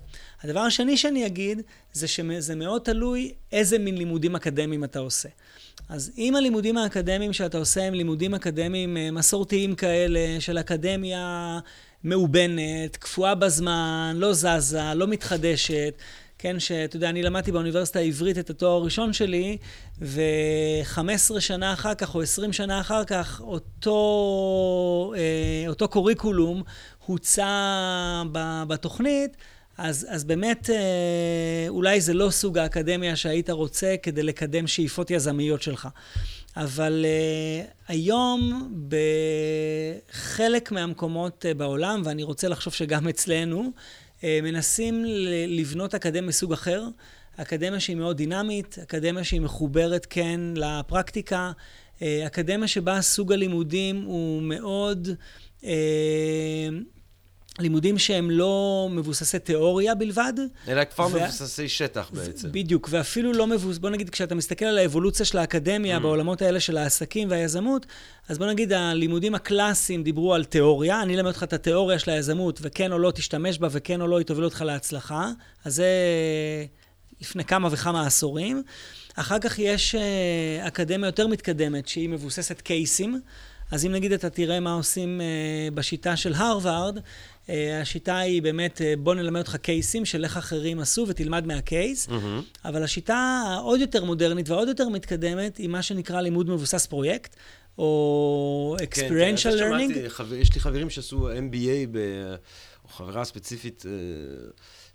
הדבר 0.43 0.59
השני 0.59 0.97
שאני 0.97 1.25
אגיד, 1.25 1.61
זה 1.93 2.07
שזה 2.07 2.55
מאוד 2.55 2.81
תלוי 2.81 3.33
איזה 3.51 3.77
מין 3.77 3.97
לימודים 3.97 4.35
אקדמיים 4.35 4.83
אתה 4.83 4.99
עושה. 4.99 5.29
אז 5.89 6.11
אם 6.17 6.35
הלימודים 6.35 6.77
האקדמיים 6.77 7.33
שאתה 7.33 7.57
עושה 7.57 7.83
הם 7.83 7.93
לימודים 7.93 8.33
אקדמיים 8.33 8.97
אה, 8.97 9.11
מסורתיים 9.11 9.75
כאלה, 9.75 10.19
של 10.39 10.57
אקדמיה 10.57 11.59
מאובנת, 12.05 12.97
קפואה 12.97 13.35
בזמן, 13.35 14.15
לא 14.17 14.33
זזה, 14.33 14.93
לא 14.95 15.07
מתחדשת, 15.07 15.93
כן, 16.37 16.59
שאתה 16.59 16.95
יודע, 16.95 17.09
אני 17.09 17.23
למדתי 17.23 17.51
באוניברסיטה 17.51 17.99
העברית 17.99 18.37
את 18.37 18.49
התואר 18.49 18.71
הראשון 18.71 19.13
שלי, 19.13 19.57
ו-15 20.01 21.39
שנה 21.39 21.73
אחר 21.73 21.93
כך, 21.93 22.15
או 22.15 22.21
20 22.21 22.53
שנה 22.53 22.81
אחר 22.81 23.03
כך, 23.03 23.41
אותו, 23.41 25.13
אה, 25.17 25.67
אותו 25.67 25.87
קוריקולום 25.87 26.63
הוצע 27.05 28.23
בתוכנית. 28.67 29.37
אז, 29.77 30.07
אז 30.09 30.23
באמת, 30.23 30.69
אה, 30.69 31.65
אולי 31.67 32.01
זה 32.01 32.13
לא 32.13 32.29
סוג 32.29 32.57
האקדמיה 32.57 33.15
שהיית 33.15 33.49
רוצה 33.49 33.95
כדי 34.03 34.23
לקדם 34.23 34.67
שאיפות 34.67 35.11
יזמיות 35.11 35.61
שלך. 35.61 35.87
אבל 36.57 37.05
uh, 37.05 37.71
היום 37.87 38.71
בחלק 38.87 40.71
מהמקומות 40.71 41.45
uh, 41.45 41.57
בעולם, 41.57 42.01
ואני 42.05 42.23
רוצה 42.23 42.47
לחשוב 42.47 42.73
שגם 42.73 43.07
אצלנו, 43.07 43.71
uh, 44.19 44.23
מנסים 44.43 45.05
לבנות 45.47 45.95
אקדמיה 45.95 46.21
מסוג 46.21 46.53
אחר. 46.53 46.87
אקדמיה 47.37 47.79
שהיא 47.79 47.95
מאוד 47.95 48.17
דינמית, 48.17 48.77
אקדמיה 48.83 49.23
שהיא 49.23 49.41
מחוברת 49.41 50.07
כן 50.09 50.39
לפרקטיקה, 50.55 51.51
אקדמיה 52.01 52.67
שבה 52.67 53.01
סוג 53.01 53.33
הלימודים 53.33 54.01
הוא 54.01 54.41
מאוד... 54.41 55.07
לימודים 57.59 57.97
שהם 57.97 58.31
לא 58.31 58.87
מבוססי 58.91 59.39
תיאוריה 59.39 59.95
בלבד. 59.95 60.33
אלא 60.67 60.83
כבר 60.83 61.07
ו... 61.11 61.15
מבוססי 61.15 61.69
שטח 61.69 62.11
בעצם. 62.13 62.51
בדיוק, 62.51 62.87
ואפילו 62.91 63.33
לא 63.33 63.47
מבוס... 63.47 63.77
בוא 63.77 63.89
נגיד, 63.89 64.09
כשאתה 64.09 64.35
מסתכל 64.35 64.65
על 64.65 64.77
האבולוציה 64.77 65.25
של 65.25 65.37
האקדמיה 65.37 65.97
mm. 65.97 65.99
בעולמות 65.99 66.41
האלה 66.41 66.59
של 66.59 66.77
העסקים 66.77 67.29
והיזמות, 67.29 67.85
אז 68.29 68.37
בוא 68.37 68.47
נגיד, 68.47 68.73
הלימודים 68.73 69.35
הקלאסיים 69.35 70.03
דיברו 70.03 70.33
על 70.33 70.43
תיאוריה, 70.43 71.01
אני 71.01 71.15
אלמד 71.15 71.27
אותך 71.27 71.43
את 71.43 71.53
התיאוריה 71.53 71.99
של 71.99 72.11
היזמות, 72.11 72.59
וכן 72.61 72.91
או 72.91 72.99
לא 72.99 73.11
תשתמש 73.11 73.59
בה, 73.59 73.67
וכן 73.71 74.01
או 74.01 74.07
לא 74.07 74.17
היא 74.17 74.25
תוביל 74.25 74.45
אותך 74.45 74.61
להצלחה. 74.61 75.31
אז 75.65 75.75
זה 75.75 75.87
לפני 77.21 77.45
כמה 77.45 77.69
וכמה 77.71 78.07
עשורים. 78.07 78.63
אחר 79.15 79.39
כך 79.39 79.59
יש 79.59 79.95
אה, 79.95 80.67
אקדמיה 80.67 81.07
יותר 81.07 81.27
מתקדמת, 81.27 81.87
שהיא 81.87 82.09
מבוססת 82.09 82.61
קייסים. 82.61 83.21
אז 83.71 83.85
אם 83.85 83.91
נגיד 83.91 84.11
אתה 84.11 84.29
תראה 84.29 84.59
מה 84.59 84.73
עושים 84.73 85.21
אה, 85.21 85.75
בשיטה 85.75 86.15
של 86.15 86.33
הרווארד, 86.33 86.99
השיטה 87.81 88.17
היא 88.17 88.41
באמת, 88.41 88.77
אה, 88.81 88.99
בוא 88.99 89.15
נלמד 89.15 89.39
אותך 89.39 89.55
קייסים 89.55 90.05
של 90.05 90.23
איך 90.23 90.37
אחרים 90.37 90.79
עשו 90.79 91.05
ותלמד 91.07 91.47
מה 91.47 91.64
case, 91.64 92.07
אמ-המ. 92.07 92.65
אבל 92.65 92.83
השיטה 92.83 93.43
העוד 93.47 93.79
יותר 93.79 94.05
מודרנית 94.05 94.49
והעוד 94.49 94.67
יותר 94.67 94.89
מתקדמת 94.89 95.57
היא 95.57 95.69
מה 95.69 95.81
שנקרא 95.81 96.21
לימוד 96.21 96.49
מבוסס 96.49 96.85
פרויקט. 96.85 97.35
או 97.77 98.75
כן, 98.79 98.85
experiential 98.85 99.41
כן, 99.43 99.49
learning. 99.49 99.93
שמעתי, 99.93 100.09
חבר, 100.09 100.35
יש 100.35 100.53
לי 100.53 100.59
חברים 100.59 100.89
שעשו 100.89 101.29
MBA, 101.31 101.87
ב, 101.91 101.97
או 102.83 102.89
חברה 102.89 103.25
ספציפית 103.25 103.85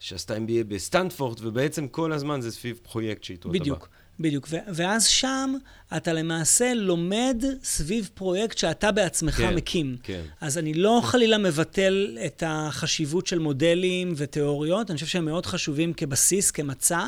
שעשתה 0.01 0.36
MBA 0.36 0.64
בסטנפורד, 0.68 1.38
ובעצם 1.42 1.88
כל 1.88 2.12
הזמן 2.12 2.40
זה 2.40 2.51
סביב 2.51 2.80
פרויקט 2.82 3.24
שאיתו 3.24 3.48
אתה 3.48 3.59
בא. 3.59 3.61
בדיוק. 3.61 3.88
בדיוק, 4.21 4.47
ו- 4.51 4.57
ואז 4.75 5.07
שם 5.07 5.55
אתה 5.97 6.12
למעשה 6.12 6.75
לומד 6.75 7.45
סביב 7.62 8.11
פרויקט 8.14 8.59
שאתה 8.59 8.93
בעצמך 8.93 9.35
כן, 9.35 9.55
מקים. 9.55 9.97
כן. 10.03 10.23
אז 10.41 10.59
אני 10.59 10.75
לא 10.75 11.01
חלילה 11.05 11.39
מבטל 11.39 12.18
את 12.27 12.43
החשיבות 12.47 13.27
של 13.27 13.39
מודלים 13.39 14.12
ותיאוריות, 14.16 14.91
אני 14.91 14.95
חושב 14.95 15.07
שהם 15.07 15.25
מאוד 15.25 15.47
חשובים 15.47 15.93
כבסיס, 15.93 16.51
כמצע. 16.51 17.05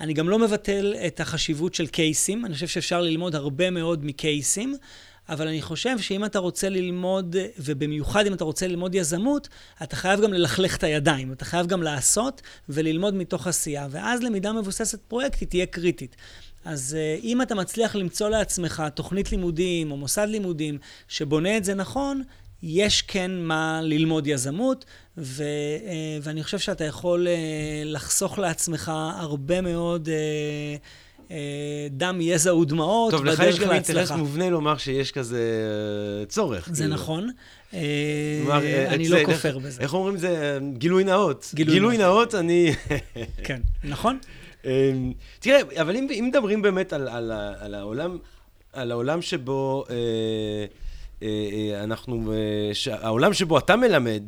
אני 0.00 0.14
גם 0.14 0.28
לא 0.28 0.38
מבטל 0.38 0.94
את 1.06 1.20
החשיבות 1.20 1.74
של 1.74 1.86
קייסים, 1.86 2.44
אני 2.44 2.54
חושב 2.54 2.66
שאפשר 2.66 3.00
ללמוד 3.00 3.34
הרבה 3.34 3.70
מאוד 3.70 4.04
מקייסים. 4.04 4.76
אבל 5.28 5.48
אני 5.48 5.62
חושב 5.62 5.98
שאם 5.98 6.24
אתה 6.24 6.38
רוצה 6.38 6.68
ללמוד, 6.68 7.36
ובמיוחד 7.58 8.26
אם 8.26 8.34
אתה 8.34 8.44
רוצה 8.44 8.66
ללמוד 8.66 8.94
יזמות, 8.94 9.48
אתה 9.82 9.96
חייב 9.96 10.20
גם 10.20 10.32
ללכלך 10.32 10.76
את 10.76 10.84
הידיים, 10.84 11.32
אתה 11.32 11.44
חייב 11.44 11.66
גם 11.66 11.82
לעשות 11.82 12.42
וללמוד 12.68 13.14
מתוך 13.14 13.46
עשייה, 13.46 13.88
ואז 13.90 14.22
למידה 14.22 14.52
מבוססת 14.52 15.00
פרויקט 15.08 15.40
היא 15.40 15.48
תהיה 15.48 15.66
קריטית. 15.66 16.16
אז 16.64 16.96
uh, 16.96 17.24
אם 17.24 17.42
אתה 17.42 17.54
מצליח 17.54 17.96
למצוא 17.96 18.28
לעצמך 18.28 18.82
תוכנית 18.94 19.32
לימודים 19.32 19.90
או 19.90 19.96
מוסד 19.96 20.26
לימודים 20.28 20.78
שבונה 21.08 21.56
את 21.56 21.64
זה 21.64 21.74
נכון, 21.74 22.22
יש 22.62 23.02
כן 23.02 23.30
מה 23.30 23.80
ללמוד 23.82 24.26
יזמות, 24.26 24.84
ו, 25.18 25.44
uh, 25.44 26.22
ואני 26.22 26.44
חושב 26.44 26.58
שאתה 26.58 26.84
יכול 26.84 27.26
uh, 27.26 27.30
לחסוך 27.84 28.38
לעצמך 28.38 28.92
הרבה 29.16 29.60
מאוד... 29.60 30.08
דם, 31.90 32.18
יזע 32.20 32.54
ודמעות 32.54 33.14
בדרך 33.14 33.24
להצלחה. 33.24 33.42
טוב, 33.42 33.50
לך 33.50 33.54
יש 33.54 33.66
גם 33.66 33.74
אינטרס 33.74 34.10
מובנה 34.10 34.50
לומר 34.50 34.76
שיש 34.76 35.12
כזה 35.12 35.44
צורך. 36.28 36.68
זה 36.72 36.82
כאילו. 36.82 36.94
נכון. 36.94 37.30
כלומר, 37.70 38.86
אני 38.86 39.08
לא 39.08 39.24
כופר 39.24 39.58
בזה. 39.58 39.82
איך 39.82 39.94
אומרים 39.94 40.14
את 40.14 40.20
זה? 40.20 40.58
גילוי 40.78 41.04
נאות. 41.04 41.50
גילוי 41.54 41.98
נאות, 41.98 42.34
אני... 42.34 42.72
כן, 43.44 43.60
נכון. 43.84 44.18
אמ, 44.64 45.12
תראה, 45.38 45.60
אבל 45.80 45.96
אם, 45.96 46.28
מדברים 46.28 46.62
באמת 46.62 46.92
על, 46.92 47.08
על, 47.08 47.32
על, 47.60 47.74
העולם, 47.74 48.18
על 48.72 48.90
העולם 48.90 49.22
שבו 49.22 49.84
אה, 49.90 49.94
אה, 51.22 51.28
אה, 51.52 51.84
אנחנו, 51.84 52.32
העולם 52.90 53.34
שבו 53.34 53.58
אתה 53.58 53.76
מלמד 53.76 54.22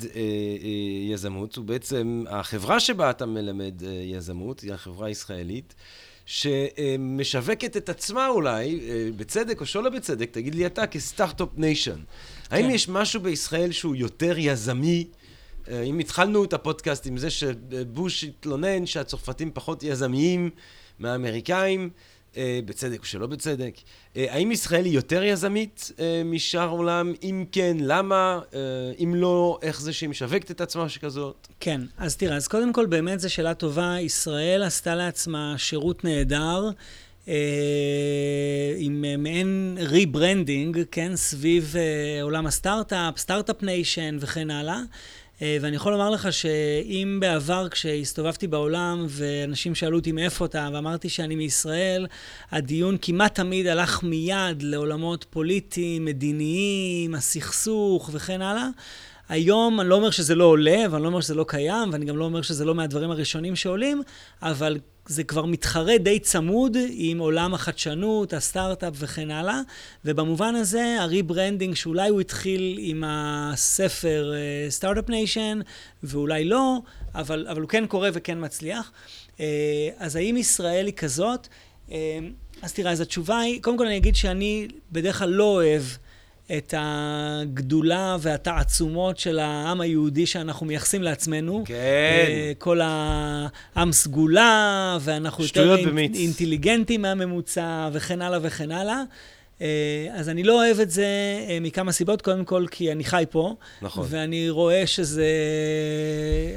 יזמות, 1.11 1.57
הוא 1.57 1.65
בעצם, 1.65 2.25
החברה 2.29 2.81
שבה 2.81 3.11
אתה 3.11 3.27
מלמד 3.27 3.83
יזמות, 4.03 4.61
היא 4.61 4.73
החברה 4.73 5.07
הישראלית, 5.07 5.75
שמשווקת 6.27 7.77
את 7.77 7.89
עצמה 7.89 8.29
אולי, 8.29 8.81
בצדק 9.17 9.61
או 9.61 9.67
שלא 9.67 9.91
בצדק, 9.91 10.31
תגיד 10.31 10.55
לי 10.55 10.67
אתה, 10.67 10.87
כ 10.87 10.99
start-up 10.99 11.49
nation. 11.57 11.99
האם 12.51 12.65
כן. 12.65 12.71
יש 12.71 12.89
משהו 12.89 13.21
בישראל 13.21 13.73
שהוא 13.73 13.97
יותר 13.97 14.39
יזמי? 14.39 15.07
אה, 15.71 15.83
אם 15.83 15.99
התחלנו 15.99 16.45
את 16.45 16.53
הפודקאסט 16.53 17.07
עם 17.07 17.19
זה 17.19 17.31
שבוש 17.31 18.25
התלונן 18.25 18.87
שהצרפתים 18.87 19.51
פחות 19.55 19.83
יזמיים 19.83 20.51
מהאמריקאים, 20.99 21.91
אה, 22.37 22.61
בצדק 22.65 23.01
או 23.01 23.05
שלא 23.05 23.27
בצדק, 23.27 23.75
אה, 24.17 24.27
האם 24.31 24.53
ישראל 24.53 24.85
היא 24.85 24.95
יותר 24.95 25.23
יזמית 25.23 25.93
משאר 26.25 26.61
העולם? 26.61 27.13
אם 27.23 27.45
כן, 27.53 27.77
למה? 27.81 28.41
אם 29.03 29.15
לא, 29.15 29.59
איך 29.63 29.81
זה 29.81 29.93
שהיא 29.93 30.09
משווקת 30.09 30.51
את 30.51 30.61
עצמה 30.61 30.89
שכזאת? 30.89 31.49
כן, 31.61 31.81
אז 31.99 32.17
תראה, 32.17 32.37
אז 32.37 32.49
קודם 32.49 32.73
כל 32.73 32.87
באמת 32.87 33.21
זו 33.21 33.33
שאלה 33.33 33.55
טובה. 33.55 33.97
ישראל 34.01 34.63
עשתה 34.63 34.95
לעצמה 34.95 35.55
שירות 35.59 36.05
נהדר. 36.05 36.71
עם 38.77 39.05
מעין 39.19 39.79
rebranding, 39.81 40.83
כן, 40.91 41.17
סביב 41.17 41.75
עולם 42.23 42.47
הסטארט-אפ, 42.47 43.19
start-up 43.19 43.63
nation 43.63 44.17
וכן 44.21 44.51
הלאה. 44.51 44.81
אה, 45.43 45.57
ואני 45.61 45.77
יכול 45.77 45.93
לומר 45.93 46.11
לך 46.11 46.33
שאם 46.33 47.19
בעבר 47.21 47.69
כשהסתובבתי 47.69 48.47
בעולם 48.47 49.07
ואנשים 49.09 49.75
שאלו 49.75 49.99
אותי 49.99 50.13
מאיפה 50.13 50.45
אתה 50.45 50.69
ואמרתי 50.73 51.09
שאני 51.09 51.35
מישראל, 51.35 52.07
הדיון 52.51 52.97
כמעט 53.03 53.35
תמיד 53.35 53.67
הלך 53.67 54.03
מיד 54.03 54.63
לעולמות 54.63 55.27
פוליטיים, 55.31 56.05
מדיניים, 56.05 57.15
הסכסוך 57.15 58.11
וכן 58.13 58.43
הלאה. 58.43 58.69
היום 59.31 59.81
אני 59.81 59.89
לא 59.89 59.95
אומר 59.95 60.11
שזה 60.11 60.35
לא 60.35 60.45
עולה, 60.45 60.85
ואני 60.91 61.03
לא 61.03 61.09
אומר 61.09 61.21
שזה 61.21 61.35
לא 61.35 61.45
קיים, 61.49 61.93
ואני 61.93 62.05
גם 62.05 62.17
לא 62.17 62.25
אומר 62.25 62.43
שזה 62.43 62.65
לא 62.65 62.75
מהדברים 62.75 63.11
הראשונים 63.11 63.57
שעולים, 63.57 64.03
אבל 64.43 64.79
זה 65.07 65.25
כבר 65.25 65.45
מתחרה 65.45 65.99
די 65.99 66.19
צמוד 66.19 66.77
עם 66.91 67.19
עולם 67.19 67.55
החדשנות, 67.55 68.33
הסטארט-אפ 68.33 68.95
וכן 68.97 69.31
הלאה, 69.31 69.61
ובמובן 70.05 70.55
הזה 70.55 70.97
ה 71.01 71.08
rebranding 71.08 71.75
שאולי 71.75 72.09
הוא 72.09 72.21
התחיל 72.21 72.77
עם 72.81 73.05
הספר 73.07 74.33
start-up 74.69 75.09
אה, 75.09 75.11
nation, 75.11 75.61
ואולי 76.03 76.45
לא, 76.45 76.79
אבל, 77.15 77.47
אבל 77.51 77.61
הוא 77.61 77.69
כן 77.69 77.87
קורה 77.87 78.11
וכן 78.13 78.45
מצליח. 78.45 78.93
אה, 79.37 79.41
אז 79.99 80.17
האם 80.17 80.37
ישראל 80.37 80.87
היא 80.87 80.95
כזאת? 80.95 81.49
אה, 81.89 81.93
אז 82.63 82.73
תראה, 82.73 82.93
אז 82.93 83.01
התשובה 83.01 83.39
היא, 83.39 83.63
קודם 83.63 83.79
כל 83.79 83.87
אני 83.87 83.97
אגיד 83.97 84.17
שאני 84.17 84.69
בדרך 84.93 85.19
כלל 85.19 85.29
לא 85.29 85.45
אוהב 85.45 85.83
את 86.57 86.75
הגדולה 86.77 88.17
והתעצומות 88.21 89.19
של 89.19 89.39
העם 89.39 89.81
היהודי 89.81 90.27
שאנחנו 90.27 90.67
מייחסים 90.67 91.03
לעצמנו. 91.03 91.63
כן. 91.67 91.75
אה, 91.75 92.53
כל 92.59 92.81
העם 92.83 93.93
סגולה, 93.93 94.99
ואנחנו 95.01 95.45
יותר 95.45 95.77
במיץ. 95.87 96.17
אינטליגנטים 96.17 97.03
מהממוצע, 97.03 97.89
וכן 97.93 98.23
הלאה 98.23 98.39
וכן 98.43 98.71
הלאה. 98.71 99.03
אה, 99.63 100.09
אז 100.13 100.29
אני 100.29 100.43
לא 100.43 100.65
אוהב 100.65 100.81
את 100.81 100.91
זה 100.91 101.07
אה, 101.49 101.59
מכמה 101.61 101.93
סיבות. 101.93 102.23
קודם 102.23 102.45
כל, 102.45 102.65
כי 102.71 102.93
אני 102.93 103.05
חי 103.05 103.25
פה. 103.31 103.55
נכון. 103.83 104.07
ואני 104.11 104.51
רואה 104.51 104.87
שזה... 104.87 105.27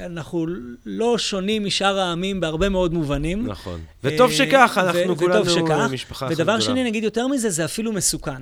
אנחנו 0.06 0.46
לא 0.86 1.18
שונים 1.18 1.66
משאר 1.66 2.00
העמים 2.00 2.40
בהרבה 2.40 2.70
מאוד 2.70 2.94
מובנים. 2.94 3.48
נכון. 3.48 3.80
וטוב 4.04 4.32
שכך, 4.32 4.80
אנחנו 4.82 5.16
כולנו. 5.16 5.90
משפחה 5.90 6.26
אחת 6.26 6.34
ודבר 6.34 6.44
גדולה. 6.44 6.62
שני, 6.62 6.84
נגיד 6.84 7.04
יותר 7.04 7.28
מזה, 7.28 7.50
זה 7.50 7.66
אפילו 7.66 7.92
מסוכן. 7.92 8.42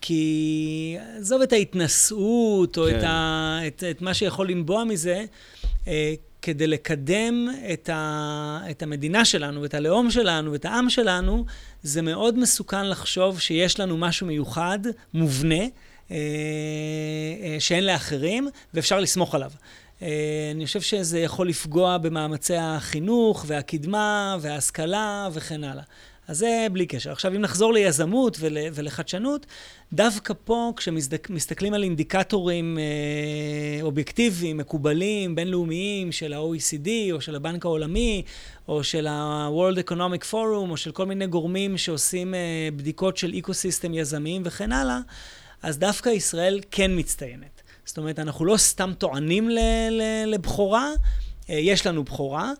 כי 0.00 0.96
עזוב 1.18 1.42
את 1.42 1.52
ההתנשאות, 1.52 2.78
או 2.78 2.86
כן. 2.86 2.98
את, 2.98 3.02
ה, 3.04 3.58
את, 3.66 3.84
את 3.90 4.02
מה 4.02 4.14
שיכול 4.14 4.48
לנבוע 4.48 4.84
מזה, 4.84 5.24
אה, 5.88 6.14
כדי 6.42 6.66
לקדם 6.66 7.48
את, 7.72 7.88
ה, 7.92 8.60
את 8.70 8.82
המדינה 8.82 9.24
שלנו, 9.24 9.62
ואת 9.62 9.74
הלאום 9.74 10.10
שלנו, 10.10 10.52
ואת 10.52 10.64
העם 10.64 10.90
שלנו, 10.90 11.44
זה 11.82 12.02
מאוד 12.02 12.38
מסוכן 12.38 12.88
לחשוב 12.88 13.40
שיש 13.40 13.80
לנו 13.80 13.96
משהו 13.96 14.26
מיוחד, 14.26 14.78
מובנה, 15.14 15.64
אה, 16.10 16.16
אה, 17.42 17.56
שאין 17.58 17.86
לאחרים, 17.86 18.48
ואפשר 18.74 19.00
לסמוך 19.00 19.34
עליו. 19.34 19.50
אה, 20.02 20.50
אני 20.54 20.66
חושב 20.66 20.80
שזה 20.80 21.20
יכול 21.20 21.48
לפגוע 21.48 21.98
במאמצי 21.98 22.56
החינוך 22.56 23.44
והקדמה 23.48 24.36
וההשכלה 24.40 25.28
וכן 25.32 25.64
הלאה. 25.64 25.82
אז 26.28 26.38
זה 26.38 26.66
בלי 26.72 26.86
קשר. 26.86 27.12
עכשיו, 27.12 27.34
אם 27.34 27.40
נחזור 27.40 27.72
ליזמות 27.72 28.36
ול, 28.40 28.56
ולחדשנות, 28.74 29.46
דווקא 29.92 30.34
פה, 30.44 30.72
כשמסתכלים 30.76 31.74
על 31.74 31.82
אינדיקטורים 31.82 32.78
אה, 32.78 33.82
אובייקטיביים, 33.82 34.56
מקובלים, 34.56 35.34
בינלאומיים, 35.34 36.12
של 36.12 36.32
ה-OECD, 36.32 36.88
או 37.12 37.20
של 37.20 37.36
הבנק 37.36 37.64
העולמי, 37.64 38.22
או 38.68 38.84
של 38.84 39.06
ה-World 39.06 39.90
Economic 39.90 40.32
Forum, 40.32 40.70
או 40.70 40.76
של 40.76 40.92
כל 40.92 41.06
מיני 41.06 41.26
גורמים 41.26 41.78
שעושים 41.78 42.34
אה, 42.34 42.68
בדיקות 42.76 43.16
של 43.16 43.34
אקו-סיסטם 43.38 43.94
יזמיים 43.94 44.42
וכן 44.44 44.72
הלאה, 44.72 44.98
אז 45.62 45.78
דווקא 45.78 46.08
ישראל 46.08 46.60
כן 46.70 46.90
מצטיינת. 46.94 47.62
זאת 47.84 47.98
אומרת, 47.98 48.18
אנחנו 48.18 48.44
לא 48.44 48.56
סתם 48.56 48.92
טוענים 48.98 49.48
לבכורה, 50.26 50.88
אה, 51.50 51.54
יש 51.54 51.86
לנו 51.86 52.04
בכורה. 52.04 52.52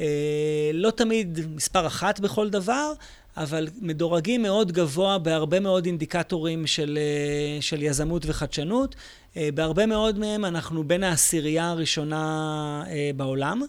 אה, 0.00 0.70
לא 0.74 0.90
תמיד 0.90 1.38
מספר 1.54 1.86
אחת 1.86 2.20
בכל 2.20 2.50
דבר, 2.50 2.92
אבל 3.36 3.68
מדורגים 3.80 4.42
מאוד 4.42 4.72
גבוה 4.72 5.18
בהרבה 5.18 5.60
מאוד 5.60 5.86
אינדיקטורים 5.86 6.66
של, 6.66 6.98
אה, 7.00 7.62
של 7.62 7.82
יזמות 7.82 8.22
וחדשנות. 8.26 8.96
אה, 9.36 9.48
בהרבה 9.54 9.86
מאוד 9.86 10.18
מהם 10.18 10.44
אנחנו 10.44 10.84
בין 10.84 11.04
העשירייה 11.04 11.70
הראשונה 11.70 12.84
בעולם. 13.16 13.62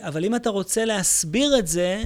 אבל 0.00 0.24
אם 0.24 0.34
אתה 0.34 0.50
רוצה 0.50 0.84
להסביר 0.84 1.58
את 1.58 1.66
זה, 1.66 2.02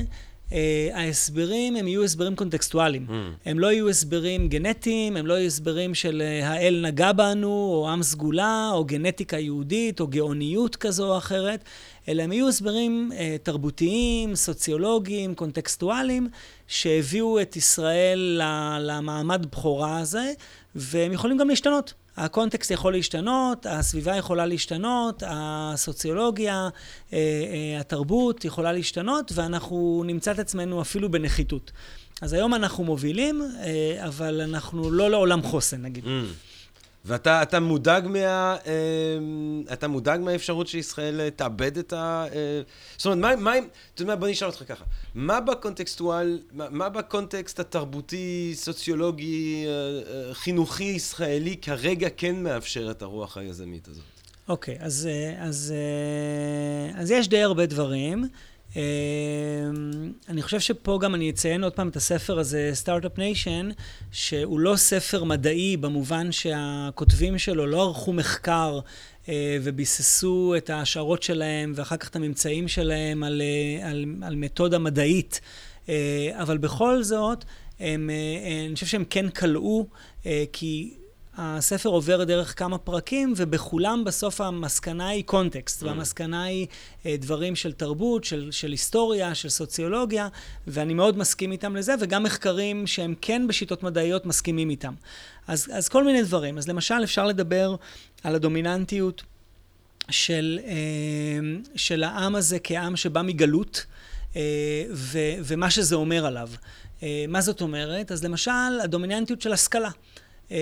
ההסברים 0.92 1.76
הם 1.76 1.88
יהיו 1.88 2.04
הסברים 2.04 2.36
קונטקסטואליים. 2.36 3.06
Mm. 3.08 3.12
הם 3.46 3.58
לא 3.58 3.72
יהיו 3.72 3.88
הסברים 3.88 4.48
גנטיים, 4.48 5.16
הם 5.16 5.26
לא 5.26 5.34
יהיו 5.34 5.46
הסברים 5.46 5.94
של 5.94 6.22
האל 6.42 6.84
נגע 6.86 7.12
בנו, 7.12 7.48
או 7.48 7.90
עם 7.90 8.02
סגולה, 8.02 8.70
או 8.72 8.84
גנטיקה 8.84 9.38
יהודית, 9.38 10.00
או 10.00 10.06
גאוניות 10.06 10.76
כזו 10.76 11.12
או 11.12 11.18
אחרת, 11.18 11.64
אלא 12.08 12.22
הם 12.22 12.32
יהיו 12.32 12.48
הסברים 12.48 13.12
אה, 13.14 13.36
תרבותיים, 13.42 14.34
סוציולוגיים, 14.34 15.34
קונטקסטואליים, 15.34 16.28
שהביאו 16.68 17.40
את 17.40 17.56
ישראל 17.56 18.40
למעמד 18.80 19.46
בכורה 19.50 19.98
הזה, 19.98 20.32
והם 20.74 21.12
יכולים 21.12 21.38
גם 21.38 21.48
להשתנות. 21.48 21.94
הקונטקסט 22.16 22.70
יכול 22.70 22.92
להשתנות, 22.92 23.66
הסביבה 23.66 24.16
יכולה 24.16 24.46
להשתנות, 24.46 25.22
הסוציולוגיה, 25.26 26.68
אה, 27.12 27.18
אה, 27.18 27.80
התרבות 27.80 28.44
יכולה 28.44 28.72
להשתנות, 28.72 29.32
ואנחנו 29.34 30.02
נמצא 30.06 30.32
את 30.32 30.38
עצמנו 30.38 30.82
אפילו 30.82 31.10
בנחיתות. 31.10 31.72
אז 32.22 32.32
היום 32.32 32.54
אנחנו 32.54 32.84
מובילים, 32.84 33.42
אה, 33.42 34.06
אבל 34.06 34.40
אנחנו 34.40 34.90
לא 34.90 35.10
לעולם 35.10 35.42
חוסן, 35.42 35.82
נגיד. 35.82 36.04
Mm. 36.04 36.08
ואתה 37.04 37.42
אתה 37.42 37.60
מודאג 37.60 38.06
מה... 38.06 38.56
אה, 38.66 39.18
אתה 39.72 39.88
מודאג 39.88 40.20
מהאפשרות 40.20 40.66
שישראל 40.66 41.20
אה, 41.20 41.30
תאבד 41.30 41.78
את 41.78 41.92
ה... 41.92 42.26
אה, 42.34 42.62
זאת 42.96 43.06
אומרת, 43.06 43.18
מה, 43.18 43.36
מה, 43.36 43.58
אתה 43.94 44.02
יודע 44.02 44.14
מה, 44.14 44.20
בוא 44.20 44.28
נשאל 44.28 44.48
אותך 44.48 44.62
ככה. 44.68 44.84
מה 45.14 45.40
בקונטקסטואל, 45.40 46.38
מה, 46.52 46.66
מה 46.70 46.88
בקונטקסט 46.88 47.60
התרבותי, 47.60 48.52
סוציולוגי, 48.54 49.64
אה, 49.66 50.34
חינוכי 50.34 50.84
ישראלי 50.84 51.56
כרגע 51.56 52.08
כן 52.16 52.42
מאפשר 52.42 52.90
את 52.90 53.02
הרוח 53.02 53.36
היזמית 53.36 53.88
הזאת? 53.88 54.04
אוקיי, 54.48 54.76
אז, 54.80 55.08
אה, 55.10 55.44
אז, 55.44 55.74
אה, 55.76 57.00
אז 57.00 57.10
יש 57.10 57.28
די 57.28 57.42
הרבה 57.42 57.66
דברים. 57.66 58.24
אה, 58.76 58.82
אני 60.28 60.42
חושב 60.42 60.60
שפה 60.60 60.98
גם 61.02 61.14
אני 61.14 61.30
אציין 61.30 61.64
עוד 61.64 61.72
פעם 61.72 61.88
את 61.88 61.96
הספר 61.96 62.38
הזה, 62.38 62.70
start-up 62.74 63.18
nation, 63.18 63.68
שהוא 64.12 64.60
לא 64.60 64.76
ספר 64.76 65.24
מדעי 65.24 65.76
במובן 65.76 66.32
שהכותבים 66.32 67.38
שלו 67.38 67.66
לא 67.66 67.82
ערכו 67.82 68.12
מחקר 68.12 68.80
אה, 69.28 69.56
וביססו 69.62 70.54
את 70.56 70.70
ההשערות 70.70 71.22
שלהם 71.22 71.72
ואחר 71.76 71.96
כך 71.96 72.08
את 72.08 72.16
הממצאים 72.16 72.68
שלהם 72.68 73.22
על, 73.22 73.42
אה, 73.42 73.90
על, 73.90 74.04
על 74.22 74.36
מתודה 74.36 74.78
מדעית. 74.78 75.40
אה, 75.88 76.30
אבל 76.34 76.58
בכל 76.58 77.02
זאת, 77.02 77.44
הם, 77.80 78.10
אני 78.66 78.74
חושב 78.74 78.86
שהם 78.86 79.04
כן 79.10 79.28
קלעו, 79.28 79.86
כי 80.52 80.94
הספר 81.36 81.88
עובר 81.88 82.24
דרך 82.24 82.58
כמה 82.58 82.78
פרקים, 82.78 83.32
ובכולם 83.36 84.04
בסוף 84.04 84.40
המסקנה 84.40 85.08
היא 85.08 85.24
קונטקסט, 85.24 85.82
והמסקנה 85.82 86.42
היא 86.42 86.66
אה, 87.06 87.16
דברים 87.18 87.56
של 87.56 87.72
תרבות, 87.72 88.24
של, 88.24 88.48
של 88.50 88.70
היסטוריה, 88.70 89.34
של 89.34 89.48
סוציולוגיה, 89.48 90.28
ואני 90.66 90.94
מאוד 90.94 91.18
מסכים 91.18 91.52
איתם 91.52 91.76
לזה, 91.76 91.94
וגם 92.00 92.22
מחקרים 92.22 92.86
שהם 92.86 93.14
כן 93.20 93.46
בשיטות 93.48 93.82
מדעיות 93.82 94.26
מסכימים 94.26 94.70
איתם. 94.70 94.94
אז, 95.46 95.68
אז 95.72 95.88
כל 95.88 96.04
מיני 96.04 96.22
דברים. 96.22 96.58
אז 96.58 96.68
למשל, 96.68 97.04
אפשר 97.04 97.26
לדבר 97.26 97.76
על 98.24 98.34
הדומיננטיות 98.34 99.22
של, 100.10 100.58
אה, 100.64 100.74
של 101.76 102.02
העם 102.04 102.34
הזה 102.34 102.58
כעם 102.58 102.96
שבא 102.96 103.22
מגלות, 103.22 103.86
אה, 104.36 104.40
ו, 104.92 105.18
ומה 105.44 105.70
שזה 105.70 105.94
אומר 105.94 106.26
עליו. 106.26 106.48
מה 107.28 107.40
זאת 107.40 107.60
אומרת? 107.60 108.12
אז 108.12 108.24
למשל, 108.24 108.50
הדומיננטיות 108.82 109.42
של 109.42 109.52
השכלה. 109.52 109.90
Uh, 110.52 110.54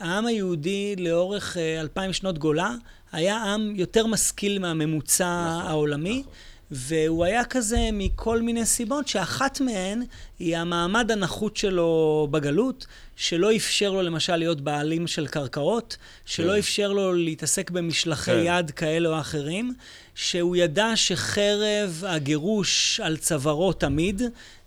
העם 0.00 0.26
היהודי 0.26 0.96
לאורך 0.96 1.56
uh, 1.56 1.80
אלפיים 1.80 2.12
שנות 2.12 2.38
גולה 2.38 2.74
היה 3.12 3.36
עם 3.36 3.72
יותר 3.76 4.06
משכיל 4.06 4.58
מהממוצע 4.58 5.56
נכון, 5.58 5.70
העולמי, 5.70 6.18
נכון. 6.20 6.32
והוא 6.70 7.24
היה 7.24 7.44
כזה 7.44 7.88
מכל 7.92 8.42
מיני 8.42 8.66
סיבות, 8.66 9.08
שאחת 9.08 9.60
מהן 9.60 10.02
היא 10.38 10.56
המעמד 10.56 11.10
הנחות 11.10 11.56
שלו 11.56 12.28
בגלות, 12.30 12.86
שלא 13.16 13.56
אפשר 13.56 13.92
לו 13.92 14.02
למשל 14.02 14.36
להיות 14.36 14.60
בעלים 14.60 15.06
של 15.06 15.26
קרקעות, 15.26 15.96
שלא 16.24 16.52
כן. 16.52 16.58
אפשר 16.58 16.92
לו 16.92 17.12
להתעסק 17.12 17.70
במשלחי 17.70 18.30
כן. 18.30 18.42
יד 18.44 18.70
כאלה 18.70 19.08
או 19.08 19.20
אחרים, 19.20 19.74
שהוא 20.14 20.56
ידע 20.56 20.92
שחרב 20.94 22.02
הגירוש 22.06 23.00
על 23.00 23.16
צווארו 23.16 23.72
תמיד. 23.72 24.22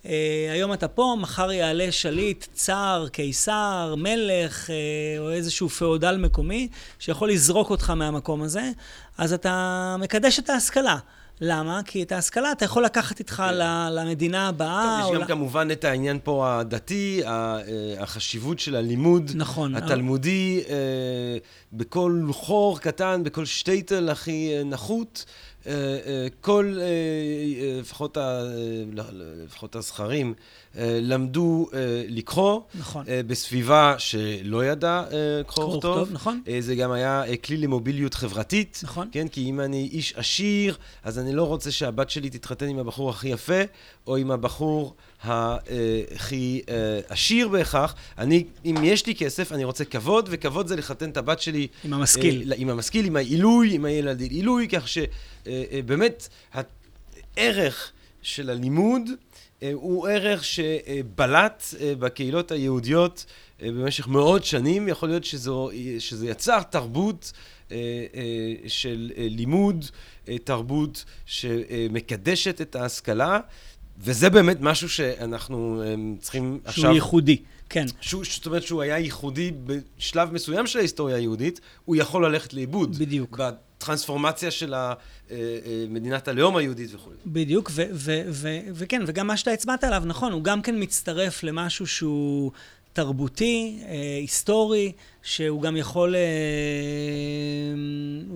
אה, 0.05 0.11
היום 0.53 0.73
אתה 0.73 0.87
פה, 0.87 1.15
מחר 1.19 1.51
יעלה 1.51 1.91
שליט, 1.91 2.45
צר, 2.53 3.05
קיסר, 3.11 3.95
מלך, 3.97 4.69
אה, 4.69 4.75
או 5.19 5.31
איזשהו 5.31 5.69
פאודל 5.69 6.17
מקומי, 6.17 6.67
שיכול 6.99 7.29
לזרוק 7.29 7.69
אותך 7.69 7.89
מהמקום 7.89 8.41
הזה, 8.41 8.69
אז 9.17 9.33
אתה 9.33 9.95
מקדש 9.99 10.39
את 10.39 10.49
ההשכלה. 10.49 10.97
למה? 11.41 11.81
כי 11.85 12.03
את 12.03 12.11
ההשכלה 12.11 12.51
אתה 12.51 12.65
יכול 12.65 12.85
לקחת 12.85 13.19
איתך 13.19 13.43
ל- 13.53 13.89
למדינה 13.99 14.47
הבאה. 14.47 14.99
טוב, 15.03 15.11
יש 15.13 15.19
גם 15.19 15.23
ל- 15.23 15.27
כמובן 15.27 15.67
את 15.71 15.83
העניין 15.83 16.19
פה 16.23 16.59
הדתי, 16.59 17.21
אה, 17.25 17.57
החשיבות 17.99 18.59
של 18.59 18.75
הלימוד. 18.75 19.31
נכון. 19.35 19.75
התלמודי, 19.75 20.63
אה, 20.69 20.75
בכל 21.73 22.21
חור 22.31 22.79
קטן, 22.79 23.23
בכל 23.23 23.45
שטייטל 23.45 24.09
הכי 24.09 24.51
נחות. 24.65 25.25
אה, 25.67 25.71
אה, 25.73 26.27
כל, 26.41 26.77
אה, 26.81 26.85
לפחות, 27.79 28.17
ה- 28.17 28.43
לפחות 29.45 29.75
הזכרים, 29.75 30.33
למדו 30.79 31.67
לקרוא. 32.07 32.61
נכון. 32.75 33.05
בסביבה 33.27 33.95
שלא 33.97 34.65
ידעה 34.65 35.05
קרוא 35.47 35.75
וכתוב. 35.75 36.09
נכון. 36.11 36.41
זה 36.59 36.75
גם 36.75 36.91
היה 36.91 37.23
כלי 37.43 37.57
למוביליות 37.57 38.13
חברתית. 38.13 38.79
נכון. 38.83 39.07
כן, 39.11 39.27
כי 39.27 39.49
אם 39.49 39.59
אני 39.59 39.89
איש 39.93 40.13
עשיר, 40.17 40.75
אז 41.03 41.19
אני 41.19 41.33
לא 41.35 41.43
רוצה 41.43 41.71
שהבת 41.71 42.09
שלי 42.09 42.29
תתחתן 42.29 42.67
עם 42.67 42.79
הבחור 42.79 43.09
הכי 43.09 43.27
יפה, 43.29 43.61
או 44.07 44.15
עם 44.17 44.31
הבחור 44.31 44.95
הכי 45.23 46.61
עשיר 47.09 47.47
בהכרח. 47.47 47.95
אני, 48.17 48.43
אם 48.65 48.75
יש 48.83 49.05
לי 49.05 49.15
כסף, 49.15 49.51
אני 49.51 49.63
רוצה 49.63 49.85
כבוד, 49.85 50.29
וכבוד 50.31 50.67
זה 50.67 50.75
לחתן 50.75 51.09
את 51.09 51.17
הבת 51.17 51.39
שלי... 51.41 51.67
עם 51.83 51.93
המשכיל. 51.93 52.53
עם 52.57 52.69
המשכיל, 52.69 53.05
עם 53.05 53.15
העילוי, 53.15 53.73
עם 53.75 53.85
הילד 53.85 54.19
עילוי, 54.21 54.67
כך 54.67 54.87
שבאמת 55.45 56.27
הערך 56.53 57.91
של 58.21 58.49
הלימוד 58.49 59.09
אה, 59.63 59.71
הוא 59.73 60.07
ערך 60.07 60.43
שבלט 60.43 61.63
אה, 61.79 61.93
בקהילות 61.99 62.51
היהודיות 62.51 63.25
אה, 63.61 63.67
במשך 63.71 64.07
מאות 64.07 64.45
שנים. 64.45 64.87
יכול 64.87 65.09
להיות 65.09 65.23
שזו, 65.23 65.69
שזה 65.99 66.27
יצר 66.27 66.61
תרבות 66.61 67.31
אה, 67.71 67.77
אה, 68.15 68.53
של 68.67 69.11
אה, 69.17 69.27
לימוד, 69.29 69.85
אה, 70.29 70.37
תרבות 70.37 71.05
שמקדשת 71.25 72.61
את 72.61 72.75
ההשכלה, 72.75 73.39
וזה 73.99 74.29
באמת 74.29 74.57
משהו 74.61 74.89
שאנחנו 74.89 75.83
אה, 75.85 75.95
צריכים 76.19 76.59
עכשיו... 76.65 76.83
שהוא 76.83 76.95
ייחודי, 76.95 77.37
כן. 77.69 77.85
שהוא, 78.01 78.23
זאת 78.31 78.45
אומרת 78.45 78.63
שהוא 78.63 78.81
היה 78.81 78.97
ייחודי 78.97 79.51
בשלב 79.65 80.33
מסוים 80.33 80.67
של 80.67 80.79
ההיסטוריה 80.79 81.15
היהודית, 81.15 81.59
הוא 81.85 81.95
יכול 81.95 82.25
ללכת 82.25 82.53
לאיבוד. 82.53 82.97
בדיוק. 82.97 83.39
בטרנספורמציה 83.83 84.51
של 84.51 84.73
אה, 84.73 84.93
אה, 85.31 85.37
מדינת 85.89 86.27
הלאום 86.27 86.55
היהודית 86.57 86.93
וכו'. 86.93 87.11
בדיוק, 87.25 87.71
וכן, 88.73 89.01
וגם 89.05 89.27
מה 89.27 89.37
שאתה 89.37 89.51
הצבעת 89.51 89.83
עליו, 89.83 90.03
נכון, 90.05 90.31
הוא 90.31 90.43
גם 90.43 90.61
כן 90.61 90.75
מצטרף 90.83 91.43
למשהו 91.43 91.87
שהוא 91.87 92.51
תרבותי, 92.93 93.79
אה, 93.85 94.17
היסטורי, 94.21 94.91
שהוא 95.23 95.61
גם 95.61 95.77
יכול, 95.77 96.15
אה, 96.15 96.21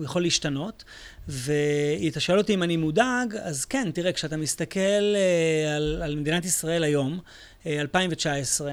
יכול 0.04 0.22
להשתנות. 0.22 0.84
ואתה 1.28 2.20
שואל 2.20 2.38
אותי 2.38 2.54
אם 2.54 2.62
אני 2.62 2.76
מודאג, 2.76 3.36
אז 3.42 3.64
כן, 3.64 3.90
תראה, 3.94 4.12
כשאתה 4.12 4.36
מסתכל 4.36 5.14
אה, 5.14 5.76
על, 5.76 6.02
על 6.02 6.16
מדינת 6.16 6.44
ישראל 6.44 6.84
היום, 6.84 7.20
אה, 7.66 7.80
2019, 7.80 8.72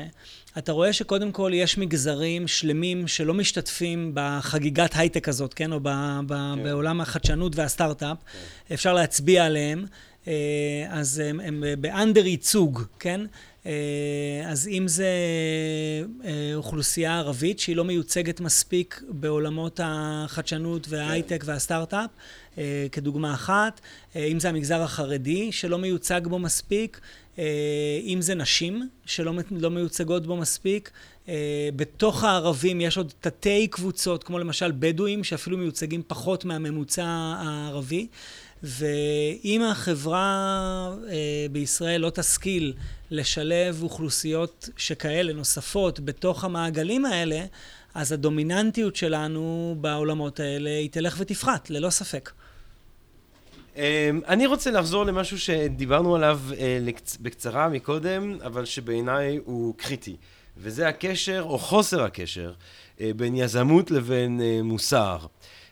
אתה 0.58 0.72
רואה 0.72 0.94
שקודם 0.94 1.32
כל 1.32 1.52
יש 1.54 1.78
מגזרים 1.78 2.48
שלמים 2.48 3.08
שלא 3.08 3.34
משתתפים 3.34 4.12
בחגיגת 4.14 4.92
הייטק 4.96 5.30
הזאת, 5.30 5.54
כן? 5.54 5.74
או 5.74 5.80
ב, 5.80 5.90
ב, 6.28 6.34
כן. 6.56 6.64
בעולם 6.64 7.02
החדשנות 7.02 7.56
והסטארט-אפ. 7.56 8.18
אפשר 8.74 8.94
להצביע 8.94 9.46
עליהם. 9.46 9.86
אה, 10.28 10.34
אז 10.90 11.20
הם, 11.20 11.40
הם 11.40 11.64
באנדר 11.80 12.26
ייצוג, 12.26 12.82
כן? 13.00 13.22
אה, 13.66 13.72
אז 14.46 14.68
אם 14.68 14.88
זה 14.88 15.10
אה, 16.24 16.52
אוכלוסייה 16.56 17.18
ערבית 17.18 17.60
שהיא 17.60 17.76
לא 17.76 17.86
מיוצגת 17.86 18.40
מספיק 18.40 19.02
בעולמות 19.10 19.80
החדשנות 19.84 20.88
וההייטק 20.90 21.44
והסטארט-אפ, 21.48 22.10
אה, 22.58 22.88
כדוגמה 22.92 23.34
אחת, 23.34 23.82
אה, 24.16 24.26
אם 24.26 24.40
זה 24.40 24.50
המגזר 24.50 24.82
החרדי 24.82 25.52
שלא 25.52 25.78
מיוצג 25.78 26.22
בו 26.24 26.40
מספיק, 26.40 27.00
אה, 27.00 27.10
אם 28.06 28.18
זה 28.22 28.36
נשים 28.36 28.90
שלא 29.06 29.34
לא 29.52 29.70
מיוצגות 29.70 30.28
בו 30.28 30.36
מספיק. 30.36 30.92
אה, 31.30 31.70
בתוך 31.76 32.24
הערבים 32.24 32.82
יש 32.82 32.98
עוד 32.98 33.14
תתי 33.20 33.68
קבוצות, 33.68 34.24
כמו 34.24 34.40
למשל 34.40 34.72
בדואים, 34.80 35.24
שאפילו 35.24 35.58
מיוצגים 35.58 36.04
פחות 36.08 36.46
מהממוצע 36.46 37.06
הערבי. 37.38 38.08
ואם 38.64 39.62
החברה 39.72 40.96
אה, 41.10 41.46
בישראל 41.52 42.02
לא 42.02 42.10
תשכיל 42.10 42.74
לשלב 43.12 43.84
אוכלוסיות 43.84 44.70
שכאלה 44.78 45.34
נוספות 45.34 46.00
בתוך 46.00 46.44
המעגלים 46.44 47.06
האלה, 47.06 47.46
אז 47.94 48.12
הדומיננטיות 48.12 48.96
שלנו 48.96 49.76
בעולמות 49.82 50.40
האלה 50.40 50.70
היא 50.70 50.90
תלך 50.90 51.16
ותפחת, 51.20 51.70
ללא 51.70 51.90
ספק. 51.90 52.32
אמ, 53.76 54.22
אני 54.28 54.46
רוצה 54.46 54.72
לחזור 54.72 55.04
למשהו 55.06 55.40
שדיברנו 55.40 56.16
עליו 56.16 56.40
אה, 56.58 56.80
בקצרה 57.20 57.70
מקודם, 57.70 58.38
אבל 58.46 58.66
שבעיניי 58.66 59.40
הוא 59.46 59.76
קריטי, 59.78 60.16
וזה 60.58 60.88
הקשר, 60.88 61.46
או 61.50 61.60
חוסר 61.60 62.04
הקשר, 62.04 62.54
אה, 63.02 63.12
בין 63.16 63.36
יזמות 63.36 63.92
לבין 63.92 64.42
אה, 64.42 64.60
מוסר. 64.64 65.18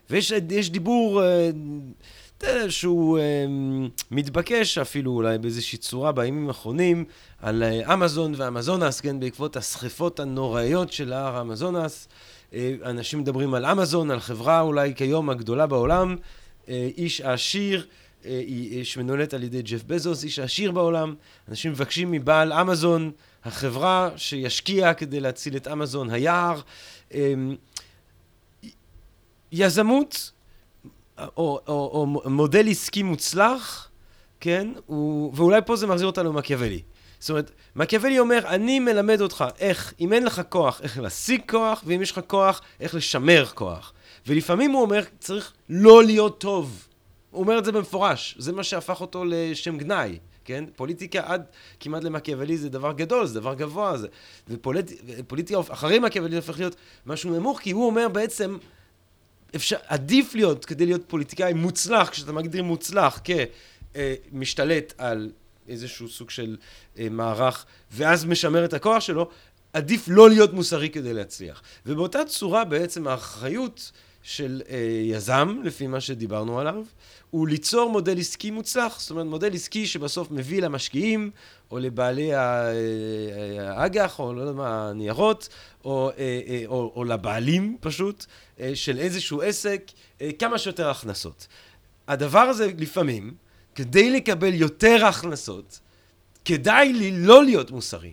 ויש 0.10 0.34
יש 0.49 0.70
דיבור 0.70 1.22
שהוא 2.70 3.20
מתבקש 4.12 4.78
אפילו 4.78 5.12
אולי 5.12 5.38
באיזושהי 5.38 5.78
צורה 5.78 6.12
בימים 6.12 6.47
האחרונים, 6.47 7.06
על 7.41 7.64
אמזון 7.93 8.34
ואמזונס, 8.38 9.01
כן, 9.01 9.20
בעקבות 9.20 9.58
הסחיפות 9.58 10.20
הנוראיות 10.20 10.91
של 10.91 11.14
הר 11.14 11.41
אמזונס. 11.41 12.08
אנשים 12.84 13.20
מדברים 13.20 13.54
על 13.54 13.66
אמזון, 13.66 14.12
על 14.12 14.20
חברה 14.20 14.62
אולי 14.62 14.93
כיום 14.95 15.30
הגדולה 15.30 15.68
בעולם. 15.68 16.16
אה, 16.70 16.89
איש 16.97 17.22
העשיר, 17.22 17.88
אה, 18.26 18.32
היא- 18.32 18.84
שמנוהלת 18.84 19.34
על 19.34 19.43
ידי 19.43 19.61
ג'ף 19.61 19.84
בזוס, 19.84 20.24
איש 20.24 20.39
העשיר 20.39 20.72
בעולם. 20.72 21.16
אנשים 21.49 21.72
מבקשים 21.72 22.11
מבעל 22.11 22.53
אמזון, 22.53 23.11
החברה 23.43 24.09
שישקיע 24.16 24.93
כדי 24.93 25.20
להציל 25.20 25.55
את 25.55 25.68
אמזון, 25.68 26.09
היער. 26.09 26.61
אה, 27.14 27.34
יזמות, 29.51 30.32
או, 31.20 31.59
או, 31.68 32.05
או 32.26 32.30
מודל 32.32 32.70
עסקי 32.70 33.03
מוצלח, 33.03 33.89
כן, 34.39 34.68
הוא, 34.86 35.32
ואולי 35.36 35.61
פה 35.66 35.76
זה 35.76 35.88
מחזיר 35.88 36.07
אותנו 36.07 36.34
למקיאוולי. 36.34 36.82
זאת 37.20 37.30
אומרת, 37.30 37.51
מקיאוולי 37.76 38.20
אומר, 38.20 38.39
אני 38.47 38.80
מלמד 38.80 39.22
אותך 39.22 39.45
איך, 39.59 39.93
אם 39.99 40.14
אין 40.14 40.24
לך 40.26 40.41
כוח, 40.49 40.82
איך 40.82 40.99
להשיג 40.99 41.41
כוח, 41.49 41.84
ואם 41.86 42.01
יש 42.01 42.11
לך 42.11 42.20
כוח, 42.28 42.61
איך 42.80 42.95
לשמר 42.95 43.45
כוח. 43.53 43.93
ולפעמים 44.28 44.72
הוא 44.72 44.82
אומר, 44.82 45.04
צריך 45.20 45.54
לא 45.70 46.04
להיות 46.04 46.40
טוב. 46.40 46.88
הוא 47.32 47.42
אומר 47.42 47.58
את 47.58 47.66
זה 47.66 47.72
במפורש, 47.72 48.36
זה 48.40 48.52
מה 48.52 48.64
שהפך 48.64 49.02
אותו 49.02 49.24
לשם 49.28 49.78
גנאי, 49.78 50.18
כן? 50.46 50.64
פוליטיקה 50.76 51.22
עד 51.26 51.44
כמעט 51.80 52.04
למקיאוולי 52.04 52.58
זה 52.58 52.70
דבר 52.70 52.92
גדול, 52.92 53.26
זה 53.26 53.40
דבר 53.40 53.54
גבוה, 53.54 53.98
זה... 53.98 54.08
ופוליטיקה 54.48 55.60
אחרי 55.70 56.00
מקיאוולי 56.00 56.36
הופך 56.36 56.60
להיות 56.60 56.76
משהו 57.06 57.40
נמוך, 57.40 57.60
כי 57.60 57.72
הוא 57.72 57.86
אומר 57.86 58.08
בעצם, 58.08 58.58
אפשר, 59.56 59.78
עדיף 59.88 60.36
להיות, 60.36 60.66
כדי 60.66 60.86
להיות 60.86 61.02
פוליטיקאי 61.08 61.54
מוצלח, 61.54 62.10
כשאתה 62.10 62.32
מגדיר 62.32 62.64
מוצלח 62.64 63.22
כמשתלט 63.94 64.94
על 64.98 65.32
איזשהו 65.68 66.10
סוג 66.10 66.30
של 66.30 66.58
אה, 67.00 67.08
מערך, 67.10 67.66
ואז 67.92 68.26
משמר 68.26 68.66
את 68.66 68.74
הכוח 68.74 69.00
שלו, 69.00 69.30
עדיף 69.74 70.06
לא 70.08 70.30
להיות 70.30 70.54
מוסרי 70.54 70.90
כדי 70.90 71.14
להצליח. 71.14 71.62
ובאותה 71.86 72.26
צורה 72.26 72.66
בעצם 72.66 73.08
האחריות 73.08 73.92
של 74.24 74.62
אה, 74.70 74.78
יזם, 75.04 75.58
לפי 75.64 75.88
מה 75.88 76.02
שדיברנו 76.02 76.60
עליו, 76.60 76.84
הוא 77.32 77.48
ליצור 77.48 77.90
מודל 77.90 78.20
עסקי 78.20 78.52
מוצלח. 78.52 79.00
זאת 79.00 79.12
אומרת, 79.12 79.26
מודל 79.26 79.54
עסקי 79.54 79.88
שבסוף 79.88 80.32
מביא 80.32 80.62
למשקיעים, 80.62 81.32
או 81.72 81.80
לבעלי 81.80 82.34
ה- 82.34 82.66
אה, 82.68 82.74
האג"ח, 83.82 84.20
או 84.20 84.34
לא 84.34 84.42
יודע 84.42 84.54
מה, 84.54 84.90
הניירות, 84.90 85.50
או, 85.86 86.10
אה, 86.10 86.16
אה, 86.48 86.64
או, 86.66 86.94
או 86.96 87.04
לבעלים 87.04 87.78
פשוט, 87.82 88.26
אה, 88.60 88.72
של 88.76 88.98
איזשהו 89.00 89.42
עסק, 89.42 89.82
אה, 90.22 90.30
כמה 90.40 90.58
שיותר 90.58 90.90
הכנסות. 90.90 91.48
הדבר 92.08 92.40
הזה 92.40 92.72
לפעמים, 92.78 93.34
כדי 93.76 94.10
לקבל 94.10 94.54
יותר 94.54 95.06
הכנסות, 95.06 95.80
כדאי 96.46 96.94
לי 96.94 97.12
לא 97.12 97.44
להיות 97.44 97.72
מוסרי. 97.72 98.12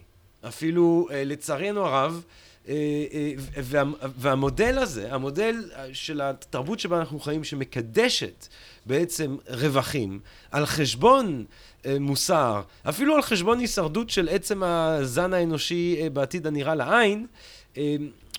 אפילו, 0.49 1.09
אה, 1.11 1.25
לצערנו 1.25 1.87
הרב, 1.87 2.13
אה, 2.13 2.21
אה, 2.23 2.25
וה, 3.63 3.83
והמודל 4.17 4.79
הזה, 4.79 5.15
המודל 5.15 5.71
של 5.93 6.21
התרבות 6.21 6.81
שבה 6.81 6.99
אנחנו 6.99 7.21
חיים, 7.21 7.45
שמקדשת 7.45 8.49
בעצם 8.87 9.37
רווחים 9.49 10.21
על 10.51 10.67
חשבון 10.67 11.45
אה, 11.87 11.97
מוסר, 12.01 12.63
אפילו 12.89 13.15
על 13.15 13.23
חשבון 13.23 13.59
הישרדות 13.59 14.11
של 14.11 14.29
עצם 14.29 14.63
הזן 14.63 15.33
האנושי 15.33 16.09
בעתיד 16.13 16.47
הנראה 16.47 16.75
לעין, 16.75 17.27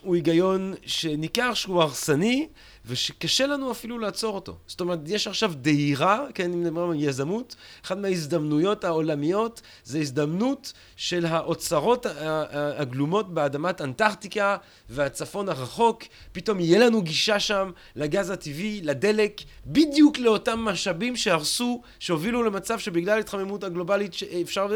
הוא 0.01 0.15
היגיון 0.15 0.73
שניכר 0.85 1.53
שהוא 1.53 1.81
הרסני 1.81 2.47
ושקשה 2.85 3.47
לנו 3.47 3.71
אפילו 3.71 3.99
לעצור 3.99 4.35
אותו. 4.35 4.57
זאת 4.67 4.81
אומרת, 4.81 4.99
יש 5.05 5.27
עכשיו 5.27 5.51
דהירה, 5.55 6.25
כן, 6.33 6.53
אם 6.53 6.63
נדבר 6.63 6.81
על 6.83 6.95
יזמות, 6.95 7.55
אחת 7.85 7.97
מההזדמנויות 7.97 8.83
העולמיות 8.83 9.61
זה 9.83 9.99
הזדמנות 9.99 10.73
של 10.95 11.25
האוצרות 11.25 12.05
הגלומות 12.51 13.33
באדמת 13.33 13.81
אנטארקטיקה 13.81 14.57
והצפון 14.89 15.49
הרחוק, 15.49 16.03
פתאום 16.31 16.59
יהיה 16.59 16.79
לנו 16.79 17.01
גישה 17.01 17.39
שם 17.39 17.71
לגז 17.95 18.29
הטבעי, 18.29 18.81
לדלק, 18.83 19.41
בדיוק 19.65 20.17
לאותם 20.17 20.59
משאבים 20.59 21.15
שהרסו, 21.15 21.81
שהובילו 21.99 22.43
למצב 22.43 22.79
שבגלל 22.79 23.17
ההתחממות 23.17 23.63
הגלובלית 23.63 24.13
שאפשר... 24.13 24.67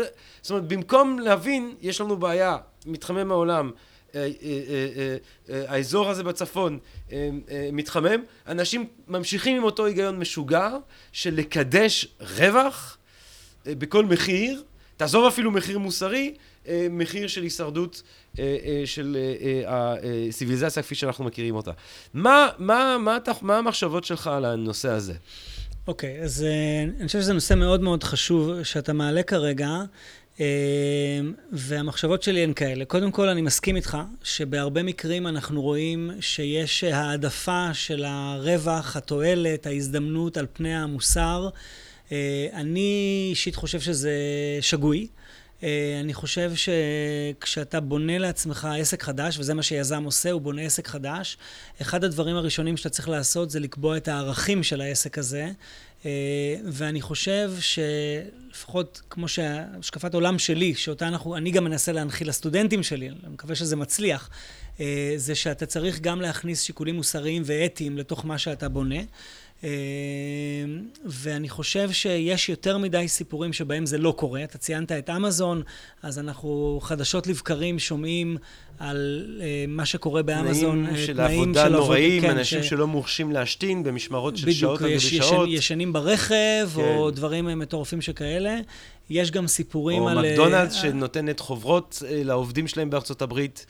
זאת 0.41 0.51
אומרת, 0.51 0.67
במקום 0.67 1.19
להבין, 1.19 1.75
יש 1.81 2.01
לנו 2.01 2.17
בעיה, 2.17 2.57
מתחמם 2.85 3.31
העולם. 3.31 3.71
אה, 4.15 4.21
אה, 4.21 5.17
אה, 5.49 5.63
האזור 5.67 6.09
הזה 6.09 6.23
בצפון 6.23 6.79
מתחמם, 7.73 8.23
אנשים 8.47 8.87
ממשיכים 9.07 9.57
עם 9.57 9.63
אותו 9.63 9.85
היגיון 9.85 10.19
משוגע 10.19 10.69
של 11.11 11.35
לקדש 11.35 12.07
רווח 12.37 12.97
בכל 13.65 14.05
מחיר, 14.05 14.63
תעזוב 14.97 15.25
אפילו 15.25 15.51
מחיר 15.51 15.79
מוסרי, 15.79 16.33
מחיר 16.89 17.27
של 17.27 17.43
הישרדות 17.43 18.01
של 18.85 19.17
הסיביליזציה 19.67 20.83
כפי 20.83 20.95
שאנחנו 20.95 21.25
מכירים 21.25 21.55
אותה. 21.55 21.71
מה, 22.13 22.49
מה, 22.57 22.97
מה, 22.99 23.17
מה 23.41 23.57
המחשבות 23.57 24.03
שלך 24.03 24.27
על 24.27 24.45
הנושא 24.45 24.89
הזה? 24.89 25.13
אוקיי, 25.87 26.19
okay, 26.19 26.23
אז 26.23 26.45
אני 26.99 27.07
חושב 27.07 27.21
שזה 27.21 27.33
נושא 27.33 27.53
מאוד 27.53 27.81
מאוד 27.81 28.03
חשוב 28.03 28.63
שאתה 28.63 28.93
מעלה 28.93 29.23
כרגע. 29.23 29.69
אמ, 30.39 30.45
והמחשבות 31.51 32.23
שלי 32.23 32.43
הן 32.43 32.53
כאלה. 32.53 32.85
קודם 32.85 33.11
כל, 33.11 33.29
אני 33.29 33.41
מסכים 33.41 33.75
איתך 33.75 33.97
שבהרבה 34.23 34.83
מקרים 34.83 35.27
אנחנו 35.27 35.61
רואים 35.61 36.11
שיש 36.19 36.83
העדפה 36.83 37.73
של 37.73 38.03
הרווח, 38.07 38.95
התועלת, 38.95 39.65
ההזדמנות 39.65 40.37
על 40.37 40.45
פני 40.53 40.75
המוסר. 40.75 41.49
אה, 42.11 42.47
אני 42.53 43.27
אישית 43.29 43.55
חושב 43.55 43.79
שזה 43.79 44.13
שגוי. 44.61 45.07
אה, 45.63 45.97
אני 45.99 46.13
חושב 46.13 46.51
שכשאתה 46.55 47.79
בונה 47.79 48.17
לעצמך 48.17 48.67
עסק 48.79 49.03
חדש, 49.03 49.39
וזה 49.39 49.53
מה 49.53 49.63
שיזם 49.63 50.03
עושה, 50.03 50.31
הוא 50.31 50.41
בונה 50.41 50.61
עסק 50.61 50.87
חדש, 50.87 51.37
אחד 51.81 52.03
הדברים 52.03 52.35
הראשונים 52.35 52.77
שאתה 52.77 52.89
צריך 52.89 53.09
לעשות 53.09 53.49
זה 53.49 53.59
לקבוע 53.59 53.97
את 53.97 54.07
הערכים 54.07 54.63
של 54.63 54.81
העסק 54.81 55.17
הזה, 55.17 55.51
ואני 56.65 57.01
חושב 57.01 57.51
שלפחות 57.59 59.01
כמו 59.09 59.27
שהשקפת 59.27 60.13
עולם 60.13 60.39
שלי, 60.39 60.75
שאותה 60.75 61.07
אנחנו, 61.07 61.37
אני 61.37 61.51
גם 61.51 61.63
מנסה 61.63 61.91
להנחיל 61.91 62.29
לסטודנטים 62.29 62.83
שלי, 62.83 63.09
אני 63.09 63.17
מקווה 63.33 63.55
שזה 63.55 63.75
מצליח, 63.75 64.29
אה, 64.79 65.13
זה 65.15 65.35
שאתה 65.35 65.65
צריך 65.65 65.99
גם 65.99 66.21
להכניס 66.21 66.61
שיקולים 66.61 66.95
מוסריים 66.95 67.41
ואתיים 67.45 67.97
לתוך 67.97 68.25
מה 68.25 68.37
שאתה 68.37 68.69
בונה. 68.69 68.99
אה, 69.63 69.69
ואני 71.05 71.49
חושב 71.49 71.91
שיש 71.91 72.49
יותר 72.49 72.77
מדי 72.77 73.07
סיפורים 73.07 73.53
שבהם 73.53 73.85
זה 73.85 73.97
לא 73.97 74.13
קורה. 74.17 74.43
אתה 74.43 74.57
ציינת 74.57 74.91
את 74.91 75.09
אמזון, 75.09 75.61
אז 76.03 76.19
אנחנו 76.19 76.79
חדשות 76.83 77.27
לבקרים 77.27 77.79
שומעים 77.79 78.37
על 78.79 79.25
uh, 79.37 79.41
מה 79.67 79.85
שקורה 79.85 80.23
באמזון. 80.23 80.85
תנאים 80.85 81.05
של 81.05 81.13
תנאים 81.13 81.41
עבודה 81.41 81.65
של 81.65 81.71
נוראים, 81.71 82.21
כן, 82.21 82.29
אנשים 82.29 82.63
ש... 82.63 82.69
שלא 82.69 82.87
מורשים 82.87 83.31
להשתין 83.31 83.83
במשמרות 83.83 84.37
של 84.37 84.51
שעות 84.51 84.81
על 84.81 84.89
גבי 84.89 84.99
שעות. 84.99 85.43
בדיוק, 85.43 85.59
ישנים 85.59 85.93
ברכב, 85.93 86.69
כן. 86.75 86.81
או 86.81 87.11
דברים 87.11 87.59
מטורפים 87.59 88.01
שכאלה. 88.01 88.59
יש 89.09 89.31
גם 89.31 89.47
סיפורים 89.47 90.01
או 90.01 90.09
על... 90.09 90.17
או 90.17 90.23
מקדונלדס 90.23 90.73
שנותנת 90.73 91.39
חוברות 91.39 92.03
לעובדים 92.09 92.67
שלהם 92.67 92.89
בארצות 92.89 93.21
הברית. 93.21 93.65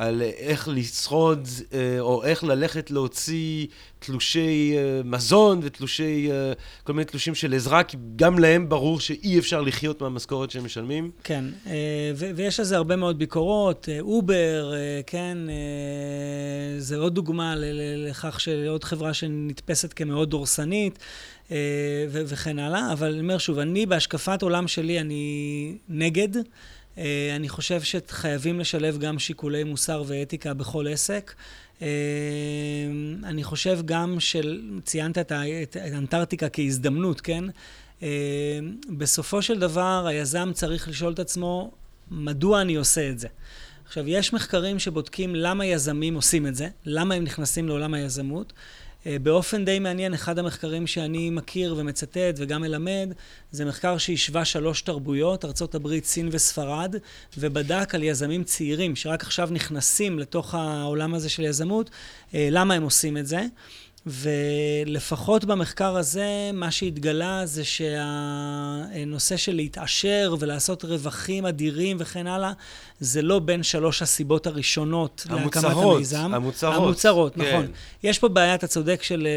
על 0.00 0.22
איך 0.22 0.68
לשרוד, 0.72 1.48
אה, 1.72 2.00
או 2.00 2.24
איך 2.24 2.44
ללכת 2.44 2.90
להוציא 2.90 3.66
תלושי 3.98 4.74
אה, 4.76 5.00
מזון 5.04 5.60
ותלושי, 5.62 6.30
אה, 6.30 6.52
כל 6.84 6.92
מיני 6.92 7.04
תלושים 7.04 7.34
של 7.34 7.54
עזרה, 7.54 7.82
כי 7.82 7.96
גם 8.16 8.38
להם 8.38 8.68
ברור 8.68 9.00
שאי 9.00 9.38
אפשר 9.38 9.60
לחיות 9.60 10.02
מהמשכורת 10.02 10.50
שהם 10.50 10.64
משלמים. 10.64 11.10
כן, 11.24 11.44
ויש 12.16 12.60
לזה 12.60 12.76
הרבה 12.76 12.96
מאוד 12.96 13.18
ביקורות. 13.18 13.88
אובר, 14.00 14.72
כן, 15.06 15.38
זה 16.78 16.96
עוד 16.96 17.14
דוגמה 17.14 17.54
לכך 17.96 18.40
שעוד 18.40 18.84
חברה 18.84 19.14
שנתפסת 19.14 19.92
כמאוד 19.92 20.30
דורסנית. 20.30 20.98
וכן 22.10 22.58
הלאה, 22.58 22.92
אבל 22.92 23.12
אני 23.12 23.20
אומר 23.20 23.38
שוב, 23.38 23.58
אני 23.58 23.86
בהשקפת 23.86 24.42
עולם 24.42 24.68
שלי, 24.68 25.00
אני 25.00 25.76
נגד. 25.88 26.28
אה, 27.00 27.36
אני 27.36 27.48
חושב 27.48 27.80
שחייבים 27.82 28.60
לשלב 28.60 28.98
גם 28.98 29.18
שיקולי 29.18 29.64
מוסר 29.64 30.02
ואתיקה 30.06 30.54
בכל 30.54 30.86
עסק. 30.88 31.34
אה, 31.82 31.88
אני 33.24 33.44
חושב 33.44 33.78
גם 33.84 34.20
של, 34.20 34.60
ציינת 34.84 35.18
את, 35.18 35.32
את 35.62 35.76
אנטארקטיקה 35.76 36.48
כהזדמנות, 36.48 37.20
כן? 37.20 37.44
אה, 38.02 38.08
בסופו 38.88 39.42
של 39.42 39.58
דבר 39.58 40.06
היזם 40.06 40.50
צריך 40.54 40.88
לשאול 40.88 41.12
את 41.12 41.18
עצמו, 41.18 41.70
מדוע 42.10 42.60
אני 42.60 42.74
עושה 42.74 43.10
את 43.10 43.18
זה? 43.18 43.28
עכשיו, 43.86 44.08
יש 44.08 44.32
מחקרים 44.32 44.78
שבודקים 44.78 45.34
למה 45.34 45.66
יזמים 45.66 46.14
עושים 46.14 46.46
את 46.46 46.54
זה, 46.54 46.68
למה 46.84 47.14
הם 47.14 47.24
נכנסים 47.24 47.68
לעולם 47.68 47.94
היזמות. 47.94 48.52
אה, 49.06 49.16
באופן 49.22 49.64
די 49.64 49.78
מעניין, 49.78 50.14
אחד 50.14 50.38
המחקרים 50.38 50.86
שאני 50.86 51.30
מכיר 51.30 51.74
ומצטט 51.78 52.34
וגם 52.36 52.60
מלמד, 52.60 53.12
זה 53.52 53.64
מחקר 53.64 53.98
שהשווה 53.98 54.44
שלוש 54.44 54.82
תרבויות, 54.82 55.44
ארה"ב, 55.44 56.00
סין 56.04 56.28
וספרד, 56.32 56.94
ובדק 57.38 57.94
על 57.94 58.02
יזמים 58.02 58.44
צעירים 58.44 58.96
שרק 58.96 59.22
עכשיו 59.22 59.48
נכנסים 59.52 60.18
לתוך 60.18 60.54
העולם 60.54 61.14
הזה 61.14 61.28
של 61.28 61.42
יזמות, 61.42 61.90
אה, 62.34 62.48
למה 62.50 62.74
הם 62.74 62.82
עושים 62.82 63.16
את 63.16 63.26
זה. 63.26 63.46
ולפחות 64.06 65.44
במחקר 65.44 65.96
הזה, 65.96 66.50
מה 66.52 66.70
שהתגלה 66.70 67.46
זה 67.46 67.64
שהנושא 67.64 69.36
של 69.36 69.54
להתעשר 69.54 70.34
ולעשות 70.40 70.84
רווחים 70.84 71.46
אדירים 71.46 71.96
וכן 72.00 72.26
הלאה, 72.26 72.52
זה 73.00 73.22
לא 73.22 73.38
בין 73.38 73.62
שלוש 73.62 74.02
הסיבות 74.02 74.46
הראשונות 74.46 75.26
המוצרות, 75.28 75.64
להקמת 75.64 75.84
המיזם. 75.94 76.34
המוצרות. 76.34 76.74
המוצרות, 76.74 77.34
כן. 77.34 77.40
נכון. 77.40 77.66
יש 78.02 78.18
פה 78.18 78.28
בעיה, 78.28 78.54
אתה 78.54 78.66
צודק, 78.66 79.02
של, 79.02 79.28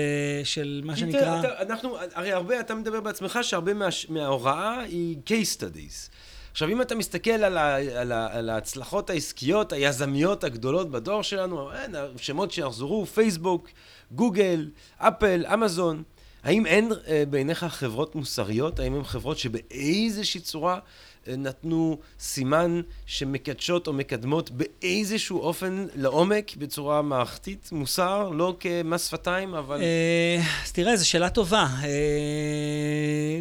של 0.43 0.81
מה 0.83 0.95
שנקרא... 0.95 1.39
אתה, 1.39 1.61
אנחנו, 1.61 1.97
הרי 2.13 2.31
הרבה, 2.31 2.59
אתה 2.59 2.75
מדבר 2.75 3.01
בעצמך 3.01 3.39
שהרבה 3.41 3.73
מה, 3.73 3.87
מההוראה 4.09 4.79
היא 4.79 5.17
case 5.27 5.59
studies. 5.59 6.09
עכשיו, 6.51 6.69
אם 6.69 6.81
אתה 6.81 6.95
מסתכל 6.95 7.31
על, 7.31 7.57
ה, 7.57 7.75
על, 7.75 8.11
ה, 8.11 8.27
על 8.31 8.49
ההצלחות 8.49 9.09
העסקיות, 9.09 9.73
היזמיות 9.73 10.43
הגדולות 10.43 10.91
בדור 10.91 11.21
שלנו, 11.21 11.71
אין, 11.73 11.95
שמות 12.17 12.51
שיחזרו, 12.51 13.05
פייסבוק, 13.05 13.69
גוגל, 14.15 14.69
אפל, 14.97 15.45
אמזון, 15.53 16.03
האם 16.43 16.65
אין 16.65 16.91
אה, 17.07 17.23
בעיניך 17.29 17.63
חברות 17.63 18.15
מוסריות? 18.15 18.79
האם 18.79 18.95
הן 18.95 19.03
חברות 19.03 19.37
שבאיזושהי 19.37 20.39
צורה 20.39 20.79
אה, 21.27 21.35
נתנו 21.35 21.97
סימן 22.19 22.81
שמקדשות 23.05 23.87
או 23.87 23.93
מקדמות 23.93 24.51
באיזשהו 24.51 25.39
אופן 25.39 25.85
לעומק, 25.95 26.55
בצורה 26.55 27.01
מערכתית, 27.01 27.69
מוסר, 27.71 28.29
לא 28.29 28.55
כמס 28.59 29.07
שפתיים, 29.07 29.53
אבל... 29.55 29.81
אה, 29.81 30.41
אז 30.63 30.71
תראה, 30.71 30.97
זו 30.97 31.09
שאלה 31.09 31.29
טובה. 31.29 31.67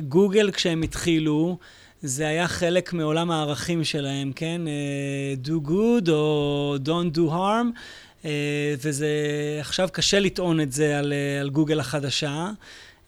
גוגל, 0.09 0.51
כשהם 0.51 0.83
התחילו, 0.83 1.59
זה 2.03 2.27
היה 2.27 2.49
חלק 2.49 2.93
מעולם 2.93 3.31
הערכים 3.31 3.85
שלהם, 3.85 4.33
כן? 4.33 4.61
do 5.45 5.68
good 5.68 6.11
או 6.11 6.77
don't 6.85 7.16
do 7.16 7.20
harm. 7.20 7.79
אה, 8.25 8.75
וזה, 8.79 9.09
עכשיו 9.61 9.89
קשה 9.93 10.20
לטעון 10.20 10.61
את 10.61 10.73
זה 10.73 10.99
על, 10.99 11.12
אה, 11.12 11.41
על 11.41 11.51
גוגל 11.51 11.81
החדשה. 11.81 12.51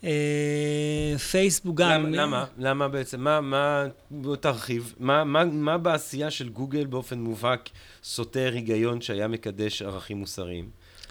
אה, 0.04 1.18
פייסבוק 1.30 1.76
גם... 1.76 2.06
למה, 2.06 2.22
למה? 2.22 2.44
למה 2.58 2.88
בעצם? 2.88 3.20
מה, 3.20 3.40
מה, 3.40 3.84
בוא 4.10 4.36
תרחיב. 4.36 4.94
מה, 4.98 5.24
מה, 5.24 5.44
מה 5.44 5.78
בעשייה 5.78 6.30
של 6.30 6.48
גוגל 6.48 6.86
באופן 6.86 7.18
מובהק 7.18 7.68
סותר 8.04 8.52
היגיון 8.54 9.00
שהיה 9.00 9.28
מקדש 9.28 9.82
ערכים 9.82 10.16
מוסריים? 10.16 10.68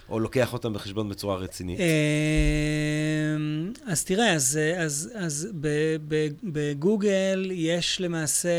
או 0.09 0.19
לוקח 0.19 0.53
אותם 0.53 0.73
בחשבון 0.73 1.09
בצורה 1.09 1.35
רצינית? 1.35 1.79
אז 3.85 4.05
תראה, 4.05 4.33
אז, 4.33 4.59
אז, 4.77 5.11
אז 5.15 5.47
בגוגל 6.43 7.51
יש 7.53 8.01
למעשה 8.01 8.49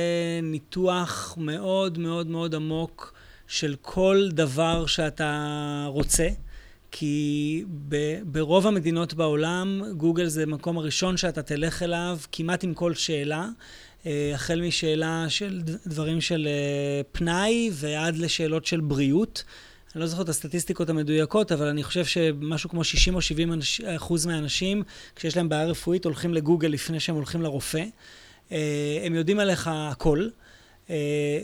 ניתוח 0.42 1.34
מאוד 1.40 1.99
מאוד 1.99 2.26
מאוד 2.26 2.55
עמוק 2.55 3.14
של 3.49 3.76
כל 3.82 4.28
דבר 4.32 4.86
שאתה 4.86 5.86
רוצה, 5.88 6.28
כי 6.90 7.64
ב, 7.88 7.97
ברוב 8.24 8.66
המדינות 8.66 9.14
בעולם, 9.14 9.82
גוגל 9.97 10.26
זה 10.26 10.42
המקום 10.42 10.78
הראשון 10.78 11.16
שאתה 11.16 11.42
תלך 11.42 11.82
אליו 11.82 12.18
כמעט 12.32 12.64
עם 12.64 12.74
כל 12.74 12.95
שאלה. 12.95 13.49
אה, 14.07 14.30
החל 14.34 14.61
משאלה 14.61 15.24
של 15.28 15.62
דברים 15.86 16.20
של 16.20 16.49
אה, 16.51 17.03
פנאי 17.12 17.70
ועד 17.72 18.16
לשאלות 18.16 18.66
של 18.66 18.80
בריאות. 18.80 19.45
אני 19.95 20.01
לא 20.01 20.07
זוכר 20.07 20.22
את 20.22 20.28
הסטטיסטיקות 20.28 20.88
המדויקות, 20.88 21.53
אבל 21.53 21.66
אני 21.66 21.82
חושב 21.82 22.05
שמשהו 22.05 22.70
כמו 22.70 22.84
60 22.84 23.14
או 23.14 23.20
70 23.20 23.53
אחוז 23.97 24.26
מהאנשים, 24.26 24.82
כשיש 25.16 25.36
להם 25.36 25.49
בעיה 25.49 25.64
רפואית, 25.64 26.05
הולכים 26.05 26.34
לגוגל 26.34 26.68
לפני 26.68 27.01
שהם 27.01 27.14
הולכים 27.14 27.42
לרופא. 27.42 27.84
אה, 28.53 29.03
הם 29.05 29.14
יודעים 29.14 29.38
עליך 29.40 29.70
הכל. 29.72 30.28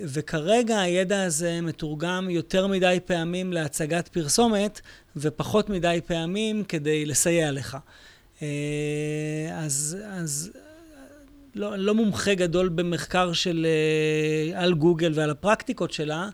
וכרגע 0.04 0.80
הידע 0.80 1.22
הזה 1.22 1.60
מתורגם 1.60 2.30
יותר 2.30 2.66
מדי 2.66 2.98
פעמים 3.04 3.52
להצגת 3.52 4.08
פרסומת, 4.08 4.80
ופחות 5.16 5.70
מדי 5.70 6.00
פעמים 6.06 6.64
כדי 6.64 7.06
לסייע 7.06 7.52
לך. 7.52 7.76
אז, 9.52 9.96
אז 10.04 10.50
לא, 11.54 11.76
לא 11.76 11.94
מומחה 11.94 12.34
גדול 12.34 12.68
במחקר 12.68 13.32
של, 13.32 13.66
אה, 13.66 14.62
על 14.62 14.74
גוגל 14.74 15.12
ועל 15.14 15.30
הפרקטיקות 15.30 15.92
שלה, 15.92 16.28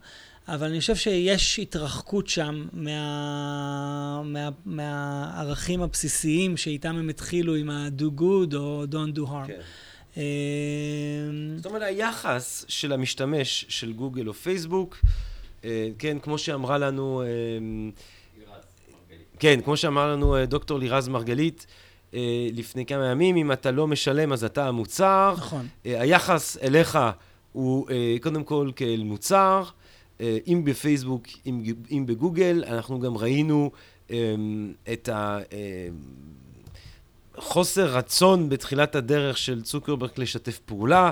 אבל 0.48 0.66
אני 0.66 0.80
חושב 0.80 0.96
שיש 0.96 1.58
התרחקות 1.58 2.28
שם 2.28 2.66
מה, 2.72 4.22
מה, 4.24 4.48
מהערכים 4.64 5.82
הבסיסיים 5.82 6.56
שאיתם 6.56 6.96
הם 6.96 7.08
התחילו 7.08 7.54
עם 7.54 7.70
ה-do 7.70 8.20
good 8.20 8.54
או 8.54 8.84
don't 8.90 9.18
do 9.18 9.20
harm. 9.20 9.46
כן. 9.46 9.60
אה, 10.16 10.22
זאת 11.56 11.66
אומרת, 11.66 11.82
היחס 11.82 12.64
של 12.68 12.92
המשתמש 12.92 13.66
של 13.68 13.92
גוגל 13.92 14.28
או 14.28 14.34
פייסבוק, 14.34 14.98
אה, 15.64 15.88
כן, 15.98 16.18
כמו 16.18 16.38
שאמרה 16.38 16.78
לנו... 16.78 17.22
כן, 19.38 19.60
כמו 19.64 19.76
שאמר 19.76 20.12
לנו 20.12 20.46
דוקטור 20.46 20.78
לירז 20.78 21.08
מרגלית, 21.08 21.66
אה, 22.14 22.48
לפני 22.52 22.86
כמה 22.86 23.06
ימים, 23.06 23.36
אם 23.36 23.52
אתה 23.52 23.70
לא 23.70 23.86
משלם 23.86 24.32
אז 24.32 24.44
אתה 24.44 24.68
המוצר. 24.68 25.34
נכון. 25.36 25.66
אה, 25.86 26.00
היחס 26.00 26.58
אליך 26.62 26.98
הוא 27.52 27.90
אה, 27.90 28.16
קודם 28.22 28.44
כל 28.44 28.70
כאל 28.76 29.02
מוצר, 29.04 29.62
אם 30.20 30.62
בפייסבוק, 30.64 31.26
אם, 31.46 31.62
אם 31.90 32.06
בגוגל, 32.06 32.64
אנחנו 32.66 33.00
גם 33.00 33.16
ראינו 33.16 33.70
את 34.92 35.08
החוסר 37.36 37.96
רצון 37.96 38.48
בתחילת 38.48 38.94
הדרך 38.94 39.38
של 39.38 39.62
צוקרברג 39.62 40.10
לשתף 40.16 40.58
פעולה. 40.58 41.10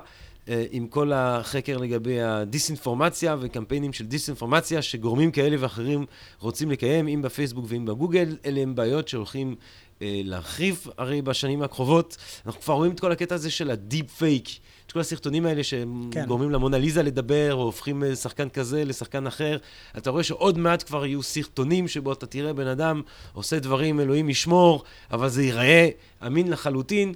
עם 0.71 0.87
כל 0.87 1.13
החקר 1.13 1.77
לגבי 1.77 2.21
הדיסאינפורמציה 2.23 3.37
וקמפיינים 3.41 3.93
של 3.93 4.07
דיסאינפורמציה 4.07 4.83
שגורמים 4.83 5.31
כאלה 5.31 5.57
ואחרים 5.61 6.07
רוצים 6.39 6.71
לקיים, 6.71 7.09
אם 7.09 7.23
בפייסבוק 7.23 7.65
ואם 7.69 7.85
בגוגל, 7.85 8.37
אלה 8.47 8.61
הם 8.61 8.75
בעיות 8.75 9.09
שהולכים 9.09 9.55
אה, 10.03 10.21
להרחיב 10.25 10.87
הרי 10.99 11.23
בשנים 11.23 11.63
הקרובות. 11.63 12.17
אנחנו 12.47 12.61
כבר 12.61 12.75
רואים 12.75 12.93
את 12.93 13.01
כל 13.01 13.13
הקטע 13.13 13.35
הזה 13.35 13.51
של 13.51 13.71
הדיפ 13.71 14.11
פייק. 14.11 14.49
כל 14.95 15.01
הסרטונים 15.01 15.47
האלה 15.47 15.63
שגורמים 15.65 16.49
כן. 16.49 16.55
למונליזה 16.55 17.03
לדבר, 17.03 17.55
או 17.55 17.63
הופכים 17.63 18.03
שחקן 18.15 18.49
כזה 18.49 18.85
לשחקן 18.85 19.27
אחר. 19.27 19.57
אתה 19.99 20.11
רואה 20.11 20.23
שעוד 20.23 20.59
מעט 20.59 20.83
כבר 20.83 21.07
יהיו 21.07 21.23
סרטונים 21.23 21.89
שבו 21.89 22.13
אתה 22.13 22.27
תראה 22.27 22.53
בן 22.53 22.67
אדם 22.67 23.03
עושה 23.33 23.59
דברים, 23.59 24.01
אלוהים 24.01 24.31
ישמור, 24.31 24.85
אבל 25.11 25.29
זה 25.29 25.43
ייראה 25.43 25.89
אמין 26.27 26.51
לחלוטין. 26.51 27.15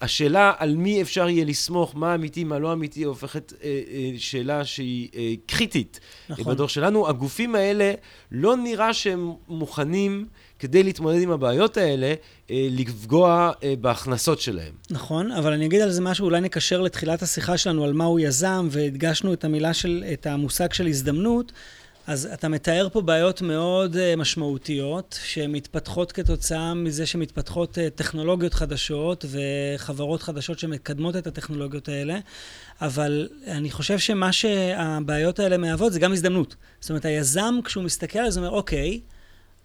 השאלה 0.00 0.52
על 0.58 0.76
מי 0.76 1.02
אפשר 1.02 1.28
יהיה 1.28 1.44
לסמוך, 1.44 1.96
מה 1.96 2.14
אמיתי, 2.14 2.44
מה 2.44 2.58
לא 2.58 2.72
אמיתי, 2.72 3.02
הופכת 3.02 3.52
אה, 3.52 3.80
אה, 3.90 4.10
שאלה 4.18 4.64
שהיא 4.64 5.08
אה, 5.14 5.34
קריטית 5.46 6.00
נכון. 6.28 6.54
בדור 6.54 6.68
שלנו. 6.68 7.08
הגופים 7.08 7.54
האלה, 7.54 7.92
לא 8.32 8.56
נראה 8.56 8.94
שהם 8.94 9.32
מוכנים 9.48 10.26
כדי 10.60 10.82
להתמודד 10.82 11.22
עם 11.22 11.30
הבעיות 11.30 11.76
האלה, 11.76 12.14
אה, 12.50 12.68
לפגוע 12.70 13.52
אה, 13.62 13.74
בהכנסות 13.80 14.40
שלהם. 14.40 14.72
נכון, 14.90 15.32
אבל 15.32 15.52
אני 15.52 15.66
אגיד 15.66 15.80
על 15.80 15.90
זה 15.90 16.00
משהו, 16.02 16.24
אולי 16.24 16.40
נקשר 16.40 16.80
לתחילת 16.80 17.22
השיחה 17.22 17.58
שלנו 17.58 17.84
על 17.84 17.92
מהו 17.92 18.18
יזם, 18.18 18.68
והדגשנו 18.70 19.32
את 19.32 19.44
המילה 19.44 19.74
של, 19.74 20.04
את 20.12 20.26
המושג 20.26 20.72
של 20.72 20.86
הזדמנות. 20.86 21.52
אז 22.06 22.28
אתה 22.32 22.48
מתאר 22.48 22.88
פה 22.92 23.00
בעיות 23.00 23.42
מאוד 23.42 23.96
uh, 23.96 24.16
משמעותיות, 24.16 25.18
שמתפתחות 25.24 26.12
כתוצאה 26.12 26.74
מזה 26.74 27.06
שמתפתחות 27.06 27.78
טכנולוגיות 27.94 28.54
חדשות 28.54 29.24
וחברות 29.30 30.22
חדשות 30.22 30.58
שמקדמות 30.58 31.16
את 31.16 31.26
הטכנולוגיות 31.26 31.88
האלה, 31.88 32.18
אבל 32.80 33.28
אני 33.46 33.70
חושב 33.70 33.98
שמה 33.98 34.32
שהבעיות 34.32 35.38
האלה 35.38 35.56
מהוות 35.56 35.92
זה 35.92 36.00
גם 36.00 36.12
הזדמנות. 36.12 36.56
זאת 36.80 36.90
אומרת, 36.90 37.04
היזם, 37.04 37.54
כשהוא 37.64 37.84
מסתכל 37.84 38.18
על 38.18 38.30
זה, 38.30 38.40
אומר, 38.40 38.50
אוקיי, 38.50 39.00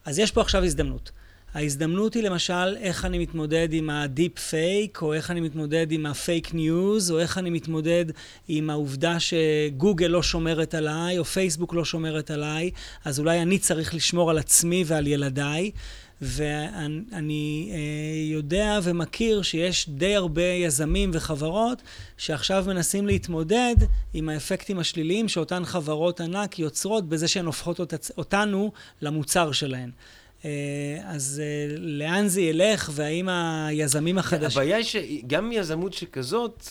אז 0.06 0.20
יש 0.20 0.32
פה 0.32 0.42
עכשיו 0.42 0.64
הזדמנות. 0.64 1.12
ההזדמנות 1.54 2.14
היא 2.14 2.24
למשל 2.24 2.78
איך 2.78 3.06
אני 3.06 3.20
מתמודד 3.20 3.68
עם 3.72 3.90
ה 3.90 4.00
deep 4.00 4.40
fake, 4.40 5.02
או 5.02 5.14
איך 5.14 5.32
אני 5.32 5.42
מתמודד 5.42 5.92
עם 5.92 6.06
הפייק 6.06 6.54
ניוז, 6.54 7.12
או 7.12 7.20
איך 7.20 7.38
אני 7.38 7.50
מתמודד 7.50 8.06
עם 8.48 8.70
העובדה 8.70 9.18
שגוגל 9.20 10.08
לא 10.08 10.24
שומרת 10.24 10.74
עליי, 10.74 11.18
או 11.18 11.26
פייסבוק 11.26 11.74
לא 11.74 11.86
שומרת 11.86 12.32
עליי, 12.32 12.72
אז 13.06 13.20
אולי 13.20 13.42
אני 13.42 13.60
צריך 13.60 13.94
לשמור 13.96 14.30
על 14.30 14.38
עצמי 14.38 14.84
ועל 14.88 15.08
ילדיי. 15.08 15.72
ואני 16.22 17.72
אה, 17.74 18.36
יודע 18.36 18.80
ומכיר 18.84 19.42
שיש 19.42 19.90
די 19.90 20.16
הרבה 20.16 20.44
יזמים 20.44 21.12
וחברות 21.14 21.82
שעכשיו 22.18 22.66
מנסים 22.68 23.08
להתמודד 23.08 23.76
עם 24.14 24.30
האפקטים 24.30 24.80
השליליים 24.80 25.28
שאותן 25.28 25.66
חברות 25.66 26.22
ענק 26.22 26.60
יוצרות 26.60 27.10
בזה 27.10 27.28
שהן 27.28 27.46
הופכות 27.46 27.80
אותנו 28.18 28.72
למוצר 29.02 29.52
שלהן. 29.52 29.92
אה, 30.46 30.52
אז 31.04 31.42
אה, 31.44 31.76
לאן 31.78 32.28
זה 32.28 32.42
ילך, 32.42 32.90
והאם 32.94 33.30
היזמים 33.30 34.18
החדשים... 34.18 34.62
הבעיה 34.62 34.78
היא 34.78 34.86
שגם 34.86 35.52
יזמות 35.52 35.94
שכזאת 35.94 36.70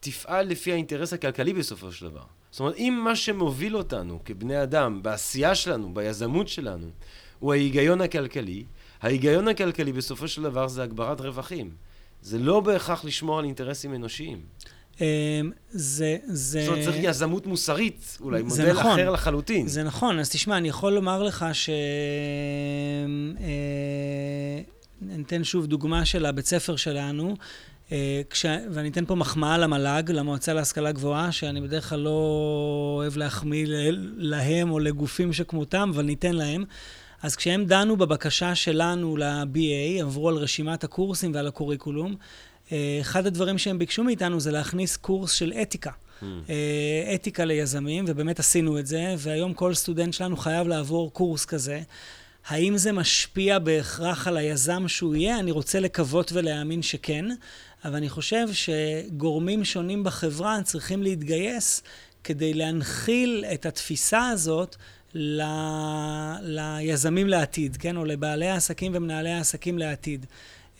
תפעל 0.00 0.46
לפי 0.46 0.72
האינטרס 0.72 1.12
הכלכלי 1.12 1.52
בסופו 1.52 1.92
של 1.92 2.08
דבר. 2.08 2.22
זאת 2.50 2.60
אומרת, 2.60 2.76
אם 2.76 3.00
מה 3.04 3.16
שמוביל 3.16 3.76
אותנו 3.76 4.18
כבני 4.24 4.62
אדם, 4.62 5.02
בעשייה 5.02 5.54
שלנו, 5.54 5.94
ביזמות 5.94 6.48
שלנו, 6.48 6.86
הוא 7.38 7.52
ההיגיון 7.52 8.00
הכלכלי, 8.00 8.64
ההיגיון 9.02 9.48
הכלכלי 9.48 9.92
בסופו 9.92 10.28
של 10.28 10.42
דבר 10.42 10.68
זה 10.68 10.82
הגברת 10.82 11.20
רווחים. 11.20 11.70
זה 12.22 12.38
לא 12.38 12.60
בהכרח 12.60 13.04
לשמור 13.04 13.38
על 13.38 13.44
אינטרסים 13.44 13.94
אנושיים. 13.94 14.40
אמ, 15.00 15.06
זה, 15.70 16.16
זה... 16.24 16.60
זאת 16.60 16.68
אומרת, 16.68 16.84
צריך 16.84 16.96
יזמות 17.00 17.46
מוסרית, 17.46 18.18
אולי 18.20 18.42
מודל 18.42 18.72
נכון, 18.72 18.92
אחר 18.92 19.10
לחלוטין. 19.10 19.68
זה 19.68 19.82
נכון, 19.82 20.18
אז 20.18 20.30
תשמע, 20.30 20.56
אני 20.56 20.68
יכול 20.68 20.92
לומר 20.92 21.22
לך 21.22 21.46
ש... 21.52 21.70
אני 25.10 25.22
אתן 25.22 25.44
שוב 25.44 25.66
דוגמה 25.66 26.04
של 26.04 26.26
הבית 26.26 26.46
ספר 26.46 26.76
שלנו, 26.76 27.36
אה, 27.92 28.22
כש... 28.30 28.46
ואני 28.72 28.88
אתן 28.88 29.06
פה 29.06 29.14
מחמאה 29.14 29.58
למל"ג, 29.58 30.10
למועצה 30.10 30.52
להשכלה 30.52 30.92
גבוהה, 30.92 31.32
שאני 31.32 31.60
בדרך 31.60 31.88
כלל 31.88 32.00
לא 32.00 32.94
אוהב 32.96 33.16
להחמיא 33.16 33.66
להם 34.16 34.70
או 34.70 34.78
לגופים 34.78 35.32
שכמותם, 35.32 35.90
אבל 35.94 36.04
ניתן 36.04 36.32
להם. 36.32 36.64
אז 37.24 37.36
כשהם 37.36 37.64
דנו 37.64 37.96
בבקשה 37.96 38.54
שלנו 38.54 39.16
ל-BA, 39.16 40.02
עברו 40.02 40.28
על 40.28 40.34
רשימת 40.34 40.84
הקורסים 40.84 41.34
ועל 41.34 41.46
הקוריקולום, 41.46 42.16
אה, 42.72 42.98
אחד 43.00 43.26
הדברים 43.26 43.58
שהם 43.58 43.78
ביקשו 43.78 44.04
מאיתנו 44.04 44.40
זה 44.40 44.50
להכניס 44.50 44.96
קורס 44.96 45.32
של 45.32 45.52
אתיקה. 45.62 45.90
Mm. 45.90 46.24
אתיקה 47.14 47.44
ליזמים, 47.44 48.04
ובאמת 48.08 48.38
עשינו 48.38 48.78
את 48.78 48.86
זה, 48.86 49.14
והיום 49.18 49.54
כל 49.54 49.74
סטודנט 49.74 50.12
שלנו 50.12 50.36
חייב 50.36 50.68
לעבור 50.68 51.12
קורס 51.12 51.44
כזה. 51.44 51.80
האם 52.46 52.76
זה 52.76 52.92
משפיע 52.92 53.58
בהכרח 53.58 54.28
על 54.28 54.36
היזם 54.36 54.88
שהוא 54.88 55.14
יהיה? 55.14 55.38
אני 55.38 55.50
רוצה 55.50 55.80
לקוות 55.80 56.32
ולהאמין 56.32 56.82
שכן, 56.82 57.24
אבל 57.84 57.96
אני 57.96 58.08
חושב 58.08 58.46
שגורמים 58.52 59.64
שונים 59.64 60.04
בחברה 60.04 60.62
צריכים 60.62 61.02
להתגייס 61.02 61.82
כדי 62.24 62.54
להנחיל 62.54 63.44
את 63.54 63.66
התפיסה 63.66 64.28
הזאת 64.28 64.76
ל... 65.14 65.42
ליזמים 66.42 67.28
לעתיד, 67.28 67.76
כן? 67.76 67.96
או 67.96 68.04
לבעלי 68.04 68.48
העסקים 68.48 68.92
ומנהלי 68.94 69.30
העסקים 69.30 69.78
לעתיד. 69.78 70.26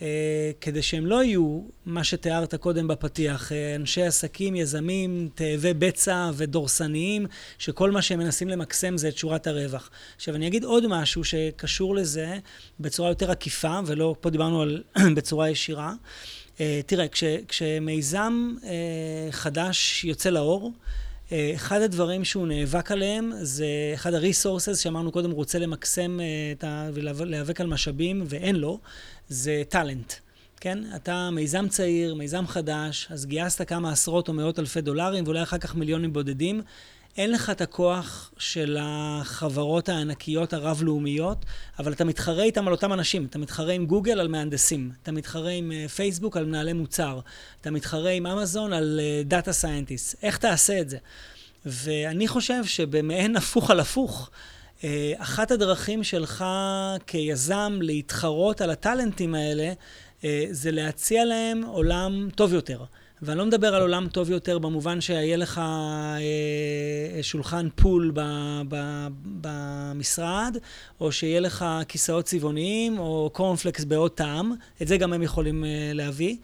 אה, 0.03 0.51
כדי 0.61 0.83
שהם 0.83 1.07
לא 1.07 1.25
יהיו, 1.25 1.61
מה 1.87 2.05
שתיארת 2.05 2.55
קודם 2.55 2.89
בפתיח, 2.89 3.53
אה, 3.53 3.75
אנשי 3.75 4.03
עסקים, 4.03 4.57
יזמים, 4.57 5.29
תאבי 5.35 5.75
בצע 5.75 6.31
ודורסניים, 6.35 7.27
שכל 7.59 7.91
מה 7.91 8.03
שהם 8.03 8.19
מנסים 8.19 8.49
למקסם 8.49 8.97
זה 8.97 9.09
את 9.09 9.19
שורת 9.19 9.47
הרווח. 9.47 9.91
עכשיו, 10.17 10.35
אני 10.35 10.47
אגיד 10.47 10.65
עוד 10.65 10.87
משהו 10.87 11.25
שקשור 11.25 11.95
לזה 11.95 12.39
בצורה 12.81 13.09
יותר 13.09 13.31
עקיפה, 13.31 13.81
ולא, 13.87 14.15
פה 14.21 14.31
דיברנו 14.31 14.63
על 14.63 14.83
בצורה 15.17 15.51
ישירה. 15.51 15.93
אה, 16.61 16.81
תראה, 16.87 17.09
כש, 17.09 17.25
כשמיזם 17.49 18.55
חדש 19.31 20.05
יוצא 20.05 20.31
לאור, 20.31 20.73
אחד 21.55 21.83
הדברים 21.83 22.25
שהוא 22.25 22.47
נאבק 22.47 22.93
עליהם 22.93 23.33
זה 23.41 23.67
אחד 23.95 24.15
ה-resources 24.15 24.77
שאמרנו 24.77 25.13
קודם, 25.13 25.31
הוא 25.31 25.37
רוצה 25.37 25.59
למקסם 25.59 26.21
ה... 26.65 26.91
ולהיאבק 26.95 27.61
על 27.61 27.67
משאבים 27.67 28.25
ואין 28.27 28.57
לו, 28.57 28.79
זה 29.29 29.63
טאלנט. 29.69 30.13
כן? 30.61 30.79
אתה 30.97 31.31
מיזם 31.31 31.69
צעיר, 31.69 32.15
מיזם 32.15 32.47
חדש, 32.47 33.09
אז 33.11 33.27
גייסת 33.27 33.69
כמה 33.69 33.93
עשרות 33.93 34.29
או 34.29 34.33
מאות 34.33 34.59
אלפי 34.59 34.81
דולרים 34.81 35.25
ואולי 35.25 35.43
אחר 35.43 35.59
כך 35.59 35.75
מיליונים 35.75 36.13
בודדים. 36.13 36.63
אין 37.17 37.31
לך 37.31 37.51
את 37.51 37.61
הכוח 37.61 38.31
של 38.39 38.77
החברות 38.81 39.89
הענקיות 39.89 40.53
הרב-לאומיות, 40.53 41.45
אבל 41.79 41.93
אתה 41.93 42.05
מתחרה 42.05 42.43
איתם 42.43 42.67
על 42.67 42.73
אותם 42.73 42.93
אנשים. 42.93 43.27
אתה 43.31 43.39
מתחרה 43.39 43.73
עם 43.73 43.87
גוגל 43.87 44.21
על 44.21 44.29
מהנדסים, 44.29 44.91
אתה 45.03 45.13
מתחרה 45.13 45.51
עם 45.51 45.73
אה, 45.73 45.89
פייסבוק 45.89 46.37
על 46.37 46.45
מנהלי 46.45 46.73
מוצר, 46.73 47.21
אתה 47.61 47.71
מתחרה 47.71 48.11
עם 48.11 48.27
אמזון 48.27 48.73
על 48.73 49.01
data 49.25 49.53
scientist. 49.53 50.17
איך 50.23 50.39
תעשה 50.39 50.81
את 50.81 50.91
זה? 50.91 50.99
ואני 51.67 52.29
חושב 52.29 52.65
שבמעין 52.65 53.37
הפוך 53.41 53.71
על 53.71 53.81
הפוך, 53.81 54.31
אה, 54.85 55.13
אחת 55.17 55.51
הדרכים 55.51 56.05
שלך 56.05 56.45
כיזם 57.07 57.79
להתחרות 57.81 58.61
על 58.61 58.71
הטאלנטים 58.71 59.35
האלה, 59.35 59.73
אה, 60.25 60.47
זה 60.51 60.71
להציע 60.71 61.25
להם 61.25 61.63
עולם 61.63 62.29
טוב 62.35 62.55
יותר. 62.55 62.85
ואני 63.23 63.39
לא 63.39 63.47
מדבר 63.47 63.75
על 63.75 63.83
עולם 63.83 64.09
טוב 64.09 64.31
יותר 64.31 64.59
במובן 64.59 65.01
שיהיה 65.01 65.37
לך 65.37 65.59
אה, 65.59 67.23
שולחן 67.23 67.69
פול 67.75 68.11
ב, 68.15 68.21
ב, 68.69 69.07
במשרד, 69.41 70.57
או 71.01 71.13
שיהיה 71.13 71.41
לך 71.41 71.65
כיסאות 71.89 72.25
צבעוניים, 72.25 72.99
או 72.99 73.31
קורנפלקס 73.33 73.85
בעוד 73.85 74.11
טעם, 74.11 74.53
את 74.83 74.89
זה 74.89 74.97
גם 74.97 75.13
הם 75.13 75.23
יכולים 75.23 75.65
אה, 75.65 75.91
להביא. 75.95 76.37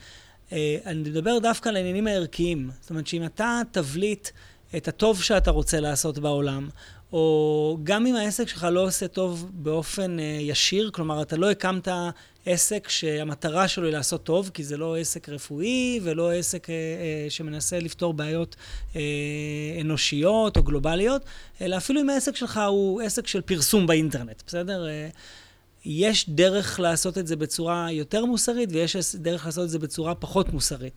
אה, 0.53 0.77
אני 0.87 0.99
מדבר 0.99 1.39
דווקא 1.39 1.69
על 1.69 1.77
העניינים 1.77 2.07
הערכיים. 2.07 2.71
זאת 2.81 2.91
אומרת 2.91 3.07
שאם 3.07 3.25
אתה 3.25 3.61
תבליט 3.73 4.29
את 4.77 4.89
הטוב 4.89 5.23
שאתה 5.23 5.51
רוצה 5.51 5.81
לעשות 5.81 6.19
בעולם, 6.19 6.69
או 7.13 7.79
גם 7.85 8.07
אם 8.07 8.17
העסק 8.17 8.49
שלך 8.49 8.67
לא 8.73 8.85
עושה 8.85 9.09
טוב 9.09 9.51
באופן 9.55 10.19
uh, 10.19 10.23
ישיר, 10.23 10.91
כלומר, 10.93 11.23
אתה 11.23 11.37
לא 11.37 11.51
הקמת 11.51 11.89
עסק 12.47 12.89
שהמטרה 12.89 13.69
שלו 13.69 13.85
היא 13.85 13.93
לעשות 13.93 14.25
טוב, 14.25 14.51
כי 14.55 14.65
זה 14.65 14.77
לא 14.77 14.97
עסק 14.97 15.29
רפואי 15.29 16.01
ולא 16.03 16.33
עסק 16.33 16.67
uh, 16.67 16.69
uh, 16.69 17.31
שמנסה 17.31 17.79
לפתור 17.79 18.15
בעיות 18.15 18.57
uh, 18.93 18.97
אנושיות 19.81 20.57
או 20.57 20.63
גלובליות, 20.63 21.23
אלא 21.61 21.77
אפילו 21.77 22.01
אם 22.01 22.11
העסק 22.11 22.37
שלך 22.37 22.61
הוא 22.69 23.03
עסק 23.03 23.27
של 23.27 23.41
פרסום 23.41 23.87
באינטרנט, 23.87 24.43
בסדר? 24.47 24.87
Uh, 24.87 25.17
יש 25.85 26.31
דרך 26.31 26.81
לעשות 26.81 27.19
את 27.19 27.27
זה 27.27 27.37
בצורה 27.37 27.93
יותר 27.93 28.25
מוסרית 28.25 28.69
ויש 28.73 28.97
דרך 29.15 29.47
לעשות 29.47 29.65
את 29.65 29.71
זה 29.71 29.79
בצורה 29.79 30.15
פחות 30.15 30.53
מוסרית. 30.53 30.93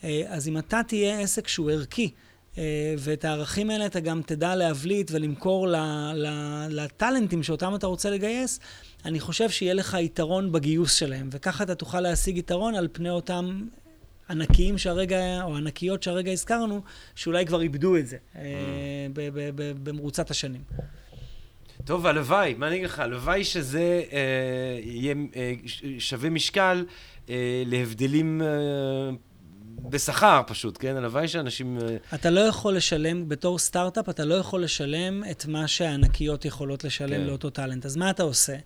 Uh, 0.00 0.04
אז 0.28 0.48
אם 0.48 0.58
אתה 0.58 0.80
תהיה 0.88 1.20
עסק 1.20 1.48
שהוא 1.48 1.70
ערכי, 1.70 2.10
אה, 2.58 2.94
ואת 2.98 3.24
הערכים 3.24 3.70
האלה 3.70 3.86
אתה 3.86 4.00
גם 4.00 4.22
תדע 4.26 4.56
להבליט 4.56 5.10
ולמכור 5.14 5.66
לטאלנטים 6.68 7.42
שאותם 7.42 7.74
אתה 7.74 7.86
רוצה 7.86 8.10
לגייס, 8.10 8.60
אני 9.04 9.20
חושב 9.20 9.50
שיהיה 9.50 9.74
לך 9.74 9.96
יתרון 10.00 10.52
בגיוס 10.52 10.94
שלהם, 10.94 11.28
וככה 11.32 11.64
אתה 11.64 11.74
תוכל 11.74 12.00
להשיג 12.00 12.36
יתרון 12.36 12.74
על 12.74 12.88
פני 12.92 13.10
אותם 13.10 13.62
ענקיים 14.30 14.78
שהרגע, 14.78 15.42
או 15.42 15.56
ענקיות 15.56 16.02
שהרגע 16.02 16.32
הזכרנו, 16.32 16.82
שאולי 17.14 17.46
כבר 17.46 17.60
איבדו 17.60 17.96
את 17.96 18.06
זה 18.06 18.16
אה, 18.36 18.42
mm. 19.14 19.18
במרוצת 19.82 20.30
השנים. 20.30 20.62
טוב, 21.84 22.06
הלוואי, 22.06 22.54
מה 22.54 22.68
אני 22.68 22.76
אגיד 22.76 22.86
לך? 22.86 22.98
הלוואי 22.98 23.44
שזה 23.44 24.02
אה, 24.12 24.80
יהיה 24.82 25.14
אה, 25.36 25.52
שווה 25.98 26.30
משקל 26.30 26.84
אה, 27.30 27.62
להבדלים 27.66 28.42
אה, 28.42 28.46
בשכר 29.78 30.42
פשוט, 30.46 30.76
כן? 30.80 30.96
הלוואי 30.96 31.28
שאנשים... 31.28 31.78
אה, 31.78 31.96
אתה 32.14 32.30
לא 32.30 32.40
יכול 32.40 32.76
לשלם, 32.76 33.28
בתור 33.28 33.58
סטארט-אפ, 33.58 34.08
אתה 34.08 34.24
לא 34.24 34.34
יכול 34.34 34.62
לשלם 34.64 35.22
את 35.30 35.46
מה 35.46 35.68
שהענקיות 35.68 36.44
יכולות 36.44 36.84
לשלם 36.84 37.20
כן. 37.20 37.20
לאותו 37.20 37.50
טאלנט. 37.50 37.86
אז 37.86 37.96
מה 37.96 38.10
אתה 38.10 38.22
עושה? 38.22 38.56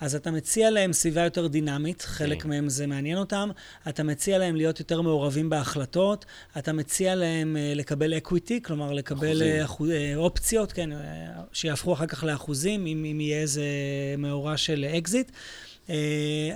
אז 0.00 0.14
אתה 0.14 0.30
מציע 0.30 0.70
להם 0.70 0.92
סביבה 0.92 1.20
יותר 1.20 1.46
דינמית, 1.46 2.02
חלק 2.02 2.42
כן. 2.42 2.48
מהם 2.48 2.68
זה 2.68 2.86
מעניין 2.86 3.18
אותם, 3.18 3.50
אתה 3.88 4.02
מציע 4.02 4.38
להם 4.38 4.56
להיות 4.56 4.80
יותר 4.80 5.00
מעורבים 5.00 5.50
בהחלטות, 5.50 6.24
אתה 6.58 6.72
מציע 6.72 7.14
להם 7.14 7.56
אה, 7.56 7.78
לקבל 7.78 8.16
equity, 8.16 8.62
כלומר 8.62 8.92
לקבל 8.92 9.42
אה, 9.42 9.64
אחוז, 9.64 9.90
אה, 9.90 9.92
אופציות, 10.16 10.72
כן, 10.72 10.92
אה, 10.92 10.96
שיהפכו 11.52 11.92
אחר 11.92 12.06
כך 12.06 12.24
לאחוזים, 12.24 12.86
אם, 12.86 13.04
אם 13.10 13.20
יהיה 13.20 13.40
איזה 13.40 13.64
מאורע 14.18 14.56
של 14.56 14.84
אקזיט. 14.98 15.30
אה, 15.30 15.32
אה, 15.86 15.90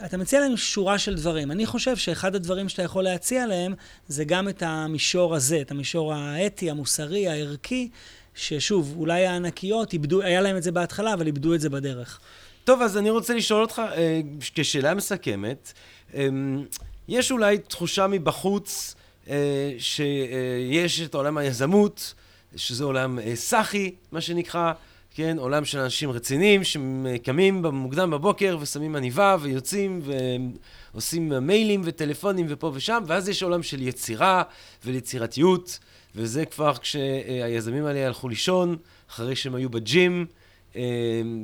אתה 0.04 0.16
מציע 0.16 0.40
להם 0.40 0.56
שורה 0.56 0.98
של 0.98 1.14
דברים. 1.14 1.50
אני 1.50 1.66
חושב 1.66 1.96
שאחד 1.96 2.34
הדברים 2.34 2.68
שאתה 2.68 2.82
יכול 2.82 3.04
להציע 3.04 3.46
להם 3.46 3.74
זה 4.08 4.24
גם 4.24 4.48
את 4.48 4.62
המישור 4.62 5.34
הזה, 5.34 5.60
את 5.60 5.70
המישור 5.70 6.14
האתי, 6.14 6.70
המוסרי, 6.70 7.28
הערכי, 7.28 7.88
ששוב, 8.34 8.94
אולי 8.98 9.26
הענקיות 9.26 9.92
איבדו, 9.92 10.22
היה 10.22 10.40
להם 10.40 10.56
את 10.56 10.62
זה 10.62 10.72
בהתחלה, 10.72 11.14
אבל 11.14 11.26
איבדו 11.26 11.54
את 11.54 11.60
זה 11.60 11.70
בדרך. 11.70 12.20
טוב, 12.64 12.82
אז 12.82 12.96
אני 12.96 13.10
רוצה 13.10 13.34
לשאול 13.34 13.62
אותך, 13.62 13.82
uh, 13.92 14.44
כשאלה 14.54 14.94
מסכמת, 14.94 15.72
um, 16.12 16.14
יש 17.08 17.30
אולי 17.30 17.58
תחושה 17.58 18.06
מבחוץ 18.06 18.94
uh, 19.26 19.30
שיש 19.78 21.00
את 21.00 21.14
עולם 21.14 21.38
היזמות, 21.38 22.14
שזה 22.56 22.84
עולם 22.84 23.18
סאחי, 23.34 23.94
מה 24.12 24.20
שנקרא, 24.20 24.72
כן, 25.18 25.38
עולם 25.38 25.64
של 25.64 25.78
אנשים 25.78 26.10
רציניים 26.10 26.64
שקמים 26.64 27.66
מוקדם 27.66 28.10
בבוקר 28.10 28.56
ושמים 28.60 28.96
עניבה 28.96 29.36
ויוצאים 29.40 30.02
ועושים 30.94 31.32
מיילים 31.46 31.82
וטלפונים 31.84 32.46
ופה 32.48 32.70
ושם, 32.74 33.02
ואז 33.06 33.28
יש 33.28 33.42
עולם 33.42 33.62
של 33.62 33.82
יצירה 33.82 34.42
ויצירתיות, 34.84 35.78
וזה 36.14 36.44
כבר 36.44 36.74
כשהיזמים 36.76 37.84
האלה 37.84 38.06
הלכו 38.06 38.28
לישון, 38.28 38.76
אחרי 39.10 39.36
שהם 39.36 39.54
היו 39.54 39.70
בג'ים, 39.70 40.26
אה, 40.76 40.82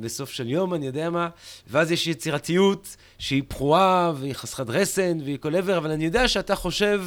בסוף 0.01 0.31
של 0.31 0.49
יום, 0.49 0.73
אני 0.73 0.85
יודע 0.85 1.09
מה, 1.09 1.29
ואז 1.67 1.91
יש 1.91 2.07
יצירתיות 2.07 2.95
שהיא 3.19 3.43
פרועה 3.47 4.11
והיא 4.15 4.33
חסכת 4.33 4.69
רסן 4.69 5.17
והיא 5.23 5.37
כל 5.37 5.55
עבר, 5.55 5.77
אבל 5.77 5.91
אני 5.91 6.05
יודע 6.05 6.27
שאתה 6.27 6.55
חושב 6.55 7.03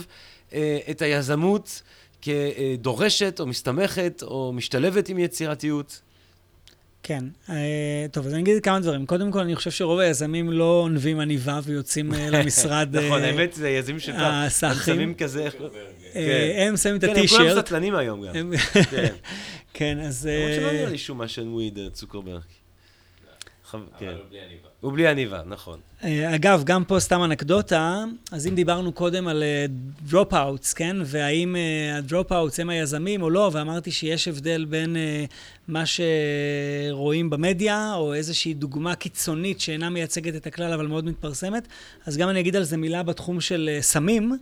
אה, 0.52 0.78
את 0.90 1.02
היזמות 1.02 1.82
כדורשת 2.22 3.40
או 3.40 3.46
מסתמכת 3.46 4.22
או 4.22 4.52
משתלבת 4.52 5.08
עם 5.08 5.18
יצירתיות. 5.18 6.07
כן. 7.02 7.24
אה, 7.50 8.06
טוב, 8.12 8.26
אז 8.26 8.34
אני 8.34 8.42
אגיד 8.42 8.62
כמה 8.62 8.80
דברים. 8.80 9.06
קודם 9.06 9.30
כל, 9.30 9.40
אני 9.40 9.56
חושב 9.56 9.70
שרוב 9.70 9.98
היזמים 9.98 10.52
לא 10.52 10.64
עונבים 10.64 11.20
עניבה 11.20 11.60
ויוצאים 11.64 12.14
אה, 12.14 12.30
למשרד... 12.38 12.96
נכון, 12.96 13.22
אה, 13.22 13.26
האמת, 13.26 13.52
זה 13.52 13.68
יזמים 13.68 14.00
של 14.00 14.12
פעם. 14.12 14.48
הם 14.62 14.74
שמים 14.84 15.14
כזה... 15.14 15.48
כן. 16.12 16.20
הם 16.56 16.76
שמים 16.76 16.96
את 16.96 17.04
הטישרט. 17.04 17.38
כן, 17.38 17.44
הם 17.44 17.50
כולם 17.50 17.66
סטלנים 17.66 17.94
היום 17.94 18.26
גם. 18.26 18.32
כן. 18.90 19.14
כן, 19.74 19.98
אז... 20.00 20.28
למרות 20.32 20.54
שלא 20.54 20.72
נראה 20.72 20.90
לי 20.90 20.98
שהוא 20.98 21.16
מעשן 21.16 21.48
weed, 21.48 21.78
צוקרברג. 21.92 22.40
אבל 23.74 23.82
הוא 24.00 24.08
בלי 24.28 24.40
עניבה. 24.40 24.68
הוא 24.80 24.92
בלי 24.92 25.08
עניבה, 25.08 25.42
נכון. 25.46 25.78
אגב, 26.34 26.64
גם 26.64 26.84
פה 26.84 27.00
סתם 27.00 27.24
אנקדוטה, 27.24 28.04
אז 28.32 28.46
אם 28.46 28.54
דיברנו 28.54 28.92
קודם 28.92 29.28
על 29.28 29.42
drop-outs, 30.02 30.74
כן? 30.74 30.96
והאם 31.04 31.56
ה 31.98 32.05
drop-outs 32.05 32.60
הם 32.60 32.70
היזמים 32.70 33.22
או 33.22 33.30
לא, 33.30 33.50
ואמרתי 33.52 33.90
שיש 33.90 34.28
הבדל 34.28 34.64
בין 34.64 34.96
מה 35.68 35.82
שרואים 35.86 37.30
במדיה, 37.30 37.94
או 37.94 38.14
איזושהי 38.14 38.54
דוגמה 38.54 38.94
קיצונית 38.94 39.60
שאינה 39.60 39.90
מייצגת 39.90 40.36
את 40.36 40.46
הכלל, 40.46 40.72
אבל 40.72 40.86
מאוד 40.86 41.04
מתפרסמת, 41.04 41.68
אז 42.06 42.16
גם 42.16 42.28
אני 42.28 42.40
אגיד 42.40 42.56
על 42.56 42.64
זה 42.64 42.76
מילה 42.76 43.02
בתחום 43.02 43.40
של 43.40 43.78
סמים. 43.80 44.38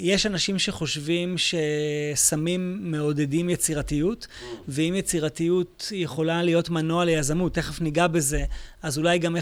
יש 0.00 0.26
אנשים 0.26 0.58
שחושבים 0.58 1.34
שסמים 1.38 2.78
מעודדים 2.82 3.50
יצירתיות, 3.50 4.26
ואם 4.68 4.94
יצירתיות 4.96 5.92
יכולה 5.94 6.42
להיות 6.42 6.70
מנוע 6.70 7.04
ליזמות, 7.04 7.54
תכף 7.54 7.80
ניגע 7.80 8.06
בזה, 8.06 8.44
אז 8.82 8.98
אולי 8.98 9.18
גם 9.18 9.36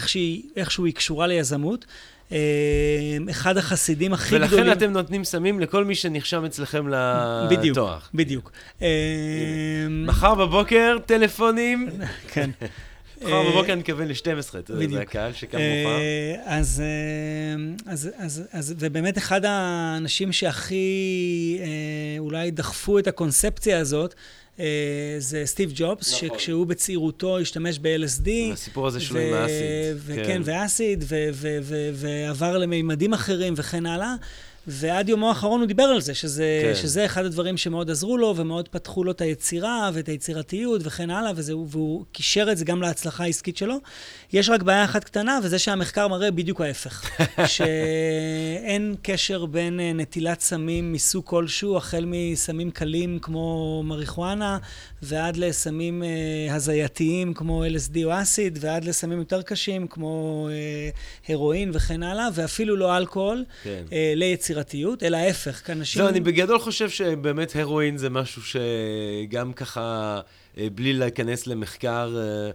איכשהו 0.55 0.85
היא 0.85 0.93
קשורה 0.93 1.27
ליזמות. 1.27 1.85
אה, 2.31 2.37
אחד 3.29 3.57
החסידים 3.57 4.13
הכי 4.13 4.35
ולכן 4.35 4.47
גדולים... 4.47 4.65
ולכן 4.65 4.77
אתם 4.77 4.91
נותנים 4.91 5.23
סמים 5.23 5.59
לכל 5.59 5.85
מי 5.85 5.95
שנרשם 5.95 6.45
אצלכם 6.45 6.87
לתואר. 6.87 7.47
בדיוק, 7.49 7.77
בדיוק. 8.13 8.51
אה, 8.81 8.87
מחר 9.89 10.35
בבוקר, 10.35 10.97
טלפונים. 11.05 11.89
כן. 12.33 12.49
מחר 13.21 13.33
אה, 13.33 13.51
בבוקר 13.51 13.73
אני 13.73 13.79
מתכוון 13.79 14.07
ל-12, 14.07 14.59
אתה 14.59 14.73
יודע, 14.73 14.87
זה 14.87 15.01
הקהל 15.01 15.33
שקם 15.33 15.57
מאוחר. 15.57 15.99
אז, 16.45 16.83
אז, 17.85 18.09
אז, 18.17 18.43
אז, 18.51 18.75
ובאמת 18.79 19.17
אחד 19.17 19.45
האנשים 19.45 20.31
שהכי 20.31 21.59
אולי 22.19 22.51
דחפו 22.51 22.99
את 22.99 23.07
הקונספציה 23.07 23.79
הזאת, 23.79 24.15
זה 25.19 25.41
סטיב 25.45 25.71
ג'ובס, 25.75 26.13
נכון. 26.13 26.29
שכשהוא 26.37 26.67
בצעירותו 26.67 27.39
השתמש 27.39 27.79
ב-LSD. 27.79 28.29
הסיפור 28.53 28.87
הזה 28.87 28.99
שלו 28.99 29.19
עם 29.19 29.33
האסיד. 29.33 29.97
וכן, 30.05 30.23
כן. 30.25 30.41
ואסיד, 30.45 31.03
ועבר 31.93 32.57
למימדים 32.57 33.13
אחרים 33.13 33.53
וכן 33.57 33.85
הלאה. 33.85 34.15
ועד 34.71 35.09
יומו 35.09 35.29
האחרון 35.29 35.59
הוא 35.59 35.67
דיבר 35.67 35.83
על 35.83 36.01
זה, 36.01 36.13
שזה, 36.13 36.61
כן. 36.63 36.81
שזה 36.81 37.05
אחד 37.05 37.25
הדברים 37.25 37.57
שמאוד 37.57 37.91
עזרו 37.91 38.17
לו 38.17 38.33
ומאוד 38.37 38.67
פתחו 38.67 39.03
לו 39.03 39.11
את 39.11 39.21
היצירה 39.21 39.89
ואת 39.93 40.09
היצירתיות 40.09 40.81
וכן 40.83 41.09
הלאה, 41.09 41.31
וזה, 41.35 41.57
והוא 41.57 42.05
קישר 42.11 42.51
את 42.51 42.57
זה 42.57 42.65
גם 42.65 42.81
להצלחה 42.81 43.23
העסקית 43.23 43.57
שלו. 43.57 43.75
יש 44.33 44.49
רק 44.49 44.63
בעיה 44.63 44.85
אחת 44.85 45.03
קטנה, 45.03 45.39
וזה 45.43 45.59
שהמחקר 45.59 46.07
מראה 46.07 46.31
בדיוק 46.31 46.61
ההפך. 46.61 47.19
שאין 47.55 48.95
קשר 49.01 49.45
בין 49.45 49.79
אה, 49.79 49.93
נטילת 49.93 50.39
סמים 50.39 50.93
מסוג 50.93 51.25
כלשהו, 51.25 51.77
החל 51.77 52.03
מסמים 52.07 52.71
קלים 52.71 53.19
כמו 53.21 53.83
מריחואנה, 53.85 54.57
ועד 55.01 55.37
לסמים 55.37 56.03
אה, 56.03 56.55
הזייתיים 56.55 57.33
כמו 57.33 57.65
LSD 57.65 57.97
או 58.03 58.21
אסיד, 58.21 58.57
ועד 58.61 58.83
לסמים 58.85 59.19
יותר 59.19 59.41
קשים 59.41 59.87
כמו 59.87 60.47
אה, 60.51 60.89
הרואין 61.33 61.71
וכן 61.73 62.03
הלאה, 62.03 62.27
ואפילו 62.33 62.75
לא 62.75 62.97
אלכוהול, 62.97 63.45
כן. 63.63 63.83
אה, 63.91 64.13
ליצירתיות. 64.15 64.58
יצירתיות, 64.59 65.03
אלא 65.03 65.17
ההפך, 65.17 65.61
כי 65.65 65.71
אנשים... 65.71 66.01
זהו, 66.01 66.09
אני 66.09 66.19
בגדול 66.19 66.59
חושב 66.59 66.89
שבאמת 66.89 67.55
הרואין 67.55 67.97
זה 67.97 68.09
משהו 68.09 68.41
שגם 68.41 69.53
ככה, 69.53 70.19
אה, 70.57 70.67
בלי 70.75 70.93
להיכנס 70.93 71.47
למחקר 71.47 72.17
אה, 72.17 72.51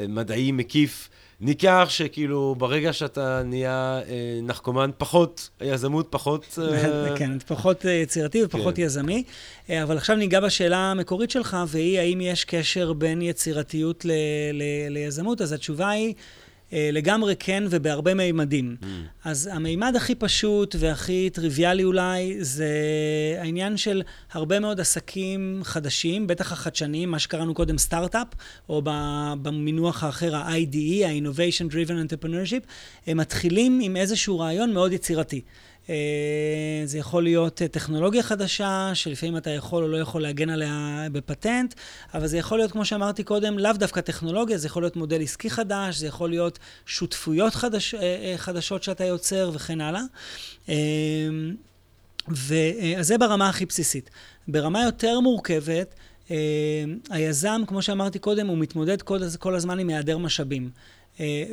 אה, 0.00 0.06
מדעי 0.08 0.52
מקיף, 0.52 1.08
ניכר 1.40 1.84
שכאילו 1.88 2.54
ברגע 2.58 2.92
שאתה 2.92 3.42
נהיה 3.44 4.00
אה, 4.08 4.40
נחקומן, 4.42 4.90
פחות 4.98 5.50
יזמות, 5.60 6.06
פחות... 6.10 6.58
אה, 6.62 7.16
כן, 7.18 7.38
פחות 7.38 7.84
יצירתי 7.84 8.44
ופחות 8.44 8.76
כן. 8.76 8.82
יזמי. 8.82 9.22
אה, 9.70 9.82
אבל 9.82 9.96
עכשיו 9.96 10.16
ניגע 10.16 10.40
בשאלה 10.40 10.78
המקורית 10.78 11.30
שלך, 11.30 11.56
והיא 11.68 11.98
האם 11.98 12.20
יש 12.20 12.44
קשר 12.44 12.92
בין 12.92 13.22
יצירתיות 13.22 14.04
ל- 14.04 14.12
ל- 14.52 14.88
ליזמות? 14.88 15.40
אז 15.40 15.52
התשובה 15.52 15.88
היא... 15.88 16.14
אה, 16.72 16.90
לגמרי 16.92 17.34
כן 17.38 17.64
ובהרבה 17.70 18.14
מימדים. 18.14 18.76
Mm. 18.80 18.86
אז 19.24 19.50
המימד 19.52 19.96
הכי 19.96 20.14
פשוט 20.14 20.76
והכי 20.78 21.30
טריוויאלי 21.30 21.84
אולי 21.84 22.36
זה 22.44 22.68
העניין 23.38 23.76
של 23.76 24.02
הרבה 24.32 24.60
מאוד 24.60 24.80
עסקים 24.80 25.60
חדשים, 25.64 26.26
בטח 26.26 26.52
החדשניים, 26.52 27.10
מה 27.10 27.18
שקראנו 27.18 27.54
קודם 27.54 27.78
סטארט-אפ, 27.78 28.28
או 28.68 28.82
במינוח 29.42 30.04
האחר 30.04 30.36
ה-IDE, 30.36 31.06
ה-Innovation 31.06 31.72
Driven 31.72 32.10
Entrepreneurship, 32.10 32.66
הם 33.06 33.16
מתחילים 33.16 33.80
עם 33.82 33.96
איזשהו 33.96 34.38
רעיון 34.38 34.72
מאוד 34.72 34.92
יצירתי. 34.92 35.40
אה, 35.90 36.82
זה 36.84 36.98
יכול 36.98 37.22
להיות 37.22 37.62
אה, 37.62 37.68
טכנולוגיה 37.68 38.22
חדשה, 38.22 38.90
שלפעמים 38.94 39.36
אתה 39.36 39.50
יכול 39.50 39.82
או 39.82 39.88
לא 39.88 39.96
יכול 39.96 40.22
להגן 40.22 40.50
עליה 40.50 41.06
בפטנט, 41.12 41.74
אבל 42.14 42.26
זה 42.26 42.38
יכול 42.38 42.58
להיות, 42.58 42.72
כמו 42.72 42.84
שאמרתי 42.84 43.24
קודם, 43.24 43.58
לאו 43.58 43.72
דווקא 43.72 44.00
טכנולוגיה, 44.00 44.58
זה 44.58 44.66
יכול 44.66 44.82
להיות 44.82 44.96
מודל 44.96 45.22
עסקי 45.22 45.50
חדש, 45.50 45.96
זה 45.96 46.06
יכול 46.06 46.30
להיות 46.30 46.58
שותפויות 46.86 47.54
חדש, 47.54 47.94
אה, 47.94 48.34
חדשות 48.36 48.82
שאתה 48.82 49.04
יוצר 49.04 49.50
וכן 49.54 49.80
הלאה. 49.80 50.02
אה, 50.68 50.74
ואז 52.28 53.06
זה 53.06 53.18
ברמה 53.18 53.48
הכי 53.48 53.66
בסיסית. 53.66 54.10
ברמה 54.48 54.84
יותר 54.84 55.20
מורכבת, 55.20 55.94
היזם, 57.10 57.62
כמו 57.66 57.82
שאמרתי 57.82 58.18
קודם, 58.18 58.46
הוא 58.46 58.58
מתמודד 58.58 59.02
כל, 59.02 59.18
כל 59.38 59.54
הזמן 59.54 59.78
עם 59.78 59.88
היעדר 59.88 60.18
משאבים. 60.18 60.70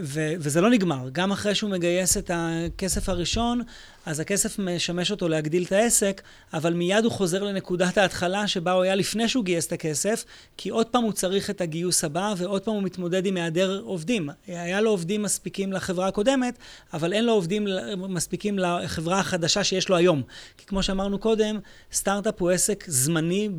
ו- 0.01 0.33
וזה 0.39 0.61
לא 0.61 0.69
נגמר. 0.69 1.09
גם 1.11 1.31
אחרי 1.31 1.55
שהוא 1.55 1.71
מגייס 1.71 2.17
את 2.17 2.31
הכסף 2.33 3.09
הראשון, 3.09 3.61
אז 4.05 4.19
הכסף 4.19 4.59
משמש 4.59 5.11
אותו 5.11 5.27
להגדיל 5.27 5.63
את 5.63 5.71
העסק, 5.71 6.21
אבל 6.53 6.73
מיד 6.73 7.03
הוא 7.03 7.11
חוזר 7.11 7.43
לנקודת 7.43 7.97
ההתחלה 7.97 8.47
שבה 8.47 8.71
הוא 8.71 8.83
היה 8.83 8.95
לפני 8.95 9.29
שהוא 9.29 9.43
גייס 9.45 9.67
את 9.67 9.71
הכסף, 9.71 10.25
כי 10.57 10.69
עוד 10.69 10.87
פעם 10.87 11.03
הוא 11.03 11.11
צריך 11.11 11.49
את 11.49 11.61
הגיוס 11.61 12.03
הבא, 12.03 12.33
ועוד 12.37 12.61
פעם 12.61 12.73
הוא 12.73 12.83
מתמודד 12.83 13.25
עם 13.25 13.37
היעדר 13.37 13.81
עובדים. 13.83 14.29
היה 14.47 14.81
לו 14.81 14.89
עובדים 14.89 15.21
מספיקים 15.21 15.73
לחברה 15.73 16.07
הקודמת, 16.07 16.57
אבל 16.93 17.13
אין 17.13 17.25
לו 17.25 17.33
עובדים 17.33 17.67
מספיקים 17.97 18.59
לחברה 18.59 19.19
החדשה 19.19 19.63
שיש 19.63 19.89
לו 19.89 19.95
היום. 19.95 20.21
כי 20.57 20.65
כמו 20.65 20.83
שאמרנו 20.83 21.19
קודם, 21.19 21.59
סטארט-אפ 21.93 22.41
הוא 22.41 22.49
עסק 22.49 22.83
זמני 22.87 23.49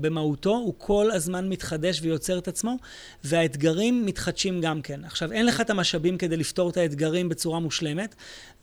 במהותו, 0.00 0.50
הוא 0.50 0.74
כל 0.78 1.10
הזמן 1.10 1.48
מתחדש 1.48 2.00
ויוצר 2.02 2.38
את 2.38 2.48
עצמו, 2.48 2.76
והאתגרים 3.24 4.06
מתחדשים 4.06 4.60
גם 4.60 4.82
כן. 4.82 5.04
עכשיו, 5.04 5.32
אין 5.32 5.46
לך 5.46 5.60
את 5.60 5.70
המשאבים 5.70 6.18
כדי 6.18 6.36
לפתור 6.36 6.70
את 6.70 6.76
האתגרים 6.76 7.28
בצורה 7.28 7.60
מושלמת, 7.60 8.14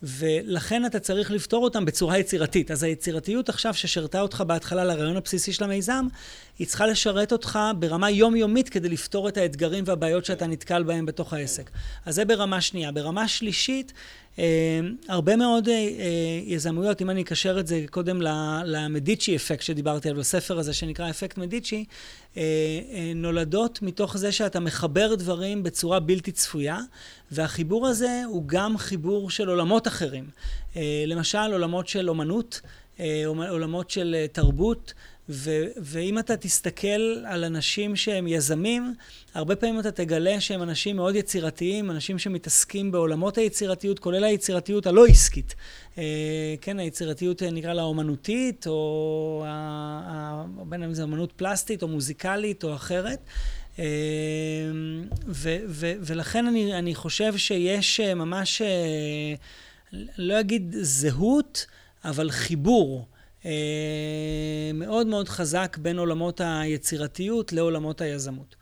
ולכן 0.04 0.86
אתה 0.86 1.00
צריך 1.00 1.32
לפתור 1.32 1.64
אותם 1.64 1.86
בצורה 1.86 2.18
יצירתית. 2.18 2.72
אז 2.72 2.84
היצירתיות 2.84 3.50
עכשיו 3.50 3.74
ששירתה 3.74 4.22
אותך 4.22 4.44
בהתחלה 4.48 4.86
לרעיון 4.86 5.18
הבסיסי 5.18 5.54
של 5.54 5.64
המיזם, 5.64 6.08
היא 6.60 6.68
צריכה 6.68 6.88
לשרת 6.88 7.32
אותך 7.32 7.60
ברמה 7.80 8.10
יומיומית 8.10 8.70
כדי 8.70 8.90
לפתור 8.90 9.30
את 9.30 9.38
האתגרים 9.38 9.84
והבעיות 9.88 10.26
שאתה 10.26 10.48
נתקל 10.48 10.84
בהם 10.84 11.06
בתוך 11.06 11.34
העסק. 11.34 11.70
אז 12.06 12.16
זה 12.16 12.26
ברמה 12.26 12.62
שנייה. 12.62 12.92
ברמה 12.92 13.28
שלישית, 13.28 13.94
הרבה 15.08 15.36
מאוד 15.36 15.68
אה, 15.68 15.74
אה, 15.74 15.80
יזמויות, 16.46 17.02
אם 17.02 17.10
אני 17.10 17.22
אקשר 17.22 17.60
את 17.60 17.68
זה 17.68 17.86
קודם 17.92 18.22
למדיצ'י 18.66 19.36
אפקט 19.36 19.62
שדיברתי 19.62 20.10
עליו, 20.10 20.22
בספר 20.22 20.60
הזה 20.60 20.74
שנקרא 20.74 21.10
אפקט 21.10 21.38
מדיצ'י, 21.38 21.86
אה, 22.38 22.42
אה, 22.92 23.12
נולדות 23.16 23.82
מתוך 23.82 24.18
זה 24.18 24.32
שאתה 24.32 24.60
מחבר 24.60 25.16
דברים 25.16 25.64
בצורה 25.64 26.00
בלתי 26.00 26.32
צפויה, 26.32 26.80
והחיבור 27.32 27.88
הזה 27.88 28.24
הוא 28.28 28.44
גם 28.46 28.78
חיבור 28.78 29.30
של 29.30 29.50
עולמות 29.50 29.88
אחרים. 29.88 30.30
אה, 30.76 31.04
למשל, 31.08 31.52
עולמות 31.52 31.88
של 31.88 32.10
אומנות, 32.10 32.62
אה, 33.00 33.24
עולמות 33.26 33.90
של 33.90 34.16
אה, 34.18 34.28
תרבות, 34.28 34.94
ו- 35.30 35.66
ואם 35.78 36.20
אתה 36.20 36.38
תסתכל 36.38 37.24
על 37.26 37.44
אנשים 37.44 37.96
שהם 37.96 38.28
יזמים, 38.28 38.94
הרבה 39.34 39.56
פעמים 39.56 39.80
אתה 39.80 39.92
תגלה 39.92 40.42
שהם 40.42 40.64
אנשים 40.64 40.96
מאוד 40.96 41.16
יצירתיים, 41.16 41.92
אנשים 41.92 42.20
שמתעסקים 42.20 42.92
בעולמות 42.92 43.38
היצירתיות, 43.38 44.00
כולל 44.00 44.24
היצירתיות 44.24 44.88
הלא 44.88 45.06
עסקית. 45.06 45.56
אה, 45.98 46.04
כן, 46.62 46.80
היצירתיות 46.80 47.44
אה, 47.44 47.52
נקרא 47.52 47.74
לה 47.74 47.82
אומנותית, 47.82 48.68
או 48.68 49.44
ה- 49.48 50.02
ה- 50.06 50.64
בין 50.66 50.84
אם 50.84 50.94
זה 50.94 51.04
אומנות 51.04 51.32
פלסטית 51.32 51.84
או 51.84 51.88
מוזיקלית 51.88 52.64
או 52.64 52.76
אחרת. 52.76 53.20
אה, 53.80 53.86
ו- 55.28 55.58
ו- 55.68 55.94
ולכן 56.00 56.48
אני, 56.48 56.74
אני 56.74 56.96
חושב 56.96 57.38
שיש 57.38 58.00
אה, 58.00 58.14
ממש, 58.14 58.62
אה, 58.62 59.34
לא 60.18 60.40
אגיד 60.40 60.76
זהות, 60.82 61.66
אבל 62.06 62.32
חיבור. 62.32 63.06
אה, 63.46 63.52
מאוד 64.74 65.08
מאוד 65.08 65.30
חזק 65.30 65.78
בין 65.82 66.00
עולמות 66.00 66.42
היצירתיות 66.44 67.54
לעולמות 67.54 68.02
היזמות. 68.02 68.56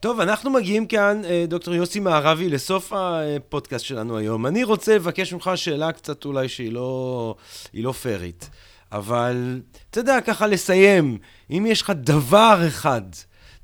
טוב, 0.00 0.20
אנחנו 0.20 0.50
מגיעים 0.50 0.86
כאן, 0.86 1.22
אה, 1.24 1.44
דוקטור 1.48 1.74
יוסי 1.74 2.00
מערבי, 2.00 2.48
לסוף 2.48 2.92
הפודקאסט 2.96 3.84
שלנו 3.84 4.18
היום. 4.18 4.46
אני 4.46 4.64
רוצה 4.64 4.94
לבקש 4.94 5.32
ממך 5.32 5.50
שאלה 5.54 5.92
קצת 5.92 6.24
אולי 6.24 6.48
שהיא 6.48 6.72
לא, 6.72 7.34
לא 7.74 7.92
פיירית, 7.92 8.50
אבל 8.92 9.60
אתה 9.90 10.00
יודע, 10.00 10.20
ככה 10.20 10.46
לסיים, 10.46 11.18
אם 11.50 11.66
יש 11.68 11.82
לך 11.82 11.92
דבר 11.96 12.60
אחד, 12.68 13.02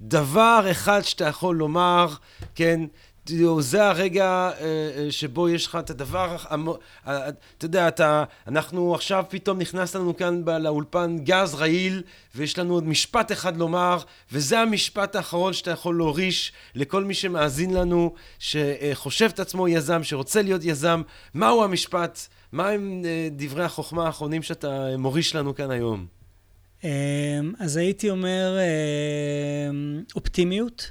דבר 0.00 0.66
אחד 0.70 1.00
שאתה 1.02 1.24
יכול 1.24 1.56
לומר, 1.56 2.06
כן, 2.54 2.80
זה 3.58 3.88
הרגע 3.88 4.24
אה, 4.24 4.50
אה, 4.60 5.06
שבו 5.10 5.48
יש 5.48 5.66
לך 5.66 5.76
את 5.80 5.90
הדבר, 5.90 6.36
אתה 7.04 7.64
יודע, 7.64 7.88
אתה, 7.88 8.24
אנחנו 8.46 8.94
עכשיו 8.94 9.24
פתאום 9.28 9.58
נכנס 9.58 9.96
לנו 9.96 10.16
כאן 10.16 10.42
לאולפן 10.60 11.16
גז 11.18 11.54
רעיל, 11.54 12.02
ויש 12.34 12.58
לנו 12.58 12.74
עוד 12.74 12.84
משפט 12.84 13.32
אחד 13.32 13.56
לומר, 13.56 13.98
וזה 14.32 14.60
המשפט 14.60 15.16
האחרון 15.16 15.52
שאתה 15.52 15.70
יכול 15.70 15.96
להוריש 15.96 16.52
לכל 16.74 17.04
מי 17.04 17.14
שמאזין 17.14 17.74
לנו, 17.74 18.14
שחושב 18.38 19.30
את 19.34 19.40
עצמו 19.40 19.68
יזם, 19.68 20.04
שרוצה 20.04 20.42
להיות 20.42 20.64
יזם, 20.64 21.02
מהו 21.34 21.64
המשפט, 21.64 22.18
מהם 22.52 23.02
אה, 23.04 23.28
דברי 23.32 23.64
החוכמה 23.64 24.06
האחרונים 24.06 24.42
שאתה 24.42 24.96
מוריש 24.98 25.34
לנו 25.34 25.54
כאן 25.54 25.70
היום? 25.70 26.06
אה, 26.84 27.40
אז 27.58 27.76
הייתי 27.76 28.10
אומר 28.10 28.56
אה, 28.58 29.70
אופטימיות. 30.14 30.90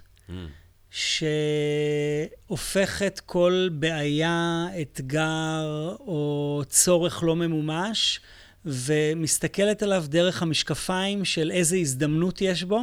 שהופכת 2.49 3.21
כל 3.25 3.69
בעיה, 3.71 4.65
אתגר 4.81 5.95
או 5.99 6.61
צורך 6.69 7.23
לא 7.23 7.35
ממומש, 7.35 8.19
ומסתכלת 8.65 9.83
עליו 9.83 10.05
דרך 10.07 10.41
המשקפיים 10.41 11.25
של 11.25 11.51
איזה 11.51 11.77
הזדמנות 11.77 12.41
יש 12.41 12.63
בו, 12.63 12.81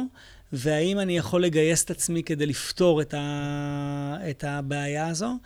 והאם 0.53 0.99
אני 0.99 1.17
יכול 1.17 1.43
לגייס 1.43 1.83
את 1.83 1.91
עצמי 1.91 2.23
כדי 2.23 2.45
לפתור 2.45 3.01
את, 3.01 3.13
ה... 3.13 4.17
את 4.29 4.43
הבעיה 4.43 5.07
הזו. 5.07 5.37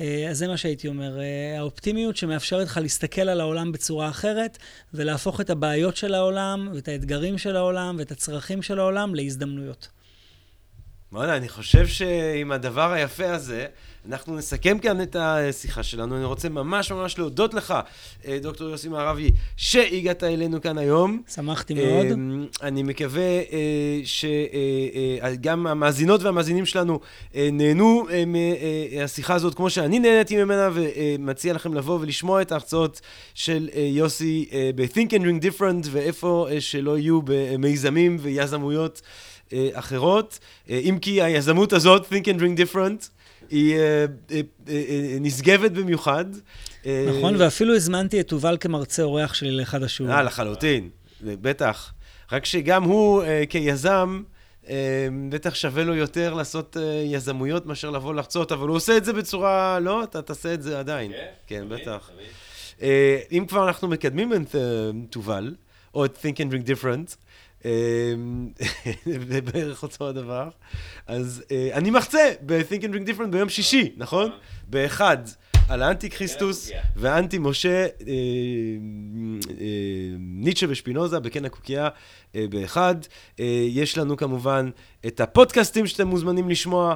אה, 0.00 0.26
אז 0.30 0.38
זה 0.38 0.48
מה 0.48 0.56
שהייתי 0.56 0.88
אומר, 0.88 1.20
אה, 1.20 1.58
האופטימיות 1.58 2.16
שמאפשרת 2.16 2.66
לך 2.66 2.76
להסתכל 2.82 3.28
על 3.28 3.40
העולם 3.40 3.72
בצורה 3.72 4.08
אחרת, 4.08 4.58
ולהפוך 4.94 5.40
את 5.40 5.50
הבעיות 5.50 5.96
של 5.96 6.14
העולם, 6.14 6.68
ואת 6.74 6.88
האתגרים 6.88 7.38
של 7.38 7.56
העולם, 7.56 7.96
ואת 7.98 8.10
הצרכים 8.12 8.62
של 8.62 8.78
העולם 8.78 9.14
להזדמנויות. 9.14 9.88
וואלה, 11.16 11.36
אני 11.36 11.48
חושב 11.48 11.86
שעם 11.86 12.52
הדבר 12.52 12.92
היפה 12.92 13.30
הזה, 13.30 13.66
אנחנו 14.08 14.36
נסכם 14.36 14.78
כאן 14.78 15.00
את 15.00 15.16
השיחה 15.18 15.82
שלנו. 15.82 16.16
אני 16.16 16.24
רוצה 16.24 16.48
ממש 16.48 16.92
ממש 16.92 17.18
להודות 17.18 17.54
לך, 17.54 17.74
אה, 18.26 18.38
דוקטור 18.42 18.68
יוסי 18.68 18.88
מערבי, 18.88 19.30
שהגעת 19.56 20.24
אלינו 20.24 20.60
כאן 20.60 20.78
היום. 20.78 21.22
שמחתי 21.34 21.74
מאוד. 21.74 22.06
אה, 22.06 22.68
אני 22.68 22.82
מקווה 22.82 23.22
אה, 23.22 24.00
שגם 24.04 25.66
המאזינות 25.66 26.22
והמאזינים 26.22 26.66
שלנו 26.66 27.00
נהנו 27.34 28.06
מהשיחה 28.26 29.34
הזאת 29.34 29.54
כמו 29.54 29.70
שאני 29.70 29.98
נהניתי 29.98 30.44
ממנה, 30.44 30.70
ומציע 30.74 31.52
לכם 31.52 31.74
לבוא 31.74 31.98
ולשמוע 32.00 32.42
את 32.42 32.52
ההרצאות 32.52 33.00
של 33.34 33.68
יוסי 33.74 34.48
ב-Think 34.74 35.10
and 35.10 35.22
Drink 35.22 35.44
Different, 35.44 35.88
ואיפה 35.90 36.46
שלא 36.60 36.98
יהיו 36.98 37.20
במיזמים 37.22 38.16
ויזמויות. 38.20 39.02
אה, 39.52 39.68
אחרות, 39.72 40.38
אה, 40.70 40.78
אם 40.78 40.98
כי 41.02 41.22
היזמות 41.22 41.72
הזאת, 41.72 42.06
Think 42.12 42.24
and 42.24 42.40
Drink 42.40 42.60
Different, 42.60 43.08
היא 43.50 43.76
אה, 43.76 44.06
נשגבת 45.20 45.70
במיוחד. 45.70 46.24
נכון, 46.86 47.36
ואפילו 47.38 47.74
הזמנתי 47.74 48.20
את 48.20 48.28
תובל 48.28 48.56
כמרצה 48.60 49.02
אורח 49.02 49.34
שלי 49.34 49.50
לאחד 49.50 49.82
השיעורים. 49.82 50.16
אה, 50.16 50.22
לחלוטין, 50.22 50.88
בטח. 51.20 51.92
רק 52.32 52.44
שגם 52.44 52.82
הוא 52.82 53.22
כיזם, 53.48 54.22
בטח 55.28 55.54
שווה 55.54 55.84
לו 55.84 55.94
יותר 55.94 56.34
לעשות 56.34 56.76
יזמויות 57.04 57.66
מאשר 57.66 57.90
לבוא 57.90 58.14
לחצות, 58.14 58.52
אבל 58.52 58.68
הוא 58.68 58.76
עושה 58.76 58.96
את 58.96 59.04
זה 59.04 59.12
בצורה, 59.12 59.78
לא? 59.80 60.02
אתה 60.02 60.22
תעשה 60.22 60.54
את 60.54 60.62
זה 60.62 60.78
עדיין. 60.78 61.12
כן, 61.12 61.26
כן, 61.46 61.68
בטח. 61.68 62.10
אם 63.32 63.44
כבר 63.48 63.68
אנחנו 63.68 63.88
מקדמים 63.88 64.32
את 64.32 64.54
תובל, 65.10 65.54
או 65.94 66.04
את 66.04 66.16
Think 66.16 66.36
and 66.36 66.52
Drink 66.52 66.66
Different, 66.66 67.16
זה 69.30 69.40
בערך 69.40 69.82
אותו 69.82 70.08
הדבר, 70.08 70.48
אז 71.06 71.44
אה, 71.50 71.70
אני 71.72 71.90
מחצה 71.90 72.32
ב-Think 72.46 72.82
and 72.82 72.94
Drink 72.94 73.08
Different 73.08 73.26
ביום 73.30 73.48
שישי, 73.48 73.92
נכון? 73.96 74.30
באחד. 74.68 75.18
על 75.68 75.82
האנטי 75.82 76.10
כריסטוס 76.10 76.64
הקוקייה. 76.64 76.82
ואנטי 76.96 77.38
משה, 77.38 77.82
אה, 77.82 77.86
אה, 79.60 79.66
ניטשה 80.18 80.66
ושפינוזה 80.68 81.20
בקן 81.20 81.44
הקוקייה 81.44 81.88
אה, 82.34 82.44
באחד. 82.50 82.94
יש 83.68 83.98
לנו 83.98 84.16
כמובן 84.16 84.70
את 85.06 85.20
הפודקאסטים 85.20 85.86
שאתם 85.86 86.08
מוזמנים 86.08 86.48
לשמוע, 86.48 86.94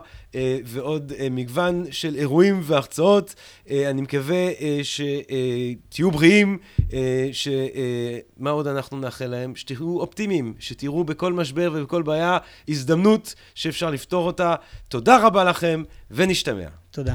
ועוד 0.65 1.13
מגוון 1.31 1.85
של 1.91 2.15
אירועים 2.17 2.61
והרצאות. 2.63 3.35
אני 3.71 4.03
מקווה 4.03 4.49
שתהיו 4.83 6.11
בריאים, 6.11 6.59
שמה 7.33 8.51
עוד 8.51 8.67
אנחנו 8.67 9.01
נאחל 9.01 9.27
להם? 9.27 9.57
שתהיו 9.57 9.99
אופטימיים, 9.99 10.55
שתראו 10.59 11.05
בכל 11.05 11.33
משבר 11.33 11.71
ובכל 11.75 12.03
בעיה 12.03 12.39
הזדמנות 12.69 13.35
שאפשר 13.55 13.91
לפתור 13.91 14.27
אותה. 14.27 14.55
תודה 14.89 15.27
רבה 15.27 15.45
לכם, 15.45 15.83
ונשתמע. 16.11 16.69
תודה. 16.91 17.15